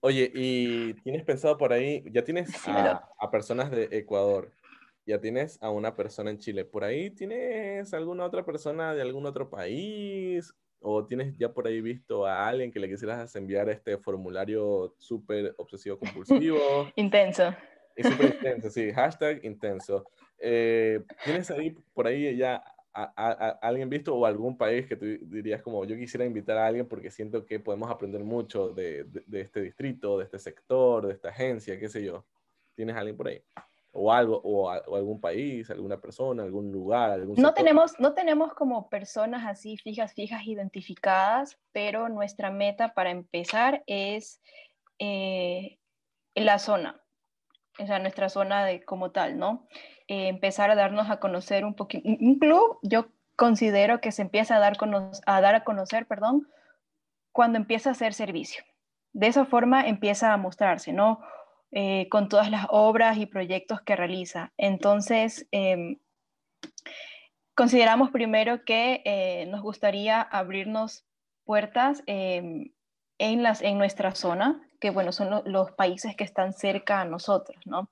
Oye, 0.00 0.30
¿y 0.32 0.92
tienes 1.02 1.24
pensado 1.24 1.56
por 1.56 1.72
ahí, 1.72 2.04
ya 2.12 2.22
tienes 2.22 2.50
a, 2.68 3.02
a, 3.18 3.30
personas 3.30 3.70
de 3.70 3.88
Ecuador, 3.90 4.52
ya 5.06 5.20
tienes 5.20 5.58
a 5.62 5.70
una 5.70 5.96
persona 5.96 6.30
en 6.30 6.38
Chile, 6.38 6.66
por 6.66 6.84
ahí 6.84 7.10
tienes 7.10 7.92
alguna 7.94 8.26
otra 8.26 8.44
persona 8.44 8.94
de 8.94 9.02
algún 9.02 9.24
otro 9.26 9.48
país? 9.48 10.54
¿O 10.80 11.04
tienes 11.04 11.34
ya 11.36 11.52
por 11.52 11.66
ahí 11.66 11.80
visto 11.80 12.24
a 12.24 12.46
alguien 12.46 12.70
que 12.70 12.78
le 12.78 12.88
quisieras 12.88 13.34
enviar 13.34 13.68
este 13.68 13.98
formulario 13.98 14.94
súper 14.98 15.54
obsesivo 15.56 15.98
compulsivo? 15.98 16.60
intenso. 16.94 17.52
Es 17.96 18.06
súper 18.06 18.34
intenso, 18.34 18.70
sí, 18.70 18.92
hashtag 18.92 19.44
intenso. 19.44 20.04
Eh, 20.38 21.00
¿Tienes 21.24 21.50
ahí 21.50 21.70
por 21.94 22.06
ahí 22.06 22.36
ya 22.36 22.62
a, 22.94 23.58
alguien 23.62 23.88
visto 23.88 24.14
o 24.14 24.26
algún 24.26 24.56
país 24.56 24.86
que 24.86 24.96
tú 24.96 25.06
dirías 25.06 25.62
como 25.62 25.84
yo 25.84 25.96
quisiera 25.96 26.24
invitar 26.24 26.56
a 26.58 26.66
alguien 26.66 26.86
porque 26.86 27.10
siento 27.10 27.44
que 27.44 27.60
podemos 27.60 27.90
aprender 27.90 28.24
mucho 28.24 28.70
de, 28.70 29.04
de, 29.04 29.40
este 29.40 29.60
distrito, 29.60 30.18
de 30.18 30.24
este 30.24 30.38
sector, 30.38 31.06
de 31.06 31.14
esta 31.14 31.28
agencia, 31.28 31.78
qué 31.78 31.88
sé 31.88 32.04
yo? 32.04 32.24
¿Tienes 32.74 32.96
alguien 32.96 33.16
por 33.16 33.28
ahí? 33.28 33.42
o 33.92 34.12
algo, 34.12 34.40
o, 34.44 34.70
algún 34.70 35.20
país, 35.20 35.70
alguna 35.70 36.00
persona, 36.00 36.42
algún 36.42 36.70
lugar, 36.70 37.12
algún 37.12 37.36
no 37.36 37.54
tenemos, 37.54 37.98
no 37.98 38.14
tenemos 38.14 38.52
como 38.54 38.88
personas 38.88 39.46
así 39.46 39.76
fijas, 39.78 40.12
fijas 40.14 40.46
identificadas, 40.46 41.58
pero 41.72 42.08
nuestra 42.08 42.50
meta 42.50 42.94
para 42.94 43.10
empezar 43.10 43.82
es 43.86 44.40
eh, 44.98 45.78
la 46.34 46.58
zona, 46.58 47.02
o 47.78 47.86
sea, 47.86 47.98
nuestra 47.98 48.28
zona 48.28 48.64
de 48.64 48.84
como 48.84 49.10
tal, 49.10 49.38
¿no? 49.38 49.66
Eh, 50.08 50.28
empezar 50.28 50.70
a 50.70 50.74
darnos 50.74 51.10
a 51.10 51.20
conocer 51.20 51.66
un 51.66 51.74
poquito. 51.74 52.08
Un 52.08 52.38
club, 52.38 52.78
yo 52.82 53.08
considero 53.36 54.00
que 54.00 54.10
se 54.10 54.22
empieza 54.22 54.56
a 54.56 54.58
dar, 54.58 55.54
a 55.54 55.64
conocer, 55.64 56.06
perdón, 56.06 56.48
cuando 57.30 57.58
empieza 57.58 57.90
a 57.90 57.92
hacer 57.92 58.14
servicio. 58.14 58.64
De 59.12 59.26
esa 59.26 59.44
forma 59.44 59.86
empieza 59.86 60.32
a 60.32 60.38
mostrarse, 60.38 60.94
¿no? 60.94 61.20
Eh, 61.72 62.08
con 62.08 62.30
todas 62.30 62.50
las 62.50 62.66
obras 62.70 63.18
y 63.18 63.26
proyectos 63.26 63.82
que 63.82 63.96
realiza. 63.96 64.50
Entonces, 64.56 65.46
em, 65.50 65.98
consideramos 67.54 68.10
primero 68.10 68.64
que 68.64 69.02
eh, 69.04 69.44
nos 69.50 69.60
gustaría 69.60 70.22
abrirnos 70.22 71.04
puertas 71.44 72.02
em, 72.06 72.72
en, 73.18 73.42
las, 73.42 73.60
en 73.60 73.76
nuestra 73.76 74.14
zona, 74.14 74.66
que 74.80 74.88
bueno, 74.88 75.12
son 75.12 75.42
los 75.44 75.70
países 75.72 76.16
que 76.16 76.24
están 76.24 76.54
cerca 76.54 77.02
a 77.02 77.04
nosotros, 77.04 77.58
¿no? 77.66 77.90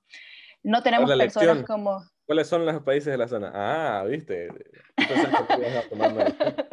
No 0.63 0.81
tenemos 0.81 1.09
personas 1.09 1.63
como... 1.63 2.03
¿Cuáles 2.25 2.47
son 2.47 2.65
los 2.65 2.81
países 2.83 3.11
de 3.11 3.17
la 3.17 3.27
zona? 3.27 3.51
Ah, 3.53 4.03
viste. 4.03 4.49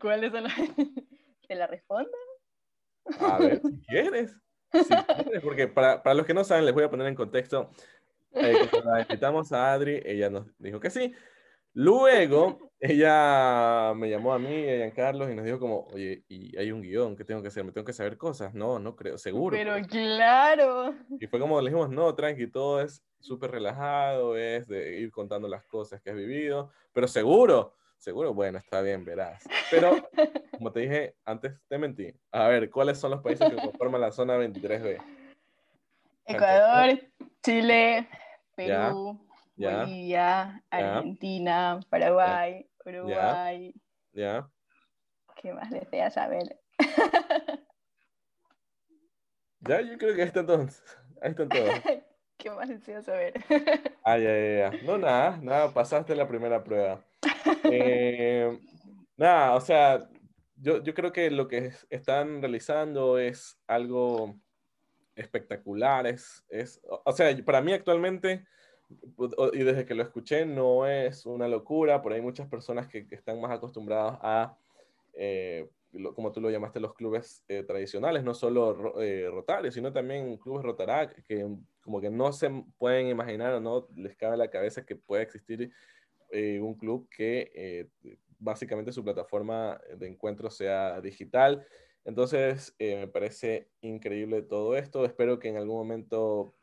¿Cuáles 0.00 0.32
son 0.32 0.44
los... 0.44 0.52
¿Te 1.48 1.54
la 1.54 1.66
respondo? 1.66 2.10
A 3.20 3.38
ver, 3.38 3.60
si 3.60 3.80
quieres. 3.86 4.36
porque 5.42 5.68
para, 5.68 6.02
para, 6.02 6.14
los 6.14 6.26
que 6.26 6.34
no 6.34 6.44
saben, 6.44 6.64
les 6.64 6.74
voy 6.74 6.84
a 6.84 6.90
poner 6.90 7.06
en 7.06 7.14
contexto. 7.14 7.70
Eh, 8.32 8.68
cuando 8.70 8.90
la 8.90 9.02
invitamos 9.02 9.52
a 9.52 9.72
Adri, 9.72 10.02
ella 10.04 10.30
nos 10.30 10.46
dijo 10.58 10.80
que 10.80 10.90
sí. 10.90 11.14
Luego, 11.78 12.70
ella 12.80 13.92
me 13.94 14.08
llamó 14.08 14.32
a 14.32 14.38
mí 14.38 14.66
a 14.66 14.90
Carlos 14.94 15.30
y 15.30 15.34
nos 15.34 15.44
dijo 15.44 15.58
como, 15.58 15.80
oye, 15.92 16.24
y 16.26 16.56
hay 16.56 16.72
un 16.72 16.80
guion, 16.80 17.14
¿qué 17.14 17.22
tengo 17.22 17.42
que 17.42 17.48
hacer? 17.48 17.64
¿Me 17.64 17.72
tengo 17.72 17.84
que 17.84 17.92
saber 17.92 18.16
cosas? 18.16 18.54
No, 18.54 18.78
no 18.78 18.96
creo, 18.96 19.18
seguro. 19.18 19.54
Pero 19.54 19.74
claro. 19.86 20.94
Y 21.20 21.26
fue 21.26 21.38
como 21.38 21.60
le 21.60 21.68
dijimos, 21.68 21.90
no, 21.90 22.14
tranqui, 22.14 22.46
todo 22.46 22.80
es 22.80 23.04
súper 23.20 23.50
relajado, 23.50 24.38
es 24.38 24.66
de 24.68 25.00
ir 25.00 25.10
contando 25.10 25.48
las 25.48 25.66
cosas 25.66 26.00
que 26.00 26.08
has 26.08 26.16
vivido, 26.16 26.70
pero 26.94 27.06
seguro, 27.06 27.74
seguro, 27.98 28.32
bueno, 28.32 28.56
está 28.56 28.80
bien, 28.80 29.04
verás. 29.04 29.44
Pero, 29.70 29.98
como 30.52 30.72
te 30.72 30.80
dije 30.80 31.16
antes, 31.26 31.60
te 31.68 31.76
mentí. 31.76 32.10
A 32.32 32.48
ver, 32.48 32.70
¿cuáles 32.70 32.96
son 32.96 33.10
los 33.10 33.20
países 33.20 33.50
que 33.50 33.56
conforman 33.56 34.00
la 34.00 34.12
zona 34.12 34.38
23B? 34.38 34.96
Ecuador, 36.24 36.98
Chile, 37.42 38.08
Perú, 38.54 39.25
Bolivia, 39.56 40.62
Argentina, 40.70 41.80
Paraguay, 41.88 42.68
Uruguay. 42.84 43.74
Ya. 44.12 44.48
¿Qué 45.36 45.52
más 45.52 45.70
deseas 45.70 46.14
saber? 46.14 46.60
ya, 49.60 49.80
yo 49.80 49.96
creo 49.98 50.14
que 50.14 50.22
ahí 50.22 50.28
están 50.28 50.46
todos. 50.46 50.82
Ahí 51.22 51.30
están 51.30 51.48
todos. 51.48 51.70
¿Qué 52.36 52.50
más 52.50 52.68
deseas 52.68 53.06
saber? 53.06 53.32
ah, 54.04 54.18
ya, 54.18 54.38
ya, 54.38 54.70
ya. 54.70 54.82
No, 54.84 54.98
nada, 54.98 55.38
nada, 55.38 55.72
pasaste 55.72 56.14
la 56.14 56.28
primera 56.28 56.62
prueba. 56.62 57.02
Eh, 57.64 58.58
nada, 59.16 59.54
o 59.54 59.60
sea, 59.60 60.06
yo, 60.56 60.82
yo 60.82 60.92
creo 60.92 61.12
que 61.12 61.30
lo 61.30 61.48
que 61.48 61.72
están 61.88 62.42
realizando 62.42 63.18
es 63.18 63.58
algo 63.66 64.38
espectacular, 65.14 66.06
es, 66.06 66.44
es, 66.50 66.80
o 66.84 67.12
sea, 67.12 67.34
para 67.42 67.62
mí 67.62 67.72
actualmente 67.72 68.44
y 69.52 69.62
desde 69.62 69.84
que 69.84 69.94
lo 69.94 70.02
escuché 70.02 70.46
no 70.46 70.86
es 70.86 71.26
una 71.26 71.48
locura, 71.48 72.02
por 72.02 72.12
ahí 72.12 72.20
muchas 72.20 72.48
personas 72.48 72.86
que, 72.86 73.06
están 73.10 73.40
más 73.40 73.50
acostumbradas 73.50 74.18
a, 74.22 74.56
eh, 75.14 75.68
como 76.14 76.30
tú 76.30 76.40
lo 76.40 76.50
llamaste, 76.50 76.78
los 76.78 76.94
clubes 76.94 77.44
eh, 77.48 77.62
tradicionales, 77.64 78.22
no 78.22 78.34
solo 78.34 79.00
eh, 79.00 79.28
Rotarios, 79.30 79.74
sino 79.74 79.92
también 79.92 80.36
clubes 80.36 80.64
Rotarac, 80.64 81.22
que 81.24 81.46
como 81.80 82.00
que 82.00 82.10
no 82.10 82.32
se 82.32 82.50
pueden 82.78 83.08
imaginar 83.08 83.54
o 83.54 83.60
no 83.60 83.88
les 83.96 84.16
cabe 84.16 84.36
la 84.36 84.50
cabeza 84.50 84.84
que 84.84 84.96
pueda 84.96 85.22
existir 85.22 85.72
un 86.32 86.74
club 86.74 87.08
que 87.08 87.88
básicamente 88.38 88.92
su 88.92 89.02
plataforma 89.02 89.80
de 89.96 90.08
encuentro 90.08 90.50
sea 90.50 91.00
digital. 91.00 91.64
Entonces, 92.04 92.74
me 92.80 93.06
parece 93.06 93.68
increíble 93.80 94.42
todo 94.42 94.76
esto. 94.76 95.04
Espero 95.04 95.38
que 95.38 95.48
en 95.48 95.56
algún 95.56 95.76
momento 95.76 96.56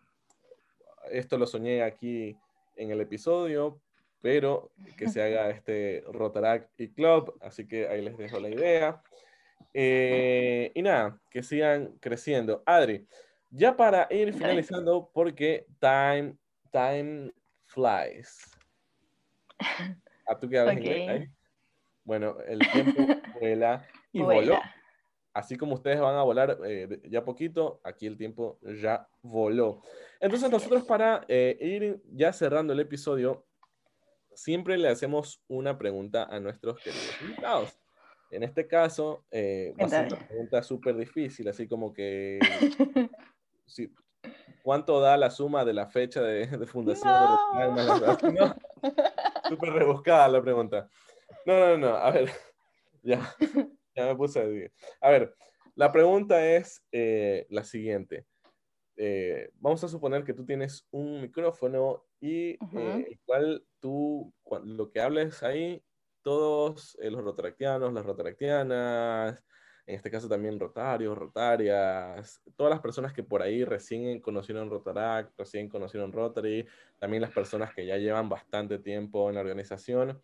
esto 1.12 1.38
lo 1.38 1.48
soñé 1.48 1.84
aquí 1.84 2.38
en 2.76 2.92
el 2.92 3.02
episodio, 3.02 3.80
pero 4.22 4.72
que 4.98 5.10
se 5.10 5.22
haga 5.22 5.50
este 5.52 6.04
Rotaract 6.08 6.80
y 6.80 6.90
Club, 6.90 7.38
así 7.42 7.68
que 7.68 7.88
ahí 7.88 8.02
les 8.02 8.18
dejo 8.18 8.40
la 8.40 8.50
idea. 8.50 9.04
Eh, 9.74 10.72
y 10.74 10.82
nada, 10.82 11.20
que 11.30 11.44
sigan 11.44 11.98
creciendo. 12.00 12.64
Adri, 12.66 13.08
ya 13.50 13.76
para 13.76 14.08
ir 14.10 14.34
finalizando, 14.34 15.10
porque 15.14 15.66
time, 15.80 16.36
time 16.72 17.32
flies. 17.66 18.52
¿A 20.28 20.40
tú 20.40 20.50
qué 20.50 20.60
hablas 20.60 20.78
inglés? 20.78 21.30
Bueno, 22.04 22.38
el 22.48 22.60
tiempo 22.72 23.02
vuela 23.40 23.88
y 24.12 24.22
voló. 24.22 24.60
Así 25.34 25.58
como 25.58 25.74
ustedes 25.74 26.00
van 26.00 26.16
a 26.16 26.22
volar 26.22 26.60
eh, 26.66 27.02
ya 27.10 27.24
poquito, 27.24 27.82
aquí 27.84 28.06
el 28.06 28.18
tiempo 28.18 28.60
ya 28.82 29.08
voló. 29.24 29.82
Entonces 30.20 30.50
nosotros 30.52 30.84
para 30.84 31.26
eh, 31.28 31.58
ir 31.60 32.02
ya 32.12 32.32
cerrando 32.32 32.74
el 32.74 32.80
episodio, 32.80 33.44
siempre 34.36 34.78
le 34.78 34.90
hacemos 34.90 35.42
una 35.48 35.78
pregunta 35.78 36.26
a 36.30 36.40
nuestros 36.40 36.80
queridos 36.80 37.22
invitados. 37.22 37.80
En 38.30 38.44
este 38.44 38.68
caso, 38.68 39.26
eh, 39.32 39.74
va 39.80 39.86
a 39.86 39.90
ser 39.90 40.08
una 40.08 40.28
pregunta 40.28 40.64
súper 40.64 40.98
difícil, 40.98 41.48
así 41.48 41.68
como 41.68 41.94
que, 41.94 42.40
¿cuánto 44.64 45.00
da 45.00 45.18
la 45.18 45.30
suma 45.30 45.64
de 45.66 45.74
la 45.74 45.88
fecha 45.88 46.22
de, 46.22 46.48
fundación? 46.66 47.12
No. 47.14 48.56
Súper 49.50 49.74
rebuscada 49.74 50.28
la 50.30 50.42
pregunta. 50.42 50.90
No, 51.46 51.60
no, 51.60 51.78
no, 51.78 51.96
a 51.96 52.10
ver, 52.12 52.32
ya. 53.04 53.36
Ya 53.96 54.08
me 54.08 54.16
puse 54.16 54.40
a 54.40 54.46
decir. 54.46 54.72
A 55.02 55.10
ver, 55.10 55.36
la 55.76 55.92
pregunta 55.92 56.46
es 56.46 56.86
eh, 56.92 57.48
la 57.50 57.64
siguiente. 57.64 58.26
Eh, 58.96 59.50
vamos 59.56 59.84
a 59.84 59.88
suponer 59.88 60.24
que 60.24 60.34
tú 60.34 60.46
tienes 60.46 60.88
un 60.92 61.22
micrófono 61.22 62.06
y 62.20 62.52
eh, 62.78 63.08
igual 63.10 63.66
tú, 63.80 64.32
lo 64.64 64.92
que 64.92 65.02
hables 65.02 65.42
ahí, 65.42 65.84
todos 66.22 66.96
los 67.02 67.24
rotaractianos, 67.24 67.92
las 67.92 68.06
rotaractianas, 68.06 69.44
en 69.88 69.96
este 69.96 70.12
caso 70.12 70.30
también 70.30 70.60
rotarios, 70.60 71.18
rotarias, 71.18 72.40
todas 72.56 72.70
las 72.70 72.80
personas 72.80 73.14
que 73.14 73.24
por 73.24 73.42
ahí 73.42 73.66
recién 73.66 74.22
conocieron 74.22 74.70
Rotaract, 74.70 75.38
recién 75.38 75.68
conocieron 75.68 76.14
Rotary, 76.14 76.66
también 77.00 77.22
las 77.22 77.32
personas 77.32 77.74
que 77.74 77.86
ya 77.86 77.98
llevan 77.98 78.30
bastante 78.30 78.78
tiempo 78.80 79.28
en 79.28 79.36
la 79.36 79.42
organización, 79.42 80.22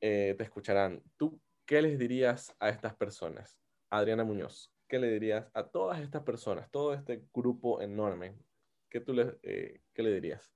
te 0.00 0.42
escucharán. 0.42 1.02
¿Tú 1.16 1.38
¿qué 1.66 1.82
les 1.82 1.98
dirías 1.98 2.54
a 2.60 2.68
estas 2.68 2.94
personas? 2.94 3.58
Adriana 3.90 4.24
Muñoz, 4.24 4.72
¿qué 4.88 4.98
le 4.98 5.10
dirías 5.10 5.50
a 5.54 5.68
todas 5.68 6.00
estas 6.00 6.22
personas, 6.22 6.70
todo 6.70 6.94
este 6.94 7.24
grupo 7.32 7.80
enorme? 7.80 8.34
¿Qué, 8.90 9.00
tú 9.00 9.12
le, 9.12 9.38
eh, 9.42 9.80
¿qué 9.92 10.02
le 10.02 10.12
dirías? 10.12 10.52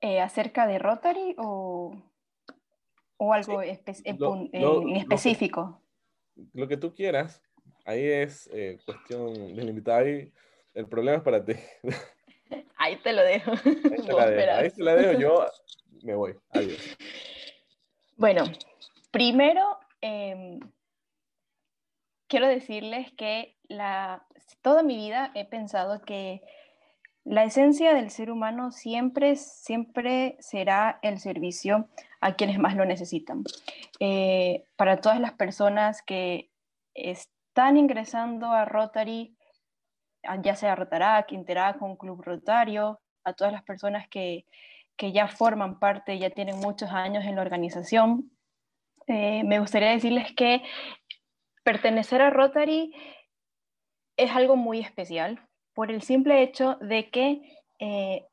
Eh, 0.00 0.20
¿Acerca 0.20 0.66
de 0.66 0.78
Rotary 0.78 1.34
o, 1.38 1.96
o 3.16 3.32
algo 3.32 3.62
en 3.62 3.70
específico? 4.96 5.80
Lo 6.52 6.68
que, 6.68 6.76
tú 6.76 6.94
quieras. 6.94 7.42
Ahí 7.86 8.04
es 8.04 8.50
eh, 8.52 8.78
cuestión 8.84 9.54
de 9.54 9.62
limitar. 9.62 10.06
el 10.06 10.88
problema 10.88 11.18
es 11.18 11.22
para 11.22 11.44
ti. 11.44 11.54
Ahí 12.76 12.96
te 12.96 13.12
lo 13.12 13.22
dejo. 13.22 13.52
Ahí 13.52 14.02
te, 14.06 14.12
la 14.12 14.30
dejo. 14.30 14.52
Ahí 14.52 14.70
te 14.70 14.82
la 14.82 14.94
dejo. 14.94 15.20
Yo 15.20 15.46
me 16.02 16.14
voy. 16.14 16.34
Adiós. 16.50 16.96
Bueno, 18.16 18.44
primero 19.14 19.78
em, 20.00 20.58
quiero 22.26 22.48
decirles 22.48 23.12
que 23.12 23.56
toda 24.60 24.82
mi 24.82 24.96
vida 24.96 25.30
he 25.36 25.44
pensado 25.44 26.02
que 26.02 26.42
la 27.22 27.44
esencia 27.44 27.94
del 27.94 28.10
ser 28.10 28.28
humano 28.28 28.72
siempre, 28.72 29.36
siempre 29.36 30.36
será 30.40 30.98
el 31.02 31.20
servicio 31.20 31.88
a 32.20 32.34
quienes 32.34 32.58
más 32.58 32.74
lo 32.74 32.84
necesitan. 32.86 33.44
Eh, 34.00 34.64
para 34.74 35.00
todas 35.00 35.20
las 35.20 35.32
personas 35.34 36.02
que 36.02 36.50
están 36.92 37.76
ingresando 37.76 38.48
a 38.48 38.64
Rotary, 38.64 39.36
ya 40.42 40.56
sea 40.56 40.74
Rotarac, 40.74 41.30
Interac, 41.30 41.80
un 41.80 41.96
club 41.96 42.20
rotario, 42.20 43.00
a 43.22 43.32
todas 43.32 43.52
las 43.52 43.62
personas 43.62 44.08
que, 44.08 44.44
que 44.96 45.12
ya 45.12 45.28
forman 45.28 45.78
parte, 45.78 46.18
ya 46.18 46.30
tienen 46.30 46.58
muchos 46.58 46.90
años 46.90 47.24
en 47.24 47.36
la 47.36 47.42
organización. 47.42 48.32
Eh, 49.06 49.42
me 49.44 49.58
gustaría 49.58 49.90
decirles 49.90 50.32
que 50.34 50.62
pertenecer 51.62 52.22
a 52.22 52.30
Rotary 52.30 52.94
es 54.16 54.30
algo 54.30 54.56
muy 54.56 54.80
especial 54.80 55.40
por 55.74 55.90
el 55.90 56.02
simple 56.02 56.42
hecho 56.42 56.76
de 56.80 57.10
que 57.10 57.42
eh, 57.80 58.26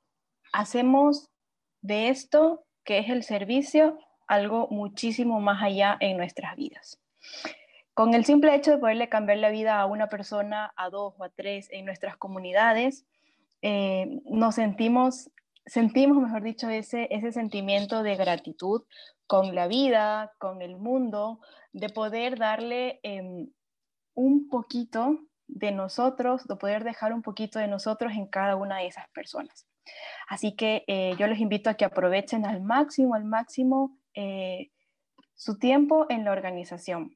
hacemos 0.53 1.29
de 1.81 2.09
esto, 2.09 2.63
que 2.83 2.99
es 2.99 3.09
el 3.09 3.23
servicio, 3.23 3.97
algo 4.27 4.67
muchísimo 4.69 5.39
más 5.39 5.61
allá 5.61 5.97
en 5.99 6.17
nuestras 6.17 6.55
vidas. 6.55 6.99
Con 7.93 8.13
el 8.13 8.23
simple 8.23 8.55
hecho 8.55 8.71
de 8.71 8.77
poderle 8.77 9.09
cambiar 9.09 9.39
la 9.39 9.49
vida 9.49 9.79
a 9.79 9.85
una 9.85 10.07
persona, 10.07 10.71
a 10.77 10.89
dos 10.89 11.15
o 11.17 11.23
a 11.23 11.29
tres 11.29 11.67
en 11.71 11.85
nuestras 11.85 12.15
comunidades, 12.15 13.05
eh, 13.61 14.21
nos 14.25 14.55
sentimos, 14.55 15.29
sentimos, 15.65 16.17
mejor 16.17 16.43
dicho, 16.43 16.69
ese, 16.69 17.07
ese 17.11 17.31
sentimiento 17.31 18.03
de 18.03 18.15
gratitud 18.15 18.83
con 19.31 19.55
la 19.55 19.67
vida, 19.67 20.33
con 20.39 20.61
el 20.61 20.75
mundo, 20.75 21.39
de 21.71 21.87
poder 21.87 22.37
darle 22.37 22.99
em, 23.01 23.49
un 24.13 24.49
poquito 24.49 25.21
de 25.47 25.71
nosotros, 25.71 26.45
de 26.49 26.57
poder 26.57 26.83
dejar 26.83 27.13
un 27.13 27.21
poquito 27.21 27.57
de 27.57 27.69
nosotros 27.69 28.11
en 28.11 28.27
cada 28.27 28.57
una 28.57 28.79
de 28.79 28.87
esas 28.87 29.07
personas. 29.11 29.65
Así 30.27 30.53
que 30.57 30.83
eh, 30.85 31.15
yo 31.17 31.27
les 31.27 31.39
invito 31.39 31.69
a 31.69 31.75
que 31.75 31.85
aprovechen 31.85 32.45
al 32.45 32.59
máximo, 32.59 33.15
al 33.15 33.23
máximo 33.23 33.97
eh, 34.15 34.69
su 35.33 35.57
tiempo 35.57 36.07
en 36.09 36.25
la 36.25 36.33
organización, 36.33 37.15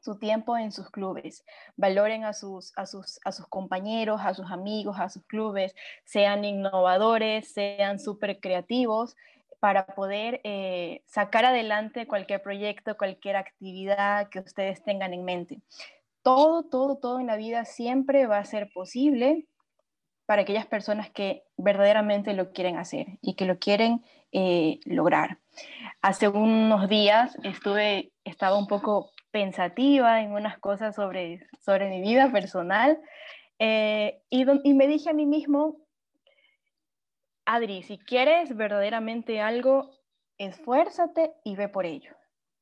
su 0.00 0.18
tiempo 0.18 0.58
en 0.58 0.72
sus 0.72 0.90
clubes, 0.90 1.44
valoren 1.76 2.24
a 2.24 2.32
sus, 2.32 2.72
a 2.76 2.84
sus, 2.84 3.20
a 3.24 3.30
sus 3.30 3.46
compañeros, 3.46 4.20
a 4.24 4.34
sus 4.34 4.50
amigos, 4.50 4.96
a 4.98 5.08
sus 5.08 5.24
clubes, 5.26 5.72
sean 6.04 6.44
innovadores, 6.44 7.52
sean 7.52 8.00
súper 8.00 8.40
creativos 8.40 9.14
para 9.62 9.86
poder 9.86 10.40
eh, 10.42 11.04
sacar 11.06 11.44
adelante 11.44 12.08
cualquier 12.08 12.42
proyecto, 12.42 12.96
cualquier 12.96 13.36
actividad 13.36 14.28
que 14.28 14.40
ustedes 14.40 14.82
tengan 14.82 15.14
en 15.14 15.24
mente. 15.24 15.60
Todo, 16.24 16.64
todo, 16.64 16.98
todo 16.98 17.20
en 17.20 17.28
la 17.28 17.36
vida 17.36 17.64
siempre 17.64 18.26
va 18.26 18.38
a 18.38 18.44
ser 18.44 18.72
posible 18.74 19.46
para 20.26 20.42
aquellas 20.42 20.66
personas 20.66 21.10
que 21.10 21.44
verdaderamente 21.56 22.34
lo 22.34 22.50
quieren 22.50 22.76
hacer 22.76 23.06
y 23.20 23.36
que 23.36 23.44
lo 23.44 23.60
quieren 23.60 24.04
eh, 24.32 24.80
lograr. 24.84 25.38
Hace 26.00 26.26
unos 26.26 26.88
días 26.88 27.38
estuve, 27.44 28.10
estaba 28.24 28.58
un 28.58 28.66
poco 28.66 29.12
pensativa 29.30 30.22
en 30.22 30.32
unas 30.32 30.58
cosas 30.58 30.96
sobre, 30.96 31.46
sobre 31.60 31.88
mi 31.88 32.00
vida 32.00 32.32
personal 32.32 32.98
eh, 33.60 34.22
y, 34.28 34.44
y 34.64 34.74
me 34.74 34.88
dije 34.88 35.10
a 35.10 35.12
mí 35.12 35.24
mismo, 35.24 35.76
Adri, 37.54 37.82
si 37.82 37.98
quieres 37.98 38.56
verdaderamente 38.56 39.42
algo, 39.42 39.90
esfuérzate 40.38 41.34
y 41.44 41.54
ve 41.54 41.68
por 41.68 41.84
ello. 41.84 42.16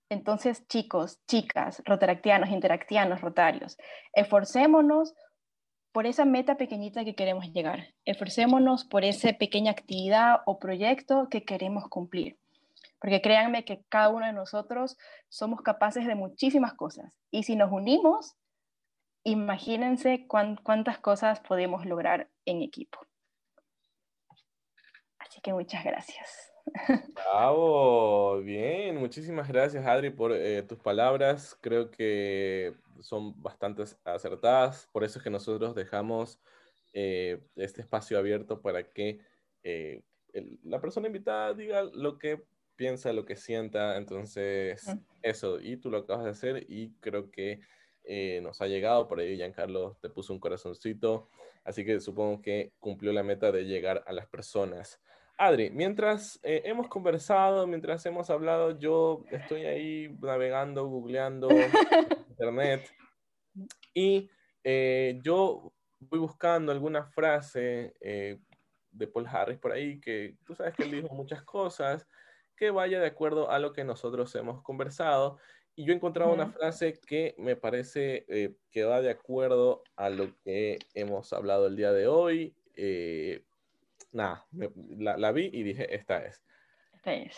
Entonces, 0.08 0.66
chicos, 0.66 1.24
chicas, 1.28 1.80
rotaractianos, 1.84 2.50
interactianos, 2.50 3.20
rotarios, 3.20 3.78
esforcémonos 4.12 5.14
por 5.92 6.06
esa 6.06 6.24
meta 6.24 6.56
pequeñita 6.56 7.04
que 7.04 7.14
queremos 7.14 7.52
llegar. 7.52 7.94
Esforcémonos 8.04 8.84
por 8.84 9.04
esa 9.04 9.32
pequeña 9.32 9.70
actividad 9.70 10.40
o 10.44 10.58
proyecto 10.58 11.28
que 11.30 11.44
queremos 11.44 11.84
cumplir. 11.88 12.40
Porque 13.00 13.22
créanme 13.22 13.64
que 13.64 13.84
cada 13.88 14.08
uno 14.08 14.26
de 14.26 14.32
nosotros 14.32 14.98
somos 15.28 15.60
capaces 15.60 16.04
de 16.04 16.16
muchísimas 16.16 16.74
cosas. 16.74 17.12
Y 17.30 17.44
si 17.44 17.54
nos 17.54 17.70
unimos, 17.70 18.34
imagínense 19.22 20.26
cuántas 20.26 20.98
cosas 20.98 21.38
podemos 21.38 21.86
lograr 21.86 22.28
en 22.44 22.62
equipo. 22.62 22.98
Así 25.40 25.44
que 25.44 25.54
muchas 25.54 25.82
gracias. 25.82 26.52
Bravo, 27.14 28.42
bien, 28.42 28.98
muchísimas 28.98 29.48
gracias 29.48 29.86
Adri 29.86 30.10
por 30.10 30.32
eh, 30.32 30.62
tus 30.64 30.78
palabras. 30.78 31.56
Creo 31.62 31.90
que 31.90 32.74
son 33.00 33.40
bastante 33.40 33.84
acertadas, 34.04 34.86
por 34.92 35.02
eso 35.02 35.18
es 35.18 35.24
que 35.24 35.30
nosotros 35.30 35.74
dejamos 35.74 36.38
eh, 36.92 37.40
este 37.56 37.80
espacio 37.80 38.18
abierto 38.18 38.60
para 38.60 38.92
que 38.92 39.20
eh, 39.62 40.02
la 40.62 40.78
persona 40.78 41.06
invitada 41.06 41.54
diga 41.54 41.84
lo 41.84 42.18
que 42.18 42.44
piensa, 42.76 43.14
lo 43.14 43.24
que 43.24 43.36
sienta. 43.36 43.96
Entonces, 43.96 44.94
eso, 45.22 45.58
y 45.58 45.78
tú 45.78 45.90
lo 45.90 45.98
acabas 45.98 46.24
de 46.26 46.30
hacer 46.32 46.66
y 46.68 46.92
creo 47.00 47.30
que 47.30 47.60
nos 48.42 48.60
ha 48.60 48.66
llegado, 48.66 49.08
por 49.08 49.20
ahí 49.20 49.36
Giancarlo 49.36 49.96
te 50.02 50.10
puso 50.10 50.34
un 50.34 50.40
corazoncito, 50.40 51.30
así 51.64 51.82
que 51.82 51.98
supongo 51.98 52.42
que 52.42 52.74
cumplió 52.78 53.12
la 53.14 53.22
meta 53.22 53.50
de 53.52 53.64
llegar 53.64 54.04
a 54.06 54.12
las 54.12 54.26
personas. 54.26 55.00
Adri, 55.40 55.70
mientras 55.70 56.38
eh, 56.42 56.60
hemos 56.66 56.86
conversado, 56.88 57.66
mientras 57.66 58.04
hemos 58.04 58.28
hablado, 58.28 58.78
yo 58.78 59.24
estoy 59.30 59.64
ahí 59.64 60.14
navegando, 60.20 60.86
googleando 60.86 61.48
internet 62.28 62.86
y 63.94 64.28
eh, 64.62 65.18
yo 65.22 65.72
voy 65.98 66.18
buscando 66.18 66.72
alguna 66.72 67.06
frase 67.06 67.94
eh, 68.02 68.38
de 68.90 69.06
Paul 69.06 69.26
Harris 69.28 69.56
por 69.56 69.72
ahí, 69.72 69.98
que 69.98 70.36
tú 70.44 70.54
sabes 70.54 70.74
que 70.74 70.82
él 70.82 70.90
dijo 70.90 71.14
muchas 71.14 71.42
cosas, 71.42 72.06
que 72.54 72.70
vaya 72.70 73.00
de 73.00 73.06
acuerdo 73.06 73.50
a 73.50 73.58
lo 73.58 73.72
que 73.72 73.82
nosotros 73.82 74.34
hemos 74.34 74.62
conversado. 74.62 75.38
Y 75.74 75.86
yo 75.86 75.94
he 75.94 75.96
encontrado 75.96 76.34
una 76.34 76.52
frase 76.52 77.00
que 77.06 77.34
me 77.38 77.56
parece 77.56 78.26
que 78.70 78.84
va 78.84 79.00
de 79.00 79.08
acuerdo 79.08 79.84
a 79.96 80.10
lo 80.10 80.36
que 80.44 80.80
hemos 80.92 81.32
hablado 81.32 81.66
el 81.66 81.76
día 81.76 81.92
de 81.92 82.08
hoy 82.08 82.54
nada, 84.12 84.46
la, 84.98 85.32
vi 85.32 85.50
y 85.52 85.62
dije, 85.62 85.94
esta 85.94 86.24
es. 86.24 86.42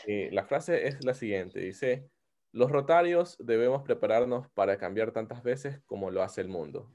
Eh, 0.07 0.31
la 0.33 0.45
frase 0.45 0.87
es 0.87 1.05
la 1.05 1.15
siguiente, 1.15 1.61
dice, 1.61 2.09
los 2.53 2.71
rotarios 2.71 3.37
debemos 3.39 3.83
prepararnos 3.83 4.49
para 4.51 4.77
cambiar 4.77 5.13
tantas 5.13 5.43
veces 5.43 5.81
como 5.87 6.11
lo 6.11 6.23
hace 6.23 6.41
el 6.41 6.49
mundo. 6.49 6.93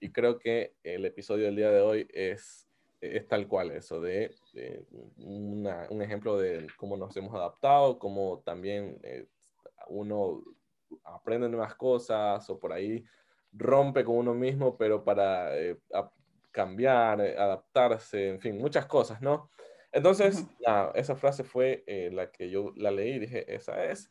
Y 0.00 0.12
creo 0.12 0.38
que 0.38 0.74
el 0.82 1.04
episodio 1.04 1.46
del 1.46 1.56
día 1.56 1.70
de 1.70 1.80
hoy 1.80 2.08
es, 2.12 2.68
es 3.00 3.26
tal 3.26 3.48
cual 3.48 3.70
eso, 3.70 4.00
de, 4.00 4.34
un 5.16 6.02
ejemplo 6.02 6.36
de 6.38 6.66
cómo 6.76 6.96
nos 6.96 7.16
hemos 7.16 7.34
adaptado, 7.34 7.98
cómo 7.98 8.42
también 8.44 8.98
eh, 9.02 9.26
uno 9.88 10.42
aprende 11.04 11.48
nuevas 11.48 11.74
cosas 11.74 12.48
o 12.50 12.58
por 12.58 12.72
ahí 12.72 13.04
rompe 13.52 14.04
con 14.04 14.16
uno 14.16 14.34
mismo, 14.34 14.76
pero 14.76 15.04
para 15.04 15.58
eh, 15.58 15.78
cambiar, 16.50 17.20
eh, 17.20 17.36
adaptarse, 17.38 18.28
en 18.28 18.40
fin, 18.40 18.58
muchas 18.58 18.86
cosas, 18.86 19.20
¿no? 19.20 19.50
Entonces, 19.92 20.44
esa 20.94 21.16
frase 21.16 21.44
fue 21.44 21.82
eh, 21.86 22.10
la 22.12 22.30
que 22.30 22.50
yo 22.50 22.72
la 22.76 22.90
leí 22.90 23.12
y 23.14 23.18
dije, 23.20 23.54
esa 23.54 23.84
es. 23.84 24.10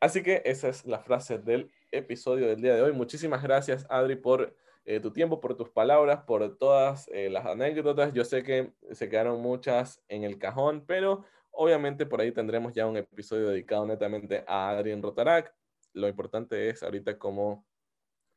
Así 0.00 0.22
que 0.22 0.42
esa 0.44 0.68
es 0.68 0.84
la 0.84 0.98
frase 0.98 1.38
del 1.38 1.70
episodio 1.92 2.48
del 2.48 2.60
día 2.60 2.74
de 2.74 2.82
hoy. 2.82 2.92
Muchísimas 2.92 3.42
gracias, 3.42 3.86
Adri, 3.88 4.16
por 4.16 4.56
eh, 4.84 4.98
tu 4.98 5.12
tiempo, 5.12 5.40
por 5.40 5.56
tus 5.56 5.70
palabras, 5.70 6.24
por 6.26 6.58
todas 6.58 7.08
las 7.12 7.46
anécdotas. 7.46 8.12
Yo 8.12 8.24
sé 8.24 8.42
que 8.42 8.72
se 8.90 9.08
quedaron 9.08 9.40
muchas 9.40 10.02
en 10.08 10.24
el 10.24 10.38
cajón, 10.38 10.84
pero 10.84 11.24
obviamente 11.52 12.04
por 12.04 12.20
ahí 12.20 12.32
tendremos 12.32 12.72
ya 12.72 12.88
un 12.88 12.96
episodio 12.96 13.50
dedicado 13.50 13.86
netamente 13.86 14.44
a 14.48 14.70
Adri 14.70 14.90
en 14.90 15.02
Rotarac. 15.02 15.54
Lo 15.92 16.08
importante 16.08 16.68
es 16.68 16.82
ahorita 16.82 17.16
cómo 17.16 17.64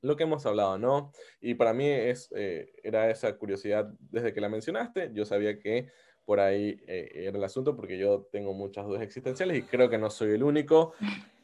lo 0.06 0.16
que 0.16 0.24
hemos 0.24 0.46
hablado, 0.46 0.78
¿no? 0.78 1.12
Y 1.42 1.56
para 1.56 1.74
mí 1.74 1.88
es, 1.90 2.32
eh, 2.36 2.72
era 2.84 3.10
esa 3.10 3.36
curiosidad 3.38 3.92
desde 4.00 4.34
que 4.34 4.42
la 4.42 4.50
mencionaste. 4.50 5.12
Yo 5.14 5.26
sabía 5.26 5.60
que 5.60 5.90
por 6.26 6.40
ahí 6.40 6.80
eh, 6.88 7.10
era 7.14 7.38
el 7.38 7.44
asunto 7.44 7.76
porque 7.76 7.98
yo 7.98 8.28
tengo 8.32 8.54
muchas 8.54 8.86
dudas 8.86 9.02
existenciales 9.02 9.58
y 9.58 9.64
creo 9.64 9.90
que 9.90 9.98
no 9.98 10.10
soy 10.10 10.32
el 10.32 10.44
único 10.44 10.94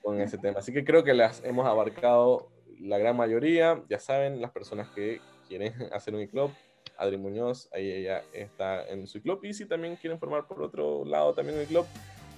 con 0.02 0.22
ese 0.22 0.38
tema. 0.38 0.60
Así 0.60 0.72
que 0.72 0.86
creo 0.86 1.04
que 1.04 1.14
las 1.14 1.44
hemos 1.44 1.66
abarcado 1.66 2.52
la 2.80 2.98
gran 2.98 3.18
mayoría. 3.18 3.84
Ya 3.90 4.00
saben, 4.00 4.42
las 4.42 4.52
personas 4.52 4.90
que 4.90 5.20
quieren 5.48 5.74
hacer 5.92 6.14
un 6.14 6.26
club, 6.28 6.52
Adri 6.98 7.18
Muñoz, 7.18 7.68
ahí 7.74 7.92
ella 7.92 8.24
está 8.32 8.88
en 8.88 9.08
su 9.08 9.22
club. 9.22 9.44
Y 9.44 9.54
si 9.54 9.66
también 9.66 9.96
quieren 9.96 10.20
formar 10.20 10.48
por 10.48 10.62
otro 10.62 11.04
lado 11.04 11.34
también 11.34 11.58
un 11.58 11.66
club, 11.66 11.86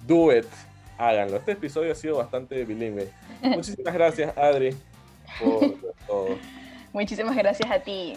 do 0.08 0.36
it. 0.36 0.46
Háganlo. 0.98 1.38
Este 1.38 1.54
episodio 1.54 1.92
ha 1.92 1.96
sido 1.96 2.18
bastante 2.18 2.64
bilingüe. 2.64 3.10
Muchísimas 3.42 3.94
gracias, 3.94 4.38
Adri. 4.38 4.74
Muchísimas 6.92 7.36
gracias 7.36 7.70
a 7.72 7.80
ti, 7.80 8.14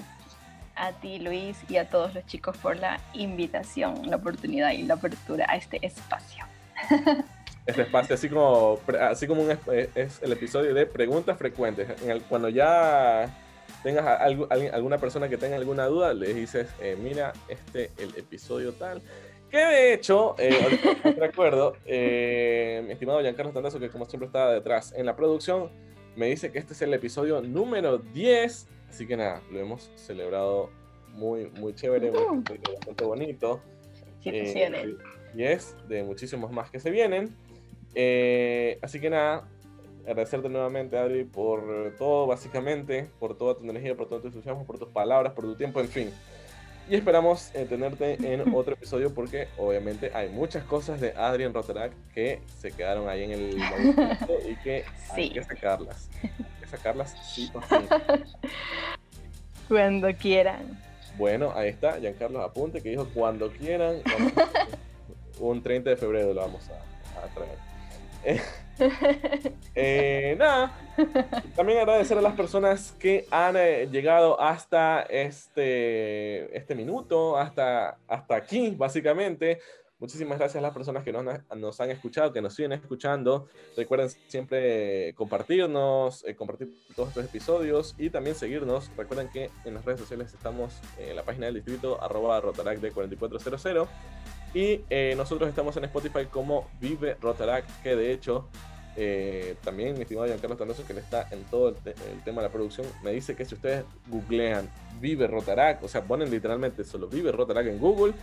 a 0.74 0.92
ti 0.92 1.18
Luis 1.18 1.56
y 1.68 1.76
a 1.76 1.88
todos 1.88 2.14
los 2.14 2.26
chicos 2.26 2.56
por 2.58 2.76
la 2.76 3.00
invitación, 3.14 4.10
la 4.10 4.16
oportunidad 4.16 4.72
y 4.72 4.82
la 4.82 4.94
apertura 4.94 5.46
a 5.48 5.56
este 5.56 5.84
espacio. 5.84 6.44
Este 7.66 7.82
espacio, 7.82 8.14
así 8.14 8.28
como, 8.28 8.78
así 9.00 9.26
como 9.26 9.42
es 9.50 10.22
el 10.22 10.30
episodio 10.30 10.72
de 10.72 10.86
preguntas 10.86 11.36
frecuentes. 11.36 11.88
cuando 12.28 12.48
ya 12.48 13.28
tengas 13.82 14.20
alguna 14.72 14.98
persona 14.98 15.28
que 15.28 15.36
tenga 15.36 15.56
alguna 15.56 15.86
duda, 15.86 16.14
le 16.14 16.32
dices, 16.32 16.68
eh, 16.80 16.96
mira, 17.00 17.32
este 17.48 17.90
el 17.98 18.16
episodio 18.16 18.72
tal. 18.74 19.02
Que 19.50 19.58
de 19.58 19.94
hecho, 19.94 20.34
eh, 20.38 20.80
recuerdo, 21.18 21.76
eh, 21.84 22.82
mi 22.86 22.92
estimado 22.92 23.20
Giancarlo 23.20 23.52
Tandazo, 23.52 23.78
que 23.78 23.88
como 23.88 24.06
siempre 24.06 24.26
estaba 24.26 24.52
detrás 24.52 24.92
en 24.96 25.06
la 25.06 25.16
producción, 25.16 25.70
me 26.16 26.26
dice 26.26 26.50
que 26.50 26.58
este 26.58 26.72
es 26.72 26.82
el 26.82 26.92
episodio 26.94 27.40
número 27.42 27.98
10. 27.98 28.68
Así 28.88 29.06
que 29.06 29.16
nada, 29.16 29.42
lo 29.50 29.60
hemos 29.60 29.90
celebrado 29.96 30.70
muy, 31.14 31.50
muy 31.50 31.74
chévere, 31.74 32.10
muy, 32.10 32.42
bastante 32.74 33.04
bonito. 33.04 33.60
Eh, 34.24 34.96
y 35.34 35.42
es 35.44 35.76
de 35.88 36.02
muchísimos 36.02 36.50
más 36.50 36.70
que 36.70 36.80
se 36.80 36.90
vienen. 36.90 37.36
Eh, 37.94 38.78
así 38.82 39.00
que 39.00 39.10
nada, 39.10 39.48
agradecerte 40.06 40.48
nuevamente, 40.48 40.96
Adri, 40.96 41.24
por 41.24 41.94
todo, 41.98 42.26
básicamente, 42.26 43.08
por 43.18 43.36
toda 43.36 43.56
tu 43.56 43.64
energía, 43.64 43.96
por 43.96 44.08
todo 44.08 44.20
tu 44.20 44.28
entusiasmo, 44.28 44.64
por 44.64 44.78
tus 44.78 44.88
palabras, 44.88 45.32
por 45.34 45.44
tu 45.44 45.54
tiempo, 45.54 45.80
en 45.80 45.88
fin. 45.88 46.10
Y 46.88 46.94
esperamos 46.94 47.50
eh, 47.54 47.66
tenerte 47.68 48.16
en 48.32 48.54
otro 48.54 48.74
episodio 48.74 49.12
porque 49.12 49.48
obviamente 49.58 50.12
hay 50.14 50.28
muchas 50.28 50.64
cosas 50.64 51.00
de 51.00 51.12
Adrian 51.16 51.52
Rotarac 51.52 51.92
que 52.14 52.40
se 52.58 52.70
quedaron 52.72 53.08
ahí 53.08 53.24
en 53.24 53.32
el 53.32 53.58
y 54.48 54.56
que 54.56 54.84
hay 55.10 55.30
que 55.30 55.42
sacarlas. 55.42 56.08
Hay 56.22 56.60
que 56.60 56.66
sacarlas 56.68 57.16
sí 57.34 57.50
o 57.52 57.62
sí. 57.62 57.76
Cuando 59.68 60.14
quieran. 60.14 60.80
Bueno, 61.18 61.52
ahí 61.56 61.70
está, 61.70 61.98
Giancarlo 61.98 62.42
Apunte, 62.42 62.82
que 62.82 62.90
dijo 62.90 63.08
cuando 63.12 63.50
quieran. 63.50 64.02
un 65.40 65.62
30 65.62 65.90
de 65.90 65.96
febrero 65.96 66.32
lo 66.34 66.42
vamos 66.42 66.68
a, 66.68 67.34
traer. 67.34 67.58
Eh, 68.24 68.40
nada, 70.36 70.72
también 71.54 71.78
agradecer 71.78 72.18
a 72.18 72.20
las 72.20 72.34
personas 72.34 72.92
que 72.98 73.26
han 73.30 73.56
eh, 73.56 73.88
llegado 73.90 74.40
hasta 74.40 75.02
este, 75.02 76.56
este 76.56 76.74
minuto, 76.74 77.36
hasta, 77.36 77.98
hasta 78.06 78.36
aquí, 78.36 78.74
básicamente. 78.76 79.60
Muchísimas 79.98 80.38
gracias 80.38 80.58
a 80.58 80.60
las 80.60 80.74
personas 80.74 81.04
que 81.04 81.12
nos, 81.12 81.24
nos, 81.56 81.80
han 81.80 81.90
escuchado, 81.90 82.30
que 82.30 82.42
nos 82.42 82.54
siguen 82.54 82.72
escuchando. 82.72 83.48
Recuerden 83.78 84.10
siempre 84.28 85.14
compartirnos, 85.14 86.22
eh, 86.26 86.36
compartir 86.36 86.70
todos 86.94 87.08
estos 87.08 87.24
episodios 87.24 87.94
y 87.96 88.10
también 88.10 88.36
seguirnos. 88.36 88.90
Recuerden 88.94 89.30
que 89.30 89.50
en 89.64 89.72
las 89.72 89.86
redes 89.86 90.00
sociales 90.00 90.34
estamos 90.34 90.74
en 90.98 91.16
la 91.16 91.22
página 91.22 91.46
del 91.46 91.54
distrito, 91.54 92.02
arroba 92.02 92.42
rotarac 92.42 92.78
de 92.78 92.92
4400. 92.92 93.88
Y 94.56 94.80
eh, 94.88 95.12
nosotros 95.18 95.50
estamos 95.50 95.76
en 95.76 95.84
Spotify 95.84 96.24
como 96.30 96.66
Vive 96.80 97.18
Rotarac, 97.20 97.66
que 97.82 97.94
de 97.94 98.10
hecho 98.10 98.48
eh, 98.96 99.54
también 99.62 99.94
mi 99.96 100.00
estimado 100.00 100.26
Giancarlo 100.26 100.56
Tanoso, 100.56 100.86
que 100.86 100.94
le 100.94 101.00
está 101.00 101.28
en 101.30 101.44
todo 101.44 101.68
el, 101.68 101.76
el, 101.84 102.24
tema 102.24 102.40
de 102.40 102.48
la 102.48 102.52
producción, 102.54 102.86
me 103.04 103.12
dice 103.12 103.36
que 103.36 103.44
si 103.44 103.54
ustedes 103.54 103.84
googlean 104.06 104.66
Vive 104.98 105.26
Rotarac, 105.26 105.82
o 105.82 105.88
sea, 105.88 106.04
ponen 106.04 106.30
literalmente 106.30 106.84
solo 106.84 107.06
Vive 107.06 107.32
Rotarac 107.32 107.66
en 107.66 107.78
Google, 107.78 108.14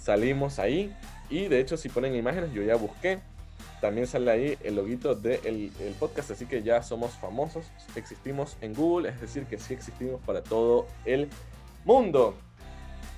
salimos 0.00 0.60
ahí 0.60 0.94
y 1.28 1.48
de 1.48 1.58
hecho, 1.58 1.76
si 1.76 1.88
ponen 1.88 2.14
imágenes, 2.14 2.52
yo 2.52 2.62
ya 2.62 2.76
busqué. 2.76 3.18
También 3.80 4.06
sale 4.06 4.30
ahí 4.30 4.58
el 4.62 4.76
loguito 4.76 5.16
del 5.16 5.72
podcast, 5.98 6.30
así 6.30 6.46
que 6.46 6.62
ya 6.62 6.84
somos 6.84 7.14
famosos, 7.14 7.64
existimos 7.96 8.56
en 8.60 8.74
Google, 8.74 9.08
es 9.08 9.20
decir, 9.20 9.44
que 9.46 9.58
sí 9.58 9.74
existimos 9.74 10.20
para 10.24 10.40
todo 10.40 10.86
el 11.04 11.28
mundo. 11.84 12.36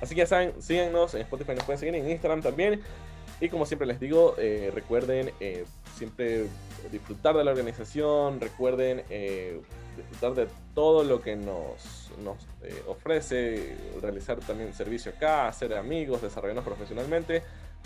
Así 0.03 0.17
que 0.17 0.23
ya 0.23 0.27
saben, 0.27 0.61
síganos 0.61 1.15
en 1.15 1.21
Spotify, 1.23 1.55
nos 1.55 1.65
pueden 1.65 1.79
seguir 1.79 1.95
en 1.95 2.11
Instagram 2.11 2.43
también. 2.43 2.83
Y 3.41 3.49
como 3.49 3.67
siempre 3.67 3.87
les 3.87 4.01
digo, 4.01 4.35
eh, 4.37 4.71
recuerden 4.75 5.31
eh, 5.41 5.65
siempre 5.97 6.47
disfrutar 6.91 7.37
de 7.37 7.45
la 7.45 7.53
organización, 7.53 8.41
recuerden 8.41 9.05
eh, 9.11 9.61
disfrutar 9.97 10.35
de 10.35 10.49
todo 10.75 11.05
lo 11.05 11.23
que 11.23 11.37
nos, 11.37 12.11
nos 12.25 12.37
ofrece, 12.89 13.77
realizar 14.01 14.41
también 14.41 14.75
servicio 14.75 15.13
acá, 15.13 15.47
hacer 15.47 15.73
amigos, 15.75 16.21
desarrollarnos 16.21 16.65
profesionalmente. 16.65 17.43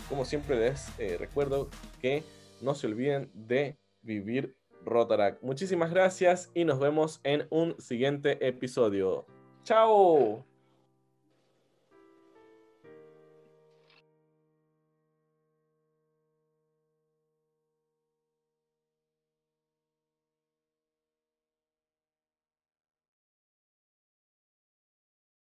Como 0.09 0.25
siempre 0.25 0.57
les 0.57 0.91
recuerdo 1.19 1.69
que 2.01 2.23
no 2.61 2.73
se 2.73 2.87
olviden 2.87 3.29
de 3.33 3.77
vivir 4.01 4.55
Rotarac. 4.85 5.41
Muchísimas 5.43 5.91
gracias 5.91 6.49
y 6.53 6.65
nos 6.65 6.79
vemos 6.79 7.19
en 7.23 7.45
un 7.49 7.79
siguiente 7.79 8.47
episodio. 8.47 9.25
¡Chao! 9.63 10.46